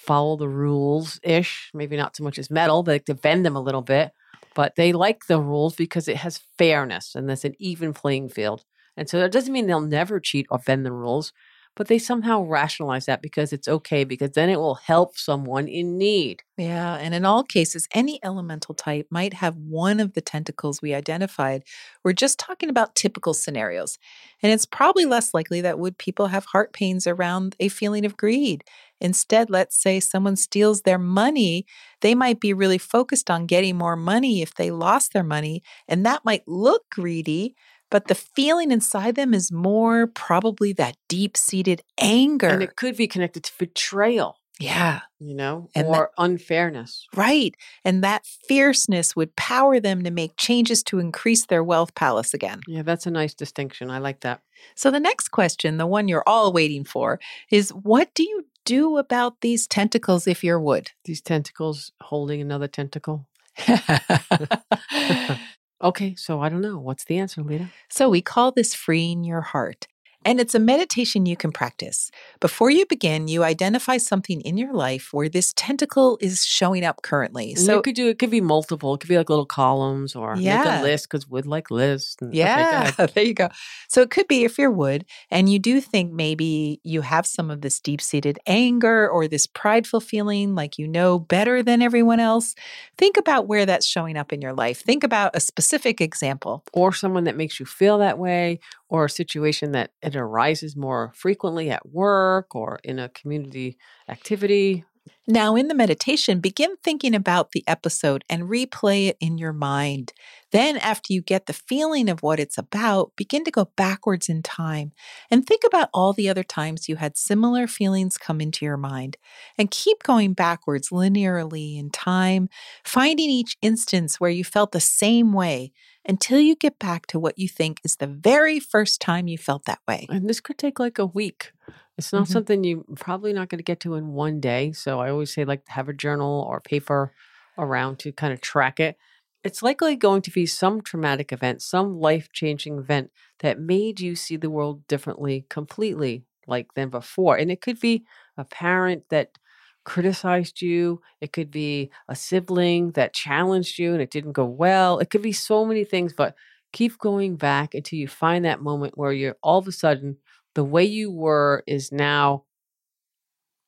follow 0.00 0.36
the 0.36 0.48
rules 0.48 1.20
ish. 1.22 1.70
Maybe 1.74 1.96
not 1.96 2.16
so 2.16 2.24
much 2.24 2.38
as 2.38 2.50
metal, 2.50 2.82
but 2.82 2.92
like 2.92 3.04
to 3.06 3.14
bend 3.14 3.44
them 3.44 3.56
a 3.56 3.60
little 3.60 3.82
bit. 3.82 4.12
But 4.54 4.74
they 4.76 4.92
like 4.92 5.26
the 5.26 5.40
rules 5.40 5.76
because 5.76 6.08
it 6.08 6.16
has 6.16 6.40
fairness 6.58 7.14
and 7.14 7.28
there's 7.28 7.44
an 7.44 7.54
even 7.58 7.92
playing 7.92 8.30
field. 8.30 8.64
And 8.96 9.08
so 9.08 9.20
that 9.20 9.32
doesn't 9.32 9.52
mean 9.52 9.66
they'll 9.66 9.80
never 9.80 10.18
cheat 10.18 10.46
or 10.50 10.58
bend 10.58 10.84
the 10.84 10.92
rules, 10.92 11.32
but 11.76 11.86
they 11.86 11.98
somehow 11.98 12.42
rationalize 12.42 13.06
that 13.06 13.22
because 13.22 13.52
it's 13.52 13.68
okay, 13.68 14.04
because 14.04 14.32
then 14.32 14.50
it 14.50 14.58
will 14.58 14.74
help 14.74 15.16
someone 15.16 15.68
in 15.68 15.96
need. 15.96 16.42
Yeah, 16.56 16.96
and 16.96 17.14
in 17.14 17.24
all 17.24 17.44
cases, 17.44 17.88
any 17.94 18.18
elemental 18.22 18.74
type 18.74 19.06
might 19.10 19.34
have 19.34 19.56
one 19.56 20.00
of 20.00 20.14
the 20.14 20.20
tentacles 20.20 20.82
we 20.82 20.92
identified. 20.92 21.62
We're 22.04 22.12
just 22.12 22.38
talking 22.38 22.68
about 22.68 22.96
typical 22.96 23.32
scenarios. 23.32 23.98
And 24.42 24.52
it's 24.52 24.66
probably 24.66 25.06
less 25.06 25.32
likely 25.32 25.60
that 25.60 25.78
wood 25.78 25.96
people 25.96 26.26
have 26.26 26.46
heart 26.46 26.72
pains 26.72 27.06
around 27.06 27.56
a 27.60 27.68
feeling 27.68 28.04
of 28.04 28.16
greed. 28.16 28.64
Instead, 29.00 29.50
let's 29.50 29.76
say 29.80 30.00
someone 30.00 30.36
steals 30.36 30.82
their 30.82 30.98
money, 30.98 31.66
they 32.00 32.14
might 32.14 32.40
be 32.40 32.52
really 32.52 32.78
focused 32.78 33.30
on 33.30 33.46
getting 33.46 33.76
more 33.76 33.96
money 33.96 34.42
if 34.42 34.54
they 34.54 34.70
lost 34.70 35.12
their 35.12 35.24
money, 35.24 35.62
and 35.88 36.04
that 36.06 36.24
might 36.24 36.42
look 36.46 36.82
greedy. 36.90 37.54
but 37.90 38.06
the 38.06 38.14
feeling 38.14 38.70
inside 38.70 39.16
them 39.16 39.34
is 39.34 39.50
more 39.50 40.06
probably 40.06 40.72
that 40.72 40.96
deep 41.08 41.36
seated 41.36 41.82
anger. 41.98 42.46
And 42.46 42.62
it 42.62 42.76
could 42.76 42.96
be 42.96 43.08
connected 43.08 43.42
to 43.42 43.52
betrayal. 43.58 44.36
Yeah. 44.60 45.00
You 45.18 45.34
know, 45.34 45.70
And 45.74 45.88
or 45.88 46.10
unfairness. 46.18 47.06
Right. 47.16 47.54
And 47.84 48.04
that 48.04 48.26
fierceness 48.46 49.16
would 49.16 49.34
power 49.34 49.80
them 49.80 50.04
to 50.04 50.10
make 50.10 50.36
changes 50.36 50.82
to 50.84 50.98
increase 50.98 51.46
their 51.46 51.64
wealth 51.64 51.94
palace 51.94 52.32
again. 52.34 52.60
Yeah, 52.68 52.82
that's 52.82 53.06
a 53.06 53.10
nice 53.10 53.34
distinction. 53.34 53.90
I 53.90 53.98
like 53.98 54.20
that. 54.20 54.40
So, 54.76 54.90
the 54.90 55.00
next 55.00 55.30
question, 55.30 55.78
the 55.78 55.86
one 55.86 56.08
you're 56.08 56.28
all 56.28 56.52
waiting 56.52 56.84
for, 56.84 57.18
is 57.50 57.70
what 57.70 58.14
do 58.14 58.22
you 58.22 58.44
do 58.70 58.98
about 58.98 59.40
these 59.40 59.66
tentacles 59.66 60.28
if 60.28 60.44
you're 60.44 60.60
wood? 60.60 60.92
These 61.04 61.22
tentacles 61.22 61.90
holding 62.00 62.40
another 62.40 62.68
tentacle. 62.68 63.26
Okay, 65.82 66.14
so 66.14 66.42
I 66.42 66.50
don't 66.50 66.60
know. 66.60 66.78
What's 66.78 67.04
the 67.06 67.16
answer, 67.16 67.42
Lita? 67.42 67.70
so, 67.88 68.10
we 68.10 68.20
call 68.20 68.52
this 68.52 68.74
freeing 68.74 69.24
your 69.24 69.40
heart. 69.40 69.88
And 70.24 70.38
it's 70.38 70.54
a 70.54 70.58
meditation 70.58 71.24
you 71.24 71.36
can 71.36 71.50
practice. 71.50 72.10
Before 72.40 72.68
you 72.70 72.84
begin, 72.84 73.26
you 73.26 73.42
identify 73.42 73.96
something 73.96 74.42
in 74.42 74.58
your 74.58 74.74
life 74.74 75.08
where 75.12 75.30
this 75.30 75.54
tentacle 75.56 76.18
is 76.20 76.44
showing 76.44 76.84
up 76.84 77.00
currently. 77.02 77.50
And 77.52 77.58
So, 77.58 77.76
you 77.76 77.82
could 77.82 77.94
do 77.94 78.08
it 78.08 78.18
could 78.18 78.30
be 78.30 78.42
multiple. 78.42 78.92
It 78.94 79.00
could 79.00 79.08
be 79.08 79.16
like 79.16 79.30
little 79.30 79.46
columns 79.46 80.14
or 80.14 80.36
Yeah. 80.36 80.58
make 80.62 80.80
a 80.80 80.82
list 80.82 81.08
because 81.08 81.26
would 81.28 81.46
like 81.46 81.70
and- 81.70 82.30
okay, 82.30 82.38
Yeah, 82.38 82.82
ahead. 82.88 83.10
there 83.14 83.24
you 83.24 83.32
go. 83.34 83.48
So 83.88 84.02
it 84.02 84.10
could 84.10 84.28
be 84.28 84.44
if 84.44 84.58
you're 84.58 84.70
wood 84.70 85.06
and 85.30 85.48
you 85.50 85.58
do 85.58 85.80
think 85.80 86.12
maybe 86.12 86.80
you 86.84 87.00
have 87.00 87.26
some 87.26 87.50
of 87.50 87.62
this 87.62 87.80
deep 87.80 88.00
seated 88.02 88.38
anger 88.46 89.08
or 89.08 89.26
this 89.26 89.46
prideful 89.46 90.00
feeling 90.00 90.54
like 90.54 90.76
you 90.78 90.86
know 90.86 91.18
better 91.18 91.62
than 91.62 91.80
everyone 91.80 92.20
else, 92.20 92.54
think 92.98 93.16
about 93.16 93.46
where 93.48 93.64
that's 93.64 93.86
showing 93.86 94.18
up 94.18 94.32
in 94.34 94.42
your 94.42 94.52
life. 94.52 94.82
Think 94.82 95.02
about 95.02 95.34
a 95.34 95.40
specific 95.40 96.00
example. 96.00 96.62
or 96.74 96.92
someone 96.92 97.24
that 97.24 97.36
makes 97.36 97.58
you 97.58 97.64
feel 97.66 97.98
that 97.98 98.18
way, 98.18 98.60
or 98.88 99.04
a 99.04 99.10
situation 99.10 99.72
that 99.72 99.90
it 100.14 100.18
arises 100.18 100.76
more 100.76 101.12
frequently 101.14 101.70
at 101.70 101.88
work 101.88 102.54
or 102.54 102.78
in 102.84 102.98
a 102.98 103.08
community 103.08 103.78
activity. 104.08 104.84
Now, 105.26 105.54
in 105.54 105.68
the 105.68 105.74
meditation, 105.74 106.40
begin 106.40 106.76
thinking 106.82 107.14
about 107.14 107.52
the 107.52 107.62
episode 107.66 108.24
and 108.28 108.48
replay 108.48 109.08
it 109.08 109.16
in 109.20 109.38
your 109.38 109.52
mind. 109.52 110.12
Then, 110.50 110.76
after 110.78 111.12
you 111.12 111.22
get 111.22 111.46
the 111.46 111.52
feeling 111.52 112.08
of 112.08 112.22
what 112.22 112.40
it's 112.40 112.58
about, 112.58 113.12
begin 113.16 113.44
to 113.44 113.50
go 113.50 113.70
backwards 113.76 114.28
in 114.28 114.42
time 114.42 114.92
and 115.30 115.46
think 115.46 115.62
about 115.64 115.88
all 115.94 116.12
the 116.12 116.28
other 116.28 116.42
times 116.42 116.88
you 116.88 116.96
had 116.96 117.16
similar 117.16 117.66
feelings 117.66 118.18
come 118.18 118.40
into 118.40 118.64
your 118.64 118.76
mind. 118.76 119.18
And 119.56 119.70
keep 119.70 120.02
going 120.02 120.32
backwards 120.32 120.88
linearly 120.88 121.78
in 121.78 121.90
time, 121.90 122.48
finding 122.84 123.30
each 123.30 123.56
instance 123.62 124.18
where 124.18 124.30
you 124.30 124.42
felt 124.42 124.72
the 124.72 124.80
same 124.80 125.32
way 125.32 125.72
until 126.10 126.40
you 126.40 126.56
get 126.56 126.76
back 126.80 127.06
to 127.06 127.20
what 127.20 127.38
you 127.38 127.48
think 127.48 127.80
is 127.84 127.96
the 127.96 128.06
very 128.08 128.58
first 128.58 129.00
time 129.00 129.28
you 129.28 129.38
felt 129.38 129.64
that 129.66 129.78
way. 129.86 130.08
And 130.10 130.28
this 130.28 130.40
could 130.40 130.58
take 130.58 130.80
like 130.80 130.98
a 130.98 131.06
week. 131.06 131.52
It's 131.96 132.12
not 132.12 132.26
Mhm. 132.26 132.32
something 132.32 132.64
you're 132.64 132.82
probably 132.96 133.32
not 133.32 133.48
going 133.48 133.60
to 133.60 133.70
get 133.72 133.78
to 133.80 133.94
in 133.94 134.08
one 134.08 134.40
day. 134.40 134.72
So 134.72 134.98
I 134.98 135.08
always 135.10 135.32
say 135.32 135.44
like 135.44 135.68
have 135.68 135.88
a 135.88 135.92
journal 135.92 136.44
or 136.48 136.60
paper 136.60 137.12
around 137.56 138.00
to 138.00 138.10
kind 138.12 138.32
of 138.32 138.40
track 138.40 138.80
it. 138.80 138.96
It's 139.44 139.62
likely 139.62 139.94
going 139.94 140.22
to 140.22 140.32
be 140.32 140.46
some 140.46 140.80
traumatic 140.82 141.32
event, 141.32 141.62
some 141.62 142.00
life-changing 142.00 142.76
event 142.78 143.12
that 143.38 143.60
made 143.60 144.00
you 144.00 144.16
see 144.16 144.36
the 144.36 144.50
world 144.50 144.86
differently 144.88 145.46
completely 145.48 146.24
like 146.48 146.74
than 146.74 146.88
before. 146.90 147.36
And 147.36 147.52
it 147.52 147.60
could 147.60 147.78
be 147.78 148.04
a 148.36 148.44
parent 148.44 149.04
that 149.10 149.38
criticized 149.84 150.60
you. 150.62 151.00
It 151.20 151.32
could 151.32 151.50
be 151.50 151.90
a 152.08 152.14
sibling 152.14 152.92
that 152.92 153.14
challenged 153.14 153.78
you 153.78 153.92
and 153.92 154.02
it 154.02 154.10
didn't 154.10 154.32
go 154.32 154.44
well. 154.44 154.98
It 154.98 155.10
could 155.10 155.22
be 155.22 155.32
so 155.32 155.64
many 155.64 155.84
things, 155.84 156.12
but 156.12 156.34
keep 156.72 156.98
going 156.98 157.36
back 157.36 157.74
until 157.74 157.98
you 157.98 158.08
find 158.08 158.44
that 158.44 158.62
moment 158.62 158.96
where 158.96 159.12
you're 159.12 159.36
all 159.42 159.58
of 159.58 159.66
a 159.66 159.72
sudden 159.72 160.16
the 160.54 160.64
way 160.64 160.84
you 160.84 161.10
were 161.10 161.62
is 161.66 161.92
now 161.92 162.44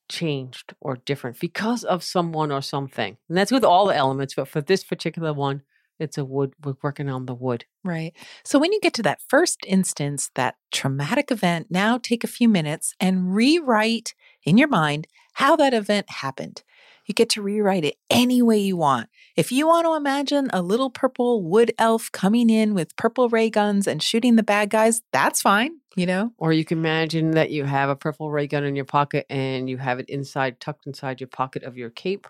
changed 0.09 0.75
or 0.81 0.97
different 0.97 1.41
because 1.41 1.85
of 1.85 2.05
someone 2.05 2.53
or 2.53 2.61
something. 2.61 3.17
And 3.29 3.39
that's 3.39 3.53
with 3.53 3.65
all 3.65 3.87
the 3.87 3.97
elements, 3.97 4.35
but 4.35 4.49
for 4.49 4.61
this 4.61 4.85
particular 4.85 5.33
one, 5.33 5.63
it's 5.99 6.19
a 6.19 6.25
wood. 6.25 6.55
We're 6.63 6.75
working 6.83 7.09
on 7.09 7.27
the 7.27 7.35
wood. 7.35 7.65
Right. 7.85 8.13
So 8.45 8.59
when 8.59 8.73
you 8.73 8.81
get 8.81 8.95
to 8.95 9.03
that 9.05 9.23
first 9.29 9.61
instance, 9.67 10.31
that 10.35 10.57
traumatic 10.73 11.31
event, 11.31 11.69
now 11.71 11.99
take 11.99 12.25
a 12.25 12.29
few 12.29 12.49
minutes 12.49 12.95
and 12.99 13.35
rewrite 13.35 14.15
in 14.45 14.59
your 14.59 14.69
mind 14.69 15.07
how 15.35 15.57
that 15.57 15.75
event 15.75 16.11
happened. 16.11 16.63
You 17.07 17.15
get 17.15 17.31
to 17.31 17.43
rewrite 17.43 17.85
it 17.85 17.97
any 18.11 18.43
way 18.43 18.59
you 18.59 18.77
want. 18.77 19.09
If 19.35 19.51
you 19.51 19.67
want 19.67 19.87
to 19.87 19.95
imagine 19.95 20.51
a 20.53 20.63
little 20.63 20.91
purple 20.91 21.43
wood 21.43 21.73
elf 21.79 22.13
coming 22.13 22.49
in 22.49 22.75
with 22.75 22.97
purple 22.97 23.29
ray 23.29 23.51
guns 23.51 23.87
and 23.87 24.03
shooting 24.03 24.37
the 24.37 24.43
bad 24.43 24.71
guys, 24.71 25.03
that's 25.11 25.43
fine, 25.43 25.79
you 25.97 26.07
know? 26.07 26.33
Or 26.39 26.53
you 26.53 26.65
can 26.65 26.79
imagine 26.79 27.33
that 27.33 27.51
you 27.51 27.65
have 27.65 27.89
a 27.89 27.97
purple 27.97 28.31
ray 28.31 28.47
gun 28.47 28.65
in 28.65 28.77
your 28.77 28.85
pocket 28.85 29.27
and 29.29 29.69
you 29.69 29.79
have 29.79 29.99
it 29.99 30.09
inside, 30.09 30.61
tucked 30.61 30.87
inside 30.87 31.21
your 31.21 31.29
pocket 31.29 31.65
of 31.65 31.77
your 31.77 31.91
cape. 31.91 32.29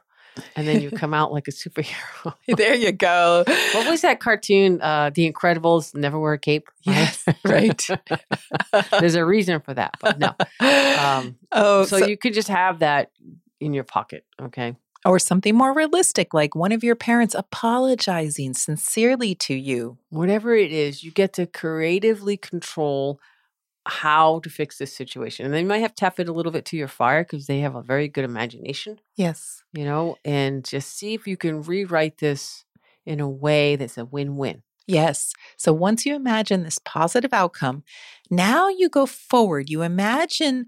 And 0.56 0.66
then 0.66 0.80
you 0.80 0.90
come 0.90 1.12
out 1.14 1.32
like 1.32 1.46
a 1.48 1.50
superhero. 1.50 2.34
there 2.56 2.74
you 2.74 2.92
go. 2.92 3.44
what 3.46 3.88
was 3.90 4.00
that 4.02 4.20
cartoon? 4.20 4.80
Uh, 4.80 5.10
the 5.14 5.30
Incredibles 5.30 5.94
never 5.94 6.18
wear 6.18 6.32
a 6.34 6.38
cape. 6.38 6.68
Yes, 6.84 7.24
right. 7.44 7.86
There's 8.98 9.14
a 9.14 9.24
reason 9.24 9.60
for 9.60 9.72
that, 9.74 9.92
but 10.00 10.18
no. 10.18 10.28
Um, 10.60 11.36
oh, 11.52 11.84
so, 11.84 11.98
so- 12.00 12.06
you 12.06 12.16
could 12.16 12.34
just 12.34 12.48
have 12.48 12.80
that 12.80 13.10
in 13.60 13.72
your 13.72 13.84
pocket. 13.84 14.24
Okay. 14.40 14.74
or 15.04 15.18
something 15.18 15.54
more 15.54 15.72
realistic, 15.74 16.32
like 16.34 16.54
one 16.54 16.72
of 16.72 16.82
your 16.82 16.96
parents 16.96 17.34
apologizing 17.36 18.54
sincerely 18.54 19.34
to 19.36 19.54
you. 19.54 19.98
Whatever 20.10 20.54
it 20.54 20.72
is, 20.72 21.04
you 21.04 21.10
get 21.10 21.32
to 21.34 21.46
creatively 21.46 22.36
control 22.36 23.20
how 23.86 24.40
to 24.40 24.50
fix 24.50 24.78
this 24.78 24.94
situation. 24.96 25.44
And 25.44 25.54
they 25.54 25.64
might 25.64 25.78
have 25.78 25.94
to 25.94 26.00
tap 26.00 26.20
it 26.20 26.28
a 26.28 26.32
little 26.32 26.52
bit 26.52 26.64
to 26.66 26.76
your 26.76 26.88
fire 26.88 27.24
because 27.24 27.46
they 27.46 27.60
have 27.60 27.74
a 27.74 27.82
very 27.82 28.08
good 28.08 28.24
imagination, 28.24 29.00
Yes. 29.16 29.62
you 29.72 29.84
know, 29.84 30.16
and 30.24 30.64
just 30.64 30.96
see 30.96 31.14
if 31.14 31.26
you 31.26 31.36
can 31.36 31.62
rewrite 31.62 32.18
this 32.18 32.64
in 33.04 33.18
a 33.20 33.28
way 33.28 33.76
that's 33.76 33.98
a 33.98 34.04
win 34.04 34.36
win. 34.36 34.62
Yes. 34.86 35.32
So 35.56 35.72
once 35.72 36.06
you 36.06 36.14
imagine 36.14 36.62
this 36.62 36.78
positive 36.84 37.32
outcome, 37.32 37.82
now 38.30 38.68
you 38.68 38.88
go 38.88 39.06
forward. 39.06 39.70
You 39.70 39.82
imagine 39.82 40.66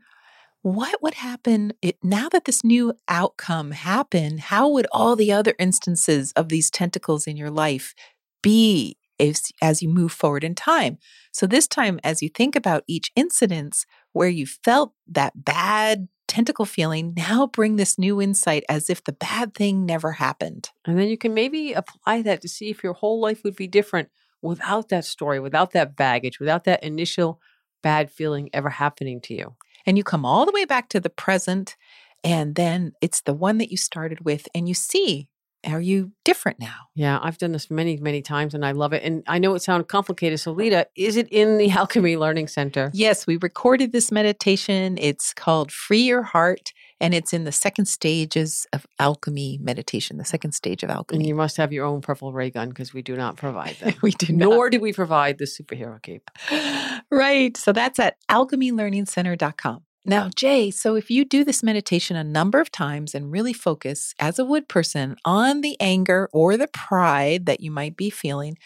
what 0.62 1.02
would 1.02 1.14
happen 1.14 1.72
it, 1.82 1.98
now 2.02 2.28
that 2.30 2.46
this 2.46 2.64
new 2.64 2.94
outcome 3.06 3.72
happened. 3.72 4.40
How 4.40 4.68
would 4.70 4.86
all 4.92 5.14
the 5.14 5.30
other 5.30 5.54
instances 5.58 6.32
of 6.32 6.48
these 6.48 6.70
tentacles 6.70 7.26
in 7.26 7.36
your 7.36 7.50
life 7.50 7.94
be 8.42 8.96
as, 9.18 9.52
as 9.62 9.82
you 9.82 9.88
move 9.88 10.12
forward 10.12 10.44
in 10.44 10.54
time? 10.54 10.98
So 11.32 11.46
this 11.46 11.66
time, 11.66 12.00
as 12.04 12.22
you 12.22 12.28
think 12.28 12.56
about 12.56 12.84
each 12.86 13.10
incidence 13.16 13.86
where 14.12 14.28
you 14.28 14.46
felt 14.46 14.92
that 15.08 15.44
bad 15.44 16.08
tentacle 16.28 16.64
feeling, 16.64 17.14
now 17.16 17.46
bring 17.46 17.76
this 17.76 17.98
new 17.98 18.20
insight 18.20 18.64
as 18.68 18.90
if 18.90 19.02
the 19.04 19.12
bad 19.12 19.54
thing 19.54 19.84
never 19.84 20.12
happened. 20.12 20.70
And 20.86 20.98
then 20.98 21.08
you 21.08 21.18
can 21.18 21.34
maybe 21.34 21.72
apply 21.72 22.22
that 22.22 22.40
to 22.42 22.48
see 22.48 22.70
if 22.70 22.82
your 22.82 22.94
whole 22.94 23.20
life 23.20 23.42
would 23.44 23.56
be 23.56 23.66
different 23.66 24.08
without 24.42 24.90
that 24.90 25.04
story, 25.04 25.40
without 25.40 25.72
that 25.72 25.96
baggage, 25.96 26.38
without 26.38 26.64
that 26.64 26.84
initial 26.84 27.40
bad 27.82 28.10
feeling 28.10 28.48
ever 28.52 28.70
happening 28.70 29.20
to 29.20 29.34
you. 29.34 29.54
and 29.86 29.98
you 29.98 30.04
come 30.04 30.24
all 30.24 30.46
the 30.46 30.52
way 30.52 30.64
back 30.64 30.88
to 30.88 31.00
the 31.00 31.10
present 31.10 31.76
and 32.24 32.54
then 32.54 32.92
it's 33.02 33.20
the 33.20 33.34
one 33.34 33.58
that 33.58 33.70
you 33.70 33.76
started 33.76 34.24
with 34.24 34.48
and 34.54 34.66
you 34.66 34.74
see 34.74 35.28
are 35.66 35.80
you 35.80 36.12
different 36.24 36.58
now 36.60 36.88
Yeah, 36.94 37.18
I've 37.22 37.38
done 37.38 37.52
this 37.52 37.70
many, 37.70 37.96
many 37.96 38.22
times 38.22 38.54
and 38.54 38.64
I 38.64 38.72
love 38.72 38.92
it. 38.92 39.02
And 39.02 39.22
I 39.26 39.38
know 39.38 39.54
it 39.54 39.62
sounds 39.62 39.84
complicated. 39.88 40.40
So, 40.40 40.52
Lita, 40.52 40.86
is 40.96 41.16
it 41.16 41.28
in 41.30 41.58
the 41.58 41.70
Alchemy 41.80 42.16
Learning 42.16 42.46
Center? 42.48 42.90
yes 42.94 43.26
we 43.26 43.36
recorded 43.36 43.92
this 43.92 44.10
meditation 44.12 44.96
it's 44.98 45.32
called 45.34 45.72
free 45.72 46.02
your 46.02 46.22
heart 46.22 46.72
and 47.00 47.12
it's 47.14 47.32
in 47.32 47.44
the 47.44 47.52
second 47.52 47.86
stages 47.86 48.66
of 48.72 48.86
alchemy 48.98 49.58
meditation 49.62 50.16
the 50.16 50.24
second 50.24 50.52
stage 50.52 50.82
of 50.82 50.90
alchemy. 50.90 51.18
And 51.20 51.26
you 51.26 51.34
must 51.34 51.56
have 51.56 51.72
your 51.72 51.84
own 51.84 52.00
purple 52.00 52.32
ray 52.32 52.50
gun 52.50 52.68
because 52.70 52.94
we 52.94 53.02
do 53.02 53.16
not 53.16 53.36
provide 53.36 53.76
that. 53.80 54.00
we 54.02 54.12
do 54.12 54.32
not 54.32 54.48
Nor 54.48 54.70
do 54.70 54.80
we 54.80 54.92
provide 54.92 55.38
the 55.38 55.44
superhero 55.44 56.00
cape. 56.02 56.30
right 57.10 57.56
so 57.56 57.72
that's 57.72 57.98
at 57.98 58.16
alchemylearningcenter.com 58.30 59.82
now 60.04 60.28
jay 60.34 60.70
so 60.70 60.94
if 60.96 61.10
you 61.10 61.24
do 61.24 61.44
this 61.44 61.62
meditation 61.62 62.16
a 62.16 62.24
number 62.24 62.60
of 62.60 62.70
times 62.70 63.14
and 63.14 63.32
really 63.32 63.52
focus 63.52 64.14
as 64.18 64.38
a 64.38 64.44
wood 64.44 64.68
person 64.68 65.16
on 65.24 65.60
the 65.60 65.76
anger 65.80 66.28
or 66.32 66.56
the 66.56 66.68
pride 66.68 67.46
that 67.46 67.60
you 67.60 67.70
might 67.70 67.96
be 67.96 68.10
feeling 68.10 68.56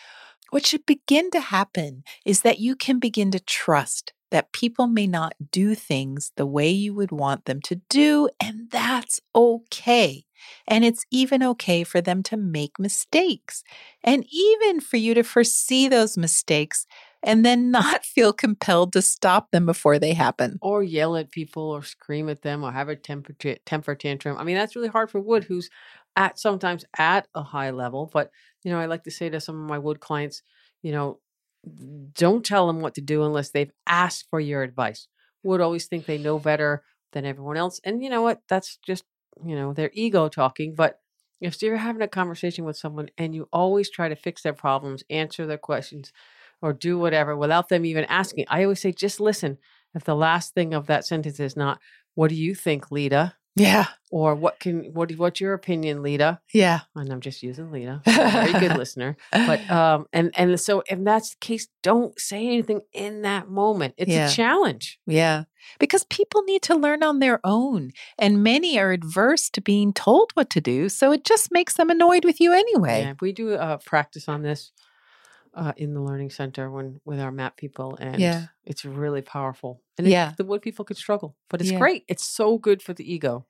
what 0.50 0.66
should 0.66 0.86
begin 0.86 1.30
to 1.30 1.40
happen 1.40 2.02
is 2.24 2.42
that 2.42 2.58
you 2.60 2.76
can 2.76 2.98
begin 2.98 3.30
to 3.32 3.40
trust 3.40 4.12
that 4.30 4.52
people 4.52 4.86
may 4.86 5.06
not 5.06 5.34
do 5.52 5.74
things 5.74 6.32
the 6.36 6.46
way 6.46 6.70
you 6.70 6.94
would 6.94 7.12
want 7.12 7.46
them 7.46 7.60
to 7.62 7.76
do, 7.88 8.28
and 8.40 8.70
that's 8.70 9.20
okay. 9.34 10.24
And 10.66 10.84
it's 10.84 11.04
even 11.10 11.42
okay 11.42 11.84
for 11.84 12.00
them 12.00 12.22
to 12.24 12.36
make 12.36 12.78
mistakes, 12.78 13.64
and 14.04 14.24
even 14.30 14.80
for 14.80 14.96
you 14.96 15.14
to 15.14 15.22
foresee 15.24 15.88
those 15.88 16.16
mistakes 16.18 16.86
and 17.22 17.44
then 17.44 17.70
not 17.72 18.04
feel 18.04 18.32
compelled 18.32 18.92
to 18.92 19.02
stop 19.02 19.50
them 19.50 19.66
before 19.66 19.98
they 19.98 20.14
happen. 20.14 20.58
Or 20.60 20.82
yell 20.82 21.16
at 21.16 21.30
people 21.30 21.70
or 21.70 21.82
scream 21.82 22.28
at 22.28 22.42
them 22.42 22.64
or 22.64 22.72
have 22.72 22.88
a 22.88 22.96
temper, 22.96 23.32
ta- 23.32 23.60
temper 23.66 23.94
tantrum. 23.94 24.36
I 24.38 24.44
mean, 24.44 24.56
that's 24.56 24.76
really 24.76 24.88
hard 24.88 25.10
for 25.10 25.20
wood 25.20 25.44
who's 25.44 25.70
at 26.16 26.38
sometimes 26.38 26.84
at 26.96 27.28
a 27.34 27.42
high 27.42 27.70
level. 27.70 28.10
But, 28.12 28.30
you 28.64 28.70
know, 28.70 28.78
I 28.78 28.86
like 28.86 29.04
to 29.04 29.10
say 29.10 29.28
to 29.30 29.40
some 29.40 29.60
of 29.60 29.68
my 29.68 29.78
wood 29.78 30.00
clients, 30.00 30.42
you 30.82 30.92
know, 30.92 31.20
don't 32.14 32.44
tell 32.44 32.66
them 32.66 32.80
what 32.80 32.94
to 32.94 33.00
do 33.00 33.24
unless 33.24 33.50
they've 33.50 33.72
asked 33.86 34.26
for 34.30 34.40
your 34.40 34.62
advice. 34.62 35.08
Wood 35.42 35.60
always 35.60 35.86
think 35.86 36.06
they 36.06 36.18
know 36.18 36.38
better 36.38 36.82
than 37.12 37.24
everyone 37.24 37.56
else. 37.56 37.80
And 37.84 38.02
you 38.02 38.10
know 38.10 38.22
what? 38.22 38.40
That's 38.48 38.78
just, 38.84 39.04
you 39.44 39.56
know, 39.56 39.72
their 39.72 39.90
ego 39.92 40.28
talking. 40.28 40.74
But 40.74 41.00
if 41.40 41.60
you're 41.62 41.76
having 41.76 42.02
a 42.02 42.08
conversation 42.08 42.64
with 42.64 42.76
someone 42.76 43.10
and 43.16 43.34
you 43.34 43.48
always 43.52 43.90
try 43.90 44.08
to 44.08 44.16
fix 44.16 44.42
their 44.42 44.52
problems, 44.52 45.04
answer 45.08 45.46
their 45.46 45.58
questions, 45.58 46.12
or 46.62 46.72
do 46.72 46.98
whatever 46.98 47.36
without 47.36 47.68
them 47.68 47.84
even 47.84 48.04
asking, 48.04 48.46
I 48.48 48.62
always 48.64 48.80
say, 48.80 48.92
just 48.92 49.20
listen. 49.20 49.58
If 49.94 50.04
the 50.04 50.14
last 50.16 50.54
thing 50.54 50.74
of 50.74 50.86
that 50.86 51.06
sentence 51.06 51.40
is 51.40 51.56
not, 51.56 51.80
what 52.14 52.28
do 52.28 52.34
you 52.34 52.54
think, 52.54 52.90
Lita? 52.90 53.34
Yeah. 53.56 53.86
Or 54.12 54.34
what 54.36 54.60
can 54.60 54.92
what 54.94 55.10
what's 55.12 55.40
your 55.40 55.52
opinion, 55.52 56.02
Lita? 56.02 56.40
Yeah. 56.54 56.80
And 56.94 57.10
I'm 57.12 57.20
just 57.20 57.42
using 57.42 57.72
Lita. 57.72 58.02
Very 58.06 58.52
good 58.52 58.76
listener. 58.76 59.16
But 59.32 59.68
um 59.80 60.06
and 60.12 60.30
and 60.36 60.60
so 60.60 60.84
if 60.88 61.02
that's 61.02 61.30
the 61.30 61.36
case, 61.40 61.66
don't 61.82 62.18
say 62.20 62.46
anything 62.46 62.82
in 62.92 63.22
that 63.22 63.48
moment. 63.48 63.94
It's 63.96 64.10
Yeah. 64.10 64.28
a 64.28 64.30
challenge. 64.30 65.00
Yeah. 65.06 65.44
Because 65.80 66.04
people 66.04 66.42
need 66.42 66.62
to 66.62 66.76
learn 66.76 67.02
on 67.02 67.18
their 67.18 67.40
own, 67.44 67.90
and 68.18 68.42
many 68.44 68.78
are 68.78 68.92
adverse 68.92 69.50
to 69.50 69.60
being 69.60 69.92
told 69.92 70.30
what 70.34 70.48
to 70.50 70.60
do. 70.60 70.88
So 70.88 71.10
it 71.12 71.24
just 71.24 71.50
makes 71.50 71.74
them 71.74 71.90
annoyed 71.90 72.24
with 72.24 72.40
you 72.40 72.52
anyway. 72.52 73.02
Yeah, 73.02 73.14
we 73.20 73.32
do 73.32 73.54
uh, 73.54 73.78
practice 73.78 74.28
on 74.28 74.42
this 74.42 74.70
uh, 75.54 75.72
in 75.76 75.94
the 75.94 76.00
learning 76.02 76.30
center 76.30 76.70
when 76.70 77.00
with 77.04 77.20
our 77.20 77.30
map 77.32 77.56
people, 77.56 77.96
and 78.00 78.20
Yeah. 78.20 78.46
it's 78.64 78.84
really 78.84 79.22
powerful. 79.22 79.82
And 79.96 80.06
it- 80.06 80.10
Yeah. 80.10 80.32
the 80.36 80.44
wood 80.44 80.62
people 80.62 80.84
could 80.84 80.96
struggle, 80.96 81.36
but 81.50 81.60
it's 81.60 81.70
Yeah. 81.72 81.78
great. 81.78 82.04
It's 82.08 82.24
so 82.24 82.58
good 82.58 82.82
for 82.82 82.92
the 82.94 83.10
ego. 83.12 83.46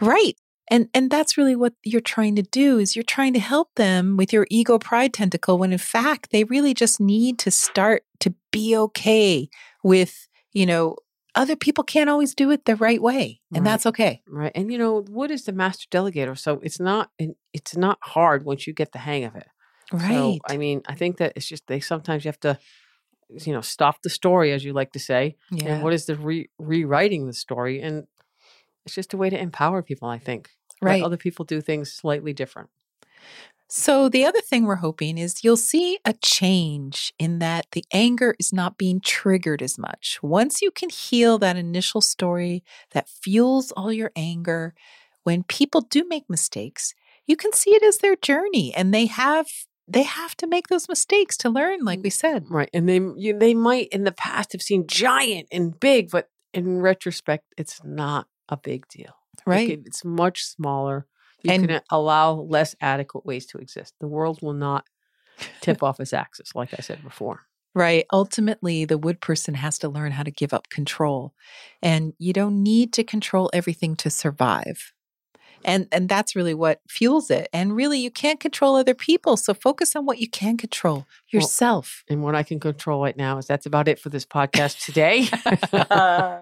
Right. 0.00 0.36
And 0.70 0.88
and 0.94 1.10
that's 1.10 1.36
really 1.36 1.56
what 1.56 1.74
you're 1.82 2.00
trying 2.00 2.36
to 2.36 2.42
do 2.42 2.78
is 2.78 2.94
you're 2.96 3.02
trying 3.02 3.32
to 3.34 3.40
help 3.40 3.74
them 3.74 4.16
with 4.16 4.32
your 4.32 4.46
ego 4.50 4.78
pride 4.78 5.12
tentacle 5.12 5.58
when 5.58 5.72
in 5.72 5.78
fact 5.78 6.30
they 6.30 6.44
really 6.44 6.72
just 6.72 7.00
need 7.00 7.38
to 7.40 7.50
start 7.50 8.04
to 8.20 8.34
be 8.52 8.76
okay 8.76 9.48
with, 9.82 10.28
you 10.52 10.64
know, 10.64 10.96
other 11.34 11.56
people 11.56 11.82
can't 11.84 12.08
always 12.10 12.34
do 12.34 12.50
it 12.50 12.64
the 12.64 12.76
right 12.76 13.02
way. 13.02 13.40
And 13.52 13.64
Right. 13.64 13.70
that's 13.72 13.86
okay. 13.86 14.22
Right. 14.26 14.52
And 14.54 14.70
you 14.72 14.78
know, 14.78 15.04
wood 15.08 15.30
is 15.30 15.44
the 15.44 15.52
master 15.52 15.86
delegator, 15.90 16.38
so 16.38 16.60
it's 16.62 16.80
not 16.80 17.10
it's 17.52 17.76
not 17.76 17.98
hard 18.02 18.44
once 18.44 18.66
you 18.66 18.72
get 18.72 18.92
the 18.92 18.98
hang 19.00 19.24
of 19.24 19.34
it. 19.34 19.48
Right. 19.92 20.08
So 20.08 20.38
I 20.46 20.56
mean, 20.56 20.82
I 20.86 20.94
think 20.94 21.18
that 21.18 21.34
it's 21.36 21.46
just 21.46 21.66
they 21.66 21.80
sometimes 21.80 22.24
you 22.24 22.28
have 22.28 22.40
to 22.40 22.58
you 23.46 23.52
know, 23.52 23.60
stop 23.60 24.02
the 24.02 24.10
story 24.10 24.52
as 24.52 24.64
you 24.64 24.72
like 24.72 24.92
to 24.92 24.98
say. 24.98 25.36
yeah. 25.50 25.68
And 25.74 25.82
what 25.82 25.92
is 25.92 26.06
the 26.06 26.16
re- 26.16 26.50
rewriting 26.58 27.26
the 27.26 27.32
story 27.32 27.80
and 27.80 28.06
it's 28.84 28.94
just 28.94 29.14
a 29.14 29.16
way 29.16 29.30
to 29.30 29.40
empower 29.40 29.82
people, 29.82 30.08
I 30.08 30.18
think. 30.18 30.50
Right. 30.80 30.90
Let 30.90 30.94
Right. 30.94 31.02
other 31.04 31.16
people 31.16 31.44
do 31.44 31.60
things 31.60 31.92
slightly 31.92 32.32
different. 32.32 32.70
So, 33.68 34.10
the 34.10 34.26
other 34.26 34.42
thing 34.42 34.64
we're 34.66 34.76
hoping 34.76 35.16
is 35.16 35.42
you'll 35.42 35.56
see 35.56 35.98
a 36.04 36.12
change 36.12 37.14
in 37.18 37.38
that 37.38 37.66
the 37.72 37.84
anger 37.90 38.34
is 38.38 38.52
not 38.52 38.76
being 38.76 39.00
triggered 39.00 39.62
as 39.62 39.78
much. 39.78 40.18
Once 40.22 40.60
you 40.60 40.70
can 40.70 40.90
heal 40.90 41.38
that 41.38 41.56
initial 41.56 42.02
story 42.02 42.64
that 42.90 43.08
fuels 43.08 43.72
all 43.72 43.90
your 43.90 44.12
anger, 44.14 44.74
when 45.22 45.42
people 45.44 45.80
do 45.80 46.04
make 46.06 46.28
mistakes, 46.28 46.92
you 47.26 47.34
can 47.34 47.52
see 47.54 47.70
it 47.70 47.82
as 47.82 47.98
their 47.98 48.16
journey 48.16 48.74
and 48.74 48.92
they 48.92 49.06
have 49.06 49.46
they 49.92 50.02
have 50.04 50.36
to 50.38 50.46
make 50.46 50.68
those 50.68 50.88
mistakes 50.88 51.36
to 51.38 51.50
learn 51.50 51.84
like 51.84 52.00
mm, 52.00 52.04
we 52.04 52.10
said. 52.10 52.46
Right. 52.48 52.70
And 52.72 52.88
they 52.88 53.00
you, 53.16 53.38
they 53.38 53.54
might 53.54 53.88
in 53.88 54.04
the 54.04 54.12
past 54.12 54.52
have 54.52 54.62
seen 54.62 54.86
giant 54.86 55.48
and 55.52 55.78
big, 55.78 56.10
but 56.10 56.28
in 56.54 56.80
retrospect, 56.80 57.44
it's 57.56 57.80
not 57.84 58.26
a 58.48 58.56
big 58.56 58.86
deal. 58.88 59.14
It 59.38 59.42
Right? 59.46 59.68
can- 59.70 59.84
it's 59.86 60.04
much 60.04 60.44
smaller. 60.44 61.06
You 61.42 61.52
And- 61.52 61.68
can 61.68 61.80
allow 61.90 62.32
less 62.34 62.74
adequate 62.80 63.24
ways 63.26 63.46
to 63.46 63.58
exist. 63.58 63.94
The 64.00 64.08
world 64.08 64.40
will 64.42 64.52
not 64.52 64.86
tip 65.60 65.82
off 65.82 65.98
its 66.00 66.12
axis, 66.12 66.54
like 66.54 66.72
I 66.78 66.82
said 66.82 67.02
before. 67.02 67.40
Right. 67.74 68.04
Ultimately, 68.12 68.84
the 68.84 68.98
wood 68.98 69.20
person 69.20 69.54
has 69.54 69.78
to 69.78 69.88
learn 69.88 70.12
how 70.12 70.22
to 70.24 70.30
give 70.30 70.52
up 70.52 70.68
control. 70.68 71.34
And 71.80 72.12
you 72.18 72.32
don't 72.34 72.62
need 72.62 72.92
to 72.92 73.02
control 73.02 73.48
everything 73.54 73.96
to 73.96 74.10
survive. 74.10 74.92
And 75.64 75.88
and 75.92 76.08
that's 76.08 76.34
really 76.34 76.54
what 76.54 76.80
fuels 76.88 77.30
it. 77.30 77.48
And 77.52 77.74
really 77.74 77.98
you 77.98 78.10
can't 78.10 78.40
control 78.40 78.76
other 78.76 78.94
people, 78.94 79.36
so 79.36 79.54
focus 79.54 79.94
on 79.96 80.06
what 80.06 80.18
you 80.18 80.28
can 80.28 80.56
control, 80.56 81.06
yourself. 81.30 82.04
And 82.08 82.22
what 82.22 82.34
I 82.34 82.42
can 82.42 82.60
control 82.60 83.02
right 83.02 83.16
now 83.16 83.38
is 83.38 83.46
that's 83.46 83.66
about 83.66 83.88
it 83.88 83.98
for 83.98 84.08
this 84.08 84.26
podcast 84.26 84.84
today. 84.84 85.28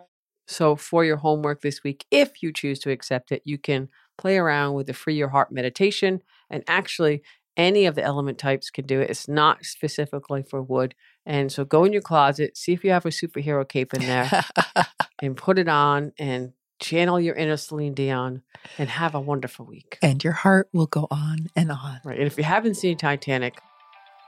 So, 0.51 0.75
for 0.75 1.05
your 1.05 1.19
homework 1.19 1.61
this 1.61 1.85
week, 1.85 2.05
if 2.11 2.43
you 2.43 2.53
choose 2.53 2.81
to 2.81 2.91
accept 2.91 3.31
it, 3.31 3.41
you 3.45 3.57
can 3.57 3.89
play 4.19 4.37
around 4.37 4.75
with 4.75 4.89
the 4.89 4.93
Free 4.93 5.15
Your 5.15 5.29
Heart 5.29 5.53
meditation. 5.53 6.23
And 6.51 6.65
actually, 6.67 7.23
any 7.57 7.87
of 7.87 7.95
the 7.95 8.03
element 8.03 8.39
types 8.39 8.69
can 8.69 8.85
do 8.85 9.01
it. 9.01 9.11
It's 9.11 9.29
not 9.29 9.65
specifically 9.65 10.43
for 10.43 10.61
wood. 10.61 10.97
And 11.25 11.53
so, 11.53 11.65
go 11.65 11.85
in 11.85 11.93
your 11.93 12.03
closet, 12.03 12.57
see 12.57 12.73
if 12.73 12.83
you 12.83 12.91
have 12.91 13.07
a 13.07 13.11
superhero 13.11 13.67
cape 13.67 13.95
in 13.95 14.01
there, 14.01 14.45
and 15.23 15.37
put 15.37 15.57
it 15.57 15.69
on 15.69 16.13
and 16.19 16.53
channel 16.81 17.21
your 17.21 17.35
inner 17.35 17.57
Celine 17.57 17.95
Dion 17.95 18.43
and 18.79 18.89
have 18.89 19.15
a 19.15 19.21
wonderful 19.21 19.65
week. 19.65 19.99
and 20.03 20.23
your 20.25 20.33
heart 20.33 20.69
will 20.73 20.87
go 20.87 21.07
on 21.11 21.49
and 21.55 21.71
on. 21.71 22.01
Right. 22.05 22.19
And 22.19 22.27
if 22.27 22.37
you 22.39 22.45
haven't 22.45 22.75
seen 22.75 22.97
Titanic, 22.97 23.61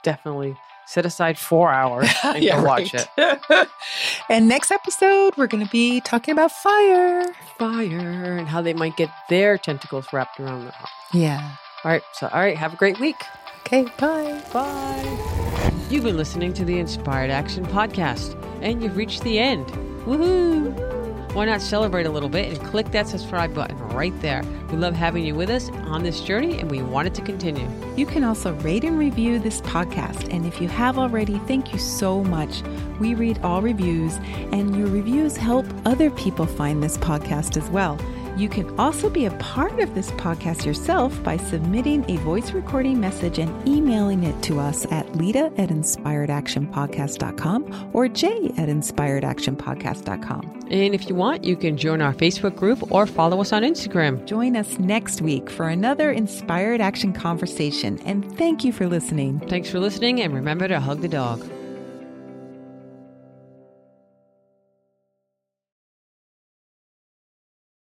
definitely 0.04 0.56
set 0.86 1.06
aside 1.06 1.38
four 1.38 1.72
hours 1.72 2.08
and 2.24 2.44
go 2.44 2.62
watch 2.62 2.92
it. 2.94 3.08
and 4.28 4.48
next 4.48 4.70
episode, 4.70 5.32
we're 5.36 5.46
going 5.46 5.64
to 5.64 5.70
be 5.70 6.00
talking 6.00 6.32
about 6.32 6.50
fire. 6.52 7.24
Fire 7.58 8.36
and 8.38 8.48
how 8.48 8.60
they 8.62 8.74
might 8.74 8.96
get 8.96 9.10
their 9.30 9.56
tentacles 9.58 10.06
wrapped 10.12 10.38
around 10.40 10.62
their 10.64 10.72
heart. 10.72 10.90
Yeah. 11.14 11.56
All 11.84 11.90
right. 11.90 12.02
So, 12.14 12.28
all 12.28 12.40
right. 12.40 12.56
Have 12.56 12.74
a 12.74 12.76
great 12.76 12.98
week. 13.00 13.16
Okay, 13.60 13.84
bye. 13.98 14.42
Bye. 14.52 15.72
You've 15.88 16.04
been 16.04 16.16
listening 16.16 16.52
to 16.54 16.64
the 16.64 16.78
Inspired 16.78 17.30
Action 17.30 17.64
Podcast, 17.66 18.34
and 18.60 18.82
you've 18.82 18.96
reached 18.96 19.22
the 19.22 19.38
end. 19.38 19.66
Woohoo! 20.04 21.01
Why 21.32 21.46
not 21.46 21.62
celebrate 21.62 22.04
a 22.04 22.10
little 22.10 22.28
bit 22.28 22.50
and 22.50 22.68
click 22.68 22.90
that 22.90 23.08
subscribe 23.08 23.54
button 23.54 23.78
right 23.88 24.12
there? 24.20 24.44
We 24.70 24.76
love 24.76 24.94
having 24.94 25.24
you 25.24 25.34
with 25.34 25.48
us 25.48 25.70
on 25.70 26.02
this 26.02 26.20
journey, 26.20 26.58
and 26.58 26.70
we 26.70 26.82
want 26.82 27.08
it 27.08 27.14
to 27.14 27.22
continue. 27.22 27.66
You 27.96 28.04
can 28.04 28.22
also 28.22 28.52
rate 28.56 28.84
and 28.84 28.98
review 28.98 29.38
this 29.38 29.62
podcast. 29.62 30.30
And 30.30 30.44
if 30.44 30.60
you 30.60 30.68
have 30.68 30.98
already, 30.98 31.38
thank 31.46 31.72
you 31.72 31.78
so 31.78 32.22
much. 32.22 32.62
We 33.00 33.14
read 33.14 33.38
all 33.42 33.62
reviews, 33.62 34.16
and 34.52 34.76
your 34.76 34.88
reviews 34.88 35.34
help 35.38 35.64
other 35.86 36.10
people 36.10 36.44
find 36.44 36.82
this 36.82 36.98
podcast 36.98 37.56
as 37.56 37.70
well. 37.70 37.98
You 38.36 38.48
can 38.48 38.78
also 38.78 39.10
be 39.10 39.26
a 39.26 39.30
part 39.32 39.80
of 39.80 39.94
this 39.94 40.10
podcast 40.12 40.64
yourself 40.64 41.22
by 41.22 41.36
submitting 41.36 42.08
a 42.10 42.16
voice 42.18 42.52
recording 42.52 42.98
message 43.00 43.38
and 43.38 43.68
emailing 43.68 44.24
it 44.24 44.42
to 44.44 44.58
us 44.58 44.90
at 44.90 45.14
Lita 45.16 45.52
at 45.58 45.68
inspiredactionpodcast.com 45.68 47.90
or 47.92 48.08
Jay 48.08 48.46
at 48.56 48.68
inspiredactionpodcast.com. 48.68 50.60
And 50.70 50.94
if 50.94 51.08
you 51.08 51.14
want, 51.14 51.44
you 51.44 51.56
can 51.56 51.76
join 51.76 52.00
our 52.00 52.14
Facebook 52.14 52.56
group 52.56 52.90
or 52.90 53.06
follow 53.06 53.40
us 53.40 53.52
on 53.52 53.62
Instagram. 53.62 54.24
Join 54.24 54.56
us 54.56 54.78
next 54.78 55.20
week 55.20 55.50
for 55.50 55.68
another 55.68 56.10
Inspired 56.10 56.80
Action 56.80 57.12
conversation. 57.12 58.00
And 58.06 58.38
thank 58.38 58.64
you 58.64 58.72
for 58.72 58.86
listening. 58.86 59.40
Thanks 59.40 59.70
for 59.70 59.78
listening, 59.78 60.22
and 60.22 60.32
remember 60.32 60.66
to 60.68 60.80
hug 60.80 61.02
the 61.02 61.08
dog. 61.08 61.46